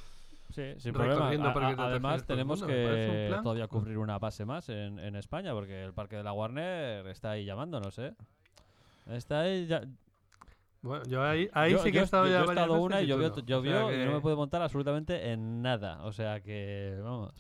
Sí, 0.51 0.73
sin 0.77 0.93
problema. 0.93 1.29
A- 1.29 1.85
además, 1.87 2.25
tenemos 2.25 2.59
mundo, 2.59 2.73
un 2.73 2.79
que 2.79 3.39
todavía 3.43 3.67
cubrir 3.67 3.97
una 3.97 4.19
base 4.19 4.45
más 4.45 4.69
en, 4.69 4.99
en 4.99 5.15
España, 5.15 5.53
porque 5.53 5.83
el 5.83 5.93
parque 5.93 6.17
de 6.17 6.23
la 6.23 6.33
Warner 6.33 7.07
está 7.07 7.31
ahí 7.31 7.45
llamándonos, 7.45 7.97
¿eh? 7.99 8.13
Está 9.07 9.41
ahí 9.41 9.65
ya, 9.67 9.81
Bueno, 10.81 11.03
yo 11.05 11.23
ahí, 11.23 11.49
ahí 11.53 11.71
yo, 11.73 11.79
sí 11.79 11.91
que 11.91 11.95
yo- 11.95 12.01
he 12.01 12.03
estado 12.05 12.25
yo- 12.25 12.31
ya 12.31 12.39
yo 12.39 12.45
he 12.51 12.53
estado 12.55 12.81
una 12.81 13.01
y 13.01 13.05
tú 13.05 13.09
llovió, 13.09 13.27
no. 13.27 13.33
O 13.33 13.35
sea 13.35 13.43
llovió 13.45 13.71
y 13.71 13.97
no 14.05 14.05
que, 14.09 14.15
me 14.15 14.21
pude 14.21 14.35
montar 14.35 14.61
absolutamente 14.61 15.31
en 15.31 15.61
nada. 15.61 16.03
O 16.03 16.11
sea 16.11 16.39
que, 16.41 16.99
vamos. 17.03 17.33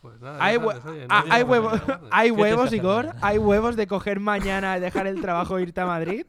Pues 0.00 0.20
nada, 0.20 0.38
Hay, 0.44 0.56
hue- 0.58 0.80
oye, 0.84 1.42
huevos, 1.44 1.82
hay 2.12 2.30
¿Qué 2.30 2.36
te 2.36 2.40
huevos, 2.42 2.72
Igor, 2.72 3.10
hay 3.20 3.38
huevos 3.38 3.74
de 3.76 3.86
coger 3.88 4.20
mañana, 4.20 4.78
dejar 4.78 5.06
el 5.08 5.20
trabajo 5.20 5.58
e 5.58 5.62
irte 5.62 5.80
a 5.80 5.86
Madrid. 5.86 6.24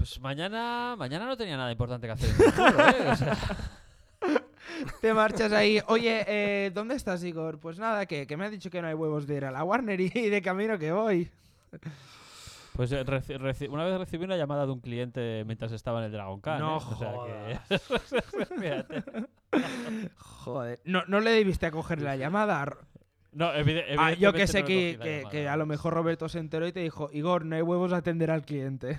Pues 0.00 0.18
mañana, 0.18 0.94
mañana 0.96 1.26
no 1.26 1.36
tenía 1.36 1.58
nada 1.58 1.70
importante 1.70 2.06
que 2.06 2.12
hacer 2.14 2.30
en 2.30 2.36
el 2.46 2.52
curro, 2.54 2.88
¿eh? 2.88 3.10
O 3.10 3.16
sea, 3.16 3.36
Te 5.02 5.12
marchas 5.12 5.52
ahí. 5.52 5.78
Oye, 5.88 6.24
eh, 6.26 6.70
¿dónde 6.72 6.94
estás, 6.94 7.22
Igor? 7.22 7.58
Pues 7.60 7.78
nada, 7.78 8.06
que, 8.06 8.26
que 8.26 8.34
me 8.38 8.46
has 8.46 8.50
dicho 8.50 8.70
que 8.70 8.80
no 8.80 8.88
hay 8.88 8.94
huevos 8.94 9.26
de 9.26 9.34
ir 9.36 9.44
a 9.44 9.50
la 9.50 9.62
Warner 9.62 10.00
y 10.00 10.08
de 10.08 10.40
camino 10.40 10.78
que 10.78 10.90
voy. 10.90 11.30
pues 12.74 12.90
eh, 12.92 13.04
reci- 13.04 13.36
reci- 13.38 13.68
una 13.68 13.84
vez 13.84 13.98
recibí 13.98 14.24
una 14.24 14.38
llamada 14.38 14.64
de 14.64 14.72
un 14.72 14.80
cliente 14.80 15.44
mientras 15.44 15.70
estaba 15.72 15.98
en 15.98 16.06
el 16.06 16.12
Dragon 16.12 16.40
Khan. 16.40 16.60
No 16.60 16.78
¿eh? 16.78 16.80
O 16.82 16.96
sea 16.96 17.12
que-. 18.56 19.24
Joder, 20.16 20.80
no, 20.84 21.02
no 21.08 21.20
le 21.20 21.30
debiste 21.32 21.66
a 21.66 21.70
coger 21.70 22.00
la 22.00 22.16
llamada. 22.16 22.74
No, 23.32 23.52
evide- 23.52 23.84
Ah, 23.98 24.14
yo 24.14 24.32
que 24.32 24.46
sé 24.46 24.62
no 24.62 24.66
que, 24.66 24.98
que- 25.02 25.24
que 25.30 25.46
a 25.46 25.58
lo 25.58 25.66
mejor 25.66 25.92
Roberto 25.92 26.26
se 26.30 26.38
enteró 26.38 26.66
y 26.66 26.72
te 26.72 26.80
dijo, 26.80 27.10
Igor, 27.12 27.44
no 27.44 27.54
hay 27.54 27.60
huevos 27.62 27.92
a 27.92 27.98
atender 27.98 28.30
al 28.30 28.46
cliente. 28.46 28.98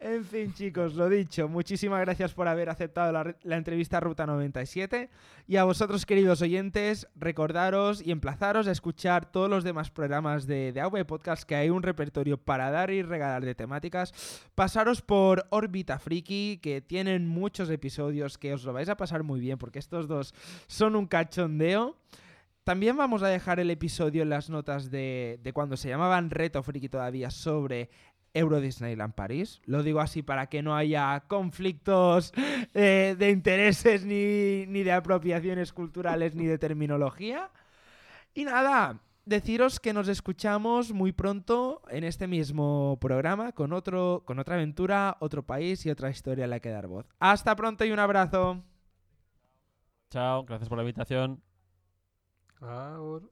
En 0.00 0.24
fin, 0.24 0.52
chicos, 0.54 0.94
lo 0.94 1.08
dicho, 1.08 1.46
muchísimas 1.48 2.00
gracias 2.00 2.32
por 2.32 2.48
haber 2.48 2.68
aceptado 2.68 3.12
la, 3.12 3.22
re- 3.22 3.36
la 3.42 3.56
entrevista 3.58 4.00
Ruta 4.00 4.26
97. 4.26 5.08
Y 5.46 5.56
a 5.56 5.64
vosotros, 5.64 6.04
queridos 6.06 6.42
oyentes, 6.42 7.06
recordaros 7.14 8.04
y 8.04 8.10
emplazaros 8.10 8.66
a 8.66 8.72
escuchar 8.72 9.30
todos 9.30 9.48
los 9.48 9.62
demás 9.62 9.90
programas 9.90 10.46
de, 10.46 10.72
de 10.72 10.80
AV 10.80 11.04
Podcast, 11.06 11.44
que 11.44 11.54
hay 11.54 11.70
un 11.70 11.82
repertorio 11.82 12.38
para 12.38 12.70
dar 12.70 12.90
y 12.90 13.02
regalar 13.02 13.44
de 13.44 13.54
temáticas. 13.54 14.12
Pasaros 14.56 15.00
por 15.02 15.46
Órbita 15.50 15.98
Friki, 16.00 16.58
que 16.60 16.80
tienen 16.80 17.28
muchos 17.28 17.70
episodios 17.70 18.36
que 18.38 18.54
os 18.54 18.64
lo 18.64 18.72
vais 18.72 18.88
a 18.88 18.96
pasar 18.96 19.22
muy 19.22 19.38
bien, 19.38 19.58
porque 19.58 19.78
estos 19.78 20.08
dos 20.08 20.34
son 20.66 20.96
un 20.96 21.06
cachondeo. 21.06 21.96
También 22.64 22.96
vamos 22.96 23.22
a 23.22 23.28
dejar 23.28 23.58
el 23.58 23.70
episodio 23.70 24.22
en 24.22 24.28
las 24.28 24.50
notas 24.50 24.90
de, 24.90 25.40
de 25.42 25.52
cuando 25.52 25.76
se 25.76 25.88
llamaban 25.88 26.30
Reto 26.30 26.62
Friki 26.62 26.88
todavía 26.90 27.30
sobre 27.30 27.88
Euro 28.34 28.60
Disneyland 28.60 29.14
París. 29.14 29.60
Lo 29.64 29.82
digo 29.82 30.00
así 30.00 30.22
para 30.22 30.46
que 30.46 30.62
no 30.62 30.76
haya 30.76 31.24
conflictos 31.28 32.32
eh, 32.74 33.16
de 33.18 33.30
intereses 33.30 34.04
ni, 34.04 34.66
ni 34.66 34.82
de 34.82 34.92
apropiaciones 34.92 35.72
culturales 35.72 36.34
ni 36.34 36.46
de 36.46 36.58
terminología. 36.58 37.50
Y 38.34 38.44
nada, 38.44 39.00
deciros 39.24 39.80
que 39.80 39.92
nos 39.92 40.08
escuchamos 40.08 40.92
muy 40.92 41.12
pronto 41.12 41.82
en 41.88 42.04
este 42.04 42.26
mismo 42.26 42.98
programa 43.00 43.52
con, 43.52 43.72
otro, 43.72 44.22
con 44.26 44.38
otra 44.38 44.56
aventura, 44.56 45.16
otro 45.20 45.44
país 45.44 45.84
y 45.86 45.90
otra 45.90 46.10
historia 46.10 46.44
a 46.44 46.48
la 46.48 46.60
que 46.60 46.70
dar 46.70 46.86
voz. 46.86 47.06
Hasta 47.18 47.56
pronto 47.56 47.84
y 47.84 47.90
un 47.92 47.98
abrazo. 47.98 48.62
Chao, 50.10 50.44
gracias 50.44 50.68
por 50.68 50.78
la 50.78 50.82
invitación. 50.82 51.42
Ahora. 52.60 53.26